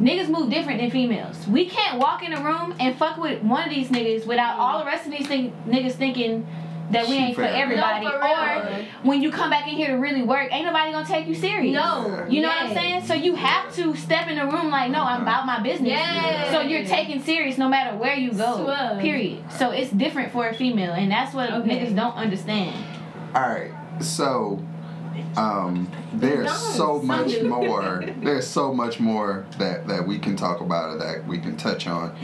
Niggas 0.00 0.28
move 0.30 0.48
different 0.50 0.80
than 0.80 0.90
females. 0.90 1.46
We 1.46 1.66
can't 1.66 1.98
walk 1.98 2.22
in 2.22 2.32
a 2.32 2.42
room 2.42 2.74
and 2.80 2.96
fuck 2.96 3.18
with 3.18 3.42
one 3.42 3.64
of 3.64 3.70
these 3.74 3.88
niggas 3.90 4.26
without 4.26 4.58
all 4.58 4.78
the 4.78 4.86
rest 4.86 5.04
of 5.04 5.12
these 5.12 5.26
thing- 5.26 5.52
niggas 5.68 5.92
thinking 5.92 6.46
that 6.90 7.08
we 7.08 7.16
She 7.16 7.22
ain't 7.24 7.34
for 7.36 7.42
everybody. 7.42 8.06
No, 8.06 8.10
for 8.12 8.26
or 8.26 8.86
when 9.02 9.22
you 9.22 9.30
come 9.30 9.50
back 9.50 9.66
in 9.66 9.74
here 9.74 9.88
to 9.88 9.94
really 9.94 10.22
work, 10.22 10.52
ain't 10.52 10.66
nobody 10.66 10.92
gonna 10.92 11.06
take 11.06 11.26
you 11.26 11.34
serious. 11.34 11.74
No. 11.74 12.26
You 12.28 12.42
know 12.42 12.48
what 12.48 12.62
I'm 12.62 12.74
saying? 12.74 13.04
So 13.04 13.14
you 13.14 13.34
have 13.34 13.72
to 13.76 13.94
step 13.96 14.28
in 14.28 14.36
the 14.36 14.46
room 14.46 14.70
like, 14.70 14.90
no, 14.90 15.02
I'm 15.02 15.22
about 15.22 15.46
my 15.46 15.60
business. 15.62 15.90
Yes. 15.90 16.52
So 16.52 16.60
you're 16.60 16.84
taken 16.84 17.22
serious 17.22 17.58
no 17.58 17.68
matter 17.68 17.96
where 17.96 18.14
you 18.14 18.32
go. 18.32 18.64
Swear. 18.64 18.98
Period. 19.00 19.44
So 19.52 19.70
it's 19.70 19.90
different 19.90 20.32
for 20.32 20.48
a 20.48 20.54
female, 20.54 20.92
and 20.92 21.10
that's 21.10 21.34
what 21.34 21.50
Okay. 21.50 21.68
niggas 21.86 21.94
don't 21.94 22.14
understand. 22.14 22.84
All 23.34 23.42
right. 23.42 23.72
So, 24.00 24.62
um, 25.36 25.90
there's 26.12 26.52
so 26.52 27.00
much 27.00 27.42
more. 27.42 28.04
There's 28.22 28.46
so 28.46 28.72
much 28.72 28.98
more 28.98 29.46
that 29.58 29.86
that 29.88 30.06
we 30.06 30.18
can 30.18 30.36
talk 30.36 30.60
about, 30.60 30.90
or 30.90 30.98
that 30.98 31.26
we 31.26 31.38
can 31.38 31.56
touch 31.56 31.86
on. 31.86 32.16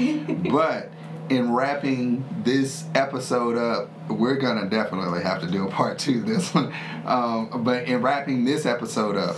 but 0.50 0.90
in 1.28 1.52
wrapping 1.52 2.24
this 2.44 2.84
episode 2.94 3.56
up, 3.56 3.90
we're 4.08 4.36
gonna 4.36 4.68
definitely 4.68 5.22
have 5.22 5.40
to 5.40 5.50
do 5.50 5.66
a 5.66 5.70
part 5.70 5.98
two 5.98 6.22
this 6.22 6.54
one. 6.54 6.72
Um, 7.04 7.64
but 7.64 7.84
in 7.84 8.02
wrapping 8.02 8.44
this 8.44 8.66
episode 8.66 9.16
up, 9.16 9.36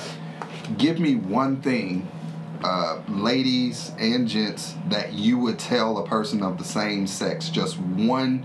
give 0.77 0.99
me 0.99 1.17
one 1.17 1.61
thing, 1.63 2.09
uh, 2.63 3.01
ladies 3.09 3.93
and 3.99 4.29
gents, 4.29 4.75
that 4.89 5.13
you 5.13 5.39
would 5.39 5.59
tell 5.59 5.99
a 5.99 6.07
person 6.07 6.43
of 6.43 6.59
the 6.59 6.65
same 6.65 7.07
sex. 7.07 7.49
Just 7.49 7.79
one, 7.79 8.45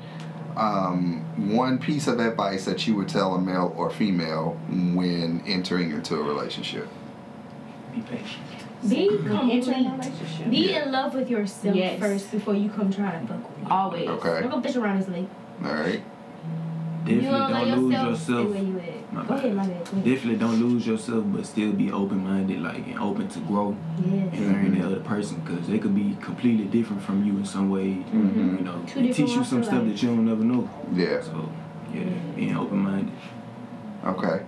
um, 0.55 1.53
one 1.53 1.77
piece 1.79 2.07
of 2.07 2.19
advice 2.19 2.65
that 2.65 2.87
you 2.87 2.95
would 2.95 3.09
tell 3.09 3.35
a 3.35 3.41
male 3.41 3.73
or 3.75 3.89
female 3.89 4.57
when 4.93 5.43
entering 5.45 5.91
into 5.91 6.15
a 6.15 6.23
relationship. 6.23 6.87
Be 7.93 8.01
patient. 8.01 8.52
Be 8.89 9.07
complete. 9.07 10.49
Be 10.49 10.57
Yeah. 10.71 10.83
in 10.85 10.91
love 10.91 11.13
with 11.15 11.29
yourself 11.29 11.75
Yes. 11.75 11.99
first 11.99 12.31
before 12.31 12.53
you 12.55 12.69
come 12.69 12.91
try 12.91 13.11
to 13.11 13.19
fuck 13.27 13.49
with 13.49 13.57
me. 13.59 13.67
Always. 13.69 14.09
Okay. 14.09 14.41
Don't 14.41 14.51
go 14.51 14.61
fish 14.61 14.75
around 14.75 14.99
this 14.99 15.09
lake. 15.09 15.29
All 15.63 15.71
right. 15.73 16.01
You 17.05 17.15
Definitely 17.19 17.39
don't 17.39 17.51
don't 17.51 17.79
lose 17.81 17.91
yourself. 17.93 18.17
Stay 18.23 18.33
yourself. 18.33 18.53
where 18.53 18.63
you 18.63 18.79
at. 18.79 19.13
My 19.13 19.21
Go 19.23 19.27
bad. 19.27 19.37
ahead, 19.39 19.55
my 19.55 19.67
bad. 19.67 19.85
Definitely 20.05 20.35
don't 20.37 20.55
lose 20.61 20.87
yourself, 20.87 21.23
but 21.27 21.45
still 21.45 21.71
be 21.73 21.91
open 21.91 22.23
minded, 22.23 22.61
like 22.61 22.87
and 22.87 22.99
open 22.99 23.27
to 23.27 23.39
grow 23.39 23.75
Yes. 23.99 24.29
and 24.33 24.47
learn 24.53 24.79
the 24.79 24.85
other 24.85 24.99
person, 25.01 25.41
because 25.45 25.67
they 25.67 25.79
could 25.79 25.93
be 25.93 26.15
completely 26.21 26.63
different 26.65 27.01
from 27.01 27.25
you 27.25 27.33
in 27.33 27.45
some 27.45 27.69
way. 27.69 27.97
Mhm. 28.13 28.59
You 28.59 28.63
know, 28.65 28.75
Two 28.87 29.01
teach 29.01 29.19
you 29.19 29.43
some 29.43 29.63
stuff 29.63 29.79
life. 29.79 29.87
that 29.89 30.01
you 30.03 30.09
don't 30.09 30.25
never 30.25 30.43
know. 30.45 30.69
Yeah. 30.95 31.19
So, 31.21 31.49
yeah, 31.93 32.03
being 32.37 32.55
open 32.57 32.79
minded. 32.79 33.11
Okay. 34.05 34.39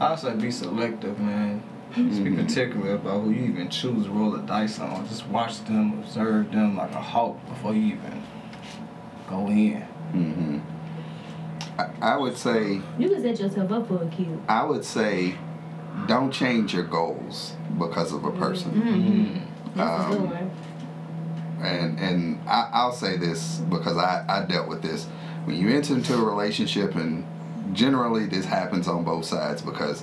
I 0.00 0.14
say 0.16 0.34
be 0.34 0.50
selective, 0.50 1.18
man. 1.20 1.60
Just 1.94 2.22
be 2.24 2.30
Mhm. 2.30 2.36
particular 2.46 2.94
about 2.94 3.22
who 3.22 3.30
you 3.30 3.44
even 3.46 3.68
choose 3.68 4.04
to 4.06 4.10
roll 4.10 4.30
the 4.32 4.38
dice 4.38 4.78
on. 4.78 5.06
Just 5.08 5.26
watch 5.28 5.64
them, 5.64 5.94
observe 6.00 6.52
them 6.52 6.76
like 6.76 6.92
a 6.92 7.00
hawk 7.00 7.36
before 7.48 7.72
you 7.74 7.94
even 7.96 8.22
go 9.28 9.46
in. 9.48 9.82
hmm 10.12 10.58
I, 11.78 12.14
I 12.14 12.16
would 12.16 12.36
say 12.36 12.80
You 12.98 13.08
can 13.08 13.20
set 13.22 13.38
yourself 13.40 13.70
up 13.70 13.86
for 13.88 14.02
a 14.02 14.06
kill. 14.08 14.40
I 14.48 14.64
would 14.64 14.84
say 14.84 15.34
don't 16.06 16.30
change 16.32 16.74
your 16.74 16.82
goals 16.84 17.54
because 17.78 18.12
of 18.12 18.24
a 18.24 18.32
person. 18.32 18.72
Mm-hmm. 18.72 19.78
That's 19.78 20.14
a 20.14 20.18
Um, 20.18 20.50
and 21.60 21.98
and 21.98 22.38
I, 22.48 22.68
I'll 22.72 22.92
say 22.92 23.16
this 23.16 23.58
because 23.68 23.96
I, 23.96 24.24
I 24.28 24.42
dealt 24.46 24.68
with 24.68 24.82
this 24.82 25.06
when 25.44 25.56
you 25.56 25.68
enter 25.70 25.94
into 25.94 26.14
a 26.14 26.24
relationship 26.24 26.94
and 26.94 27.24
generally 27.72 28.26
this 28.26 28.44
happens 28.44 28.88
on 28.88 29.04
both 29.04 29.24
sides 29.24 29.60
because 29.62 30.02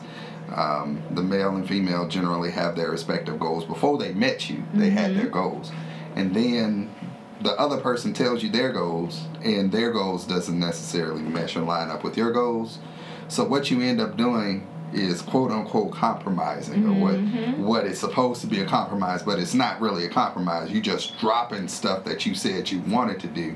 um, 0.53 1.01
the 1.11 1.23
male 1.23 1.55
and 1.55 1.67
female 1.67 2.07
generally 2.07 2.51
have 2.51 2.75
their 2.75 2.91
respective 2.91 3.39
goals. 3.39 3.65
Before 3.65 3.97
they 3.97 4.13
met 4.13 4.49
you 4.49 4.63
they 4.73 4.89
had 4.89 5.15
their 5.15 5.27
goals. 5.27 5.71
And 6.15 6.33
then 6.33 6.93
the 7.41 7.51
other 7.59 7.77
person 7.77 8.13
tells 8.13 8.41
you 8.41 8.49
their 8.49 8.71
goals 8.71 9.25
and 9.43 9.71
their 9.71 9.91
goals 9.91 10.25
doesn't 10.25 10.57
necessarily 10.57 11.21
mesh 11.21 11.55
or 11.55 11.61
line 11.61 11.89
up 11.89 12.03
with 12.03 12.17
your 12.17 12.31
goals. 12.31 12.79
So 13.27 13.43
what 13.43 13.69
you 13.71 13.81
end 13.81 13.99
up 13.99 14.17
doing 14.17 14.67
is 14.93 15.21
quote 15.21 15.51
unquote 15.51 15.91
compromising 15.91 16.87
or 16.87 16.93
what 16.93 17.57
what 17.57 17.85
is 17.85 17.99
supposed 17.99 18.39
to 18.39 18.47
be 18.47 18.61
a 18.61 18.65
compromise 18.65 19.23
but 19.23 19.39
it's 19.39 19.53
not 19.53 19.81
really 19.81 20.05
a 20.05 20.09
compromise. 20.09 20.71
You 20.71 20.81
just 20.81 21.17
dropping 21.19 21.67
stuff 21.67 22.05
that 22.05 22.25
you 22.25 22.35
said 22.35 22.71
you 22.71 22.79
wanted 22.81 23.19
to 23.21 23.27
do 23.27 23.55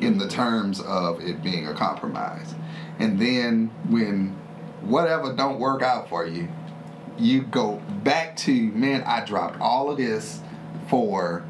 in 0.00 0.18
the 0.18 0.28
terms 0.28 0.80
of 0.80 1.20
it 1.20 1.42
being 1.42 1.66
a 1.66 1.74
compromise. 1.74 2.54
And 2.98 3.18
then 3.18 3.70
when 3.88 4.36
whatever 4.82 5.32
don't 5.34 5.58
work 5.58 5.82
out 5.82 6.08
for 6.08 6.26
you 6.26 6.48
you 7.18 7.42
go 7.42 7.76
back 8.04 8.36
to 8.36 8.52
man 8.72 9.02
i 9.04 9.24
dropped 9.24 9.58
all 9.60 9.90
of 9.90 9.96
this 9.96 10.40
for 10.88 11.44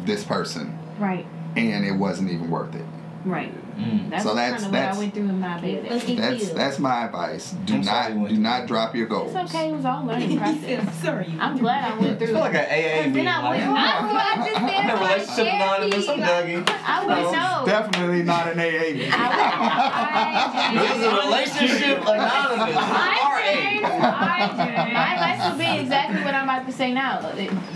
this 0.00 0.24
person 0.24 0.78
Right. 0.98 1.26
and 1.56 1.84
it 1.84 1.92
wasn't 1.92 2.30
even 2.30 2.50
worth 2.50 2.74
it 2.74 2.84
Right. 3.24 3.52
Mm. 3.78 4.10
That's 4.10 4.24
So 4.24 4.34
that's- 4.34 4.50
kind 4.50 4.56
of 4.56 4.62
what 4.64 4.72
that's- 4.72 4.96
I 4.96 4.98
went 4.98 5.14
through 5.14 5.26
with 5.26 5.36
my 5.36 5.60
baby. 5.60 5.88
That's 6.16 6.48
that's 6.50 6.78
my 6.80 7.04
advice 7.06 7.52
do 7.64 7.74
I'm 7.74 7.80
not 7.82 8.28
do 8.28 8.36
not 8.36 8.66
drop 8.66 8.94
your 8.96 9.06
goals 9.06 9.32
It's 9.34 9.54
okay. 9.54 9.68
It 9.70 9.76
was 9.76 9.84
all 9.84 10.04
learning 10.04 10.36
process. 10.42 10.94
sorry. 11.02 11.32
I'm 11.38 11.56
glad 11.58 11.84
I 11.84 11.98
went 11.98 12.12
I 12.12 12.16
through. 12.16 12.26
feel 12.28 12.40
like 12.40 12.54
an 12.54 12.64
AA 12.66 13.02
Then 13.02 13.12
meeting. 13.12 13.28
I 13.28 13.42
Like, 13.42 13.60
went- 13.60 13.74
That's 13.74 14.02
what 14.12 14.26
I 14.26 14.36
just 14.36 14.56
said. 14.56 14.64
I'm 14.64 14.68
in 14.68 14.90
a 14.90 14.94
about 14.94 15.08
relationship 15.08 15.54
anonymous. 15.54 16.08
I'm 16.08 16.20
Dougie. 16.20 16.70
I 16.86 17.06
wouldn't 17.06 17.32
know. 17.32 17.62
definitely 17.66 18.22
not 18.24 18.46
an 18.48 18.58
aa 18.58 18.62
meeting. 18.62 19.12
This 20.78 20.90
is 20.96 21.04
a 21.04 21.10
relationship 21.26 22.00
anonymous. 22.02 22.74
RA. 22.74 23.98
My 24.08 25.14
advice 25.14 25.50
would 25.50 25.58
be 25.58 25.78
exactly 25.80 26.22
what 26.24 26.34
I'm 26.34 26.44
about 26.44 26.66
to 26.66 26.72
say 26.72 26.92
now. 26.92 27.20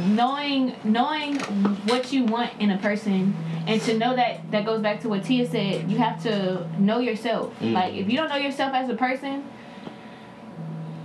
Knowing 0.06 0.74
knowing 0.84 1.38
what 1.86 2.12
you 2.12 2.24
want 2.24 2.50
in 2.58 2.70
a 2.70 2.78
person 2.78 3.34
and 3.66 3.80
to 3.82 3.96
know 3.96 4.14
that 4.16 4.50
that 4.50 4.64
goes 4.64 4.80
back 4.80 5.00
to 5.02 5.08
what 5.08 5.24
Tia 5.24 5.46
said, 5.48 5.90
you 5.92 5.98
have 5.98 6.22
to 6.24 6.66
know 6.78 6.98
yourself. 6.98 7.52
Mm. 7.60 7.72
Like 7.72 7.94
if 7.94 8.08
you 8.08 8.16
don't 8.16 8.28
know 8.28 8.36
yourself 8.36 8.72
as 8.74 8.88
a 8.88 8.94
person, 8.94 9.44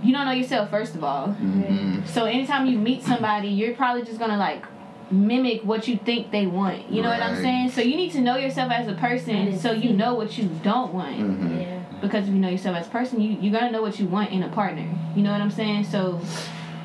you 0.02 0.12
don't 0.12 0.26
know 0.26 0.32
yourself 0.32 0.70
first 0.70 0.94
of 0.94 1.02
all. 1.04 1.28
Mhm. 1.28 2.06
So 2.06 2.24
anytime 2.24 2.66
you 2.66 2.78
meet 2.78 3.02
somebody, 3.02 3.48
you're 3.48 3.74
probably 3.74 4.02
just 4.02 4.18
gonna 4.18 4.36
like 4.38 4.64
mimic 5.10 5.62
what 5.64 5.88
you 5.88 5.96
think 5.96 6.30
they 6.30 6.46
want. 6.46 6.90
You 6.90 7.02
know 7.02 7.08
what 7.08 7.22
I'm 7.22 7.36
saying? 7.36 7.70
So 7.70 7.80
you 7.80 7.96
need 7.96 8.12
to 8.12 8.20
know 8.20 8.36
yourself 8.36 8.70
as 8.70 8.88
a 8.88 8.92
person 8.94 9.58
so 9.58 9.72
you 9.72 9.92
know 9.94 10.14
what 10.14 10.36
you 10.38 10.48
don't 10.62 10.92
want. 10.94 11.18
Mhm. 11.18 11.60
Yeah. 11.60 11.78
Because 12.00 12.28
if 12.28 12.34
you 12.34 12.40
know 12.40 12.48
yourself 12.48 12.76
as 12.76 12.86
a 12.86 12.90
person, 12.90 13.20
you 13.20 13.36
you 13.40 13.50
gotta 13.50 13.70
know 13.70 13.82
what 13.82 13.98
you 13.98 14.06
want 14.06 14.30
in 14.30 14.42
a 14.42 14.48
partner. 14.48 14.86
You 15.16 15.22
know 15.22 15.32
what 15.32 15.40
I'm 15.40 15.50
saying? 15.50 15.84
So 15.84 16.20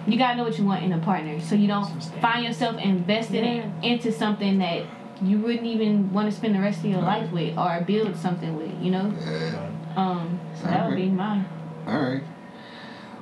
you 0.08 0.18
gotta 0.18 0.36
know 0.36 0.44
what 0.44 0.58
you 0.58 0.66
want 0.66 0.84
in 0.84 0.92
a 0.92 0.98
partner, 0.98 1.40
so 1.40 1.56
you 1.56 1.68
don't 1.68 1.86
find 2.22 2.44
yourself 2.44 2.78
invested 2.78 3.44
in, 3.44 3.72
into 3.84 4.12
something 4.12 4.58
that 4.58 4.84
you 5.24 5.40
wouldn't 5.40 5.66
even 5.66 6.12
want 6.14 6.30
to 6.30 6.36
spend 6.36 6.56
the 6.56 6.60
rest 6.60 6.80
of 6.80 6.86
your 6.86 7.02
life 7.02 7.32
with 7.32 7.58
or 7.58 7.82
build 7.82 8.16
something 8.16 8.56
with. 8.56 8.72
You 8.82 8.92
know? 8.92 9.14
Yeah. 9.20 9.72
Um, 9.96 10.40
so 10.56 10.64
that 10.66 10.88
would 10.88 10.96
be 10.96 11.08
mine. 11.08 11.46
All 11.88 12.00
right. 12.00 12.24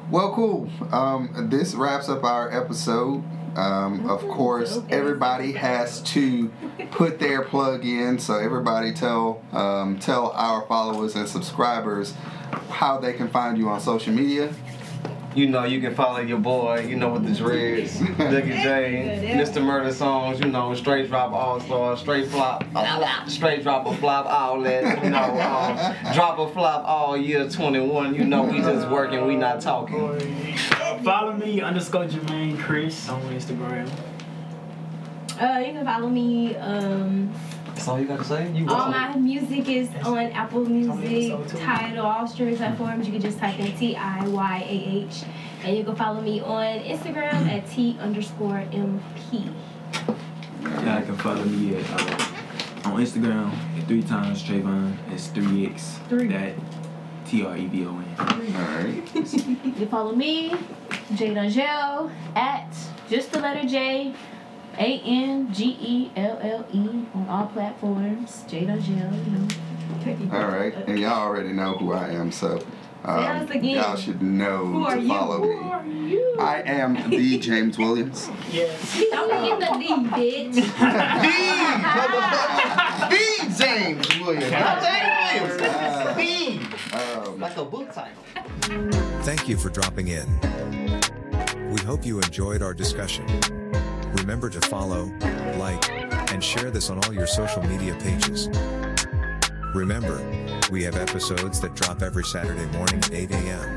Well, 0.09 0.33
cool. 0.33 0.69
Um, 0.91 1.47
this 1.49 1.73
wraps 1.73 2.09
up 2.09 2.23
our 2.23 2.51
episode. 2.51 3.23
Um, 3.55 4.09
of 4.09 4.21
course, 4.27 4.79
everybody 4.89 5.53
has 5.53 6.01
to 6.13 6.51
put 6.91 7.19
their 7.19 7.43
plug 7.43 7.85
in. 7.85 8.19
So 8.19 8.37
everybody 8.37 8.93
tell 8.93 9.43
um, 9.51 9.99
tell 9.99 10.31
our 10.31 10.65
followers 10.67 11.15
and 11.15 11.27
subscribers 11.27 12.13
how 12.69 12.97
they 12.97 13.13
can 13.13 13.29
find 13.29 13.57
you 13.57 13.69
on 13.69 13.79
social 13.79 14.13
media. 14.13 14.53
You 15.33 15.47
know, 15.47 15.63
you 15.63 15.79
can 15.79 15.95
follow 15.95 16.19
your 16.19 16.39
boy, 16.39 16.85
you 16.89 16.97
know, 16.97 17.13
with 17.13 17.25
the 17.25 17.33
dreads, 17.33 17.99
Diggy 17.99 18.61
J, 18.63 19.33
Mr. 19.37 19.63
Murder 19.63 19.93
Songs, 19.93 20.41
you 20.41 20.47
know, 20.47 20.75
straight 20.75 21.07
drop 21.07 21.31
all 21.31 21.59
star, 21.61 21.95
straight 21.95 22.27
flop, 22.27 22.65
uh, 22.75 23.25
straight 23.27 23.63
drop 23.63 23.87
a 23.87 23.95
flop 23.95 24.25
outlet, 24.25 25.01
you 25.01 25.09
know, 25.09 25.17
um, 25.19 26.13
drop 26.13 26.37
a 26.37 26.51
flop 26.51 26.83
all 26.85 27.15
year 27.15 27.47
21. 27.47 28.13
You 28.13 28.25
know, 28.25 28.43
we 28.43 28.57
just 28.59 28.89
working, 28.89 29.25
we 29.25 29.37
not 29.37 29.61
talking. 29.61 29.95
Uh, 30.71 31.01
follow 31.01 31.33
me 31.33 31.61
underscore 31.61 32.05
Jermaine 32.05 32.59
Chris 32.59 33.07
on 33.07 33.21
Instagram. 33.33 33.89
Uh, 35.39 35.59
you 35.59 35.73
can 35.73 35.85
follow 35.85 36.09
me. 36.09 36.57
Um, 36.57 37.33
That's 37.73 37.87
all 37.87 37.99
you 37.99 38.07
gotta 38.07 38.23
say? 38.23 38.51
You 38.51 38.67
all 38.69 38.89
my 38.89 39.15
music 39.15 39.67
is 39.67 39.89
on 40.05 40.17
Apple 40.31 40.65
Music, 40.65 41.31
episode 41.31 41.47
two. 41.49 41.57
Tidal, 41.65 42.05
all 42.05 42.27
streaming 42.27 42.57
platforms. 42.57 43.07
You 43.07 43.13
can 43.13 43.21
just 43.21 43.39
type 43.39 43.59
in 43.59 43.75
T 43.75 43.95
I 43.95 44.27
Y 44.27 44.63
A 44.67 45.05
H, 45.07 45.23
and 45.63 45.77
you 45.77 45.83
can 45.83 45.95
follow 45.95 46.21
me 46.21 46.41
on 46.41 46.79
Instagram 46.81 47.47
at 47.47 47.67
T 47.69 47.97
underscore 47.99 48.65
M 48.71 49.01
P. 49.15 49.49
Y'all 50.61 51.01
can 51.01 51.17
follow 51.17 51.43
me 51.43 51.75
at, 51.75 51.89
uh, 51.91 52.89
on 52.89 53.01
Instagram 53.03 53.51
at 53.77 53.87
three 53.87 54.03
times 54.03 54.43
Trayvon. 54.43 54.95
It's 55.11 55.27
three 55.27 55.65
X. 55.67 55.99
Three. 56.07 56.27
That 56.27 56.53
T 57.25 57.43
R 57.43 57.57
E 57.57 57.65
V 57.65 57.85
O 57.85 57.89
N. 57.89 58.15
All 58.19 58.27
right. 58.27 59.79
You 59.79 59.87
follow 59.87 60.13
me, 60.13 60.53
Jade 61.15 61.37
Angel, 61.37 62.11
at 62.35 62.67
just 63.09 63.31
the 63.31 63.39
letter 63.39 63.67
J, 63.67 64.13
A 64.77 64.99
N 65.05 65.53
G 65.53 65.77
E 65.79 66.11
L 66.15 66.39
L 66.41 66.65
E 66.73 67.05
on 67.13 67.27
all 67.29 67.47
platforms. 67.47 68.43
Jade 68.47 68.69
Angelle, 68.69 69.11
you 69.13 69.31
know. 69.31 69.47
All 70.31 70.47
right. 70.47 70.73
And 70.87 70.97
y'all 70.99 71.19
already 71.21 71.51
know 71.53 71.73
who 71.77 71.91
I 71.93 72.09
am, 72.09 72.31
so 72.31 72.63
um, 73.03 73.19
us 73.19 73.49
again. 73.49 73.75
y'all 73.75 73.95
should 73.97 74.21
know 74.21 74.65
Who 74.65 74.85
are 74.85 74.95
to 74.95 75.01
you? 75.01 75.07
follow 75.07 75.37
Who 75.39 75.49
me. 75.49 75.69
are 75.69 75.85
you? 75.85 76.35
I 76.39 76.61
am 76.61 77.09
the 77.09 77.37
James 77.47 77.77
Williams. 77.77 78.29
Yes. 78.51 78.99
Don't 79.11 79.29
forget 79.29 79.59
the 79.59 79.77
D, 79.79 79.87
bitch. 80.55 80.55
The 83.09 83.63
James 83.63 84.19
Williams. 84.19 84.51
Not 84.51 84.81
James 84.81 85.61
Williams. 85.61 85.61
Uh, 85.71 86.13
The. 86.15 87.29
um, 87.29 87.39
Like 87.39 87.57
a 87.57 87.65
book 87.65 87.91
title. 87.93 88.23
Thank 89.23 89.47
you 89.47 89.57
for 89.57 89.69
dropping 89.69 90.07
in. 90.09 90.27
We 91.71 91.81
hope 91.81 92.05
you 92.05 92.17
enjoyed 92.19 92.61
our 92.61 92.73
discussion. 92.73 93.25
Remember 94.21 94.51
to 94.51 94.61
follow, 94.61 95.11
like, 95.57 95.89
and 96.31 96.43
share 96.43 96.69
this 96.69 96.91
on 96.91 97.03
all 97.03 97.11
your 97.11 97.25
social 97.25 97.63
media 97.63 97.95
pages. 97.95 98.49
Remember, 99.73 100.21
we 100.69 100.83
have 100.83 100.95
episodes 100.95 101.59
that 101.59 101.73
drop 101.73 102.03
every 102.03 102.23
Saturday 102.23 102.67
morning 102.77 102.99
at 102.99 103.11
8 103.11 103.31
a.m. 103.31 103.75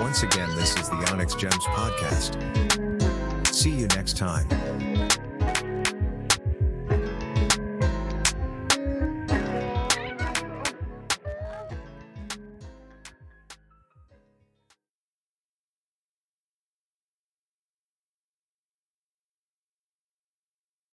Once 0.00 0.22
again, 0.22 0.48
this 0.56 0.76
is 0.76 0.88
the 0.88 1.08
Onyx 1.12 1.34
Gems 1.34 1.64
Podcast. 1.66 2.36
See 3.52 3.70
you 3.70 3.88
next 3.88 4.16
time. 4.16 4.46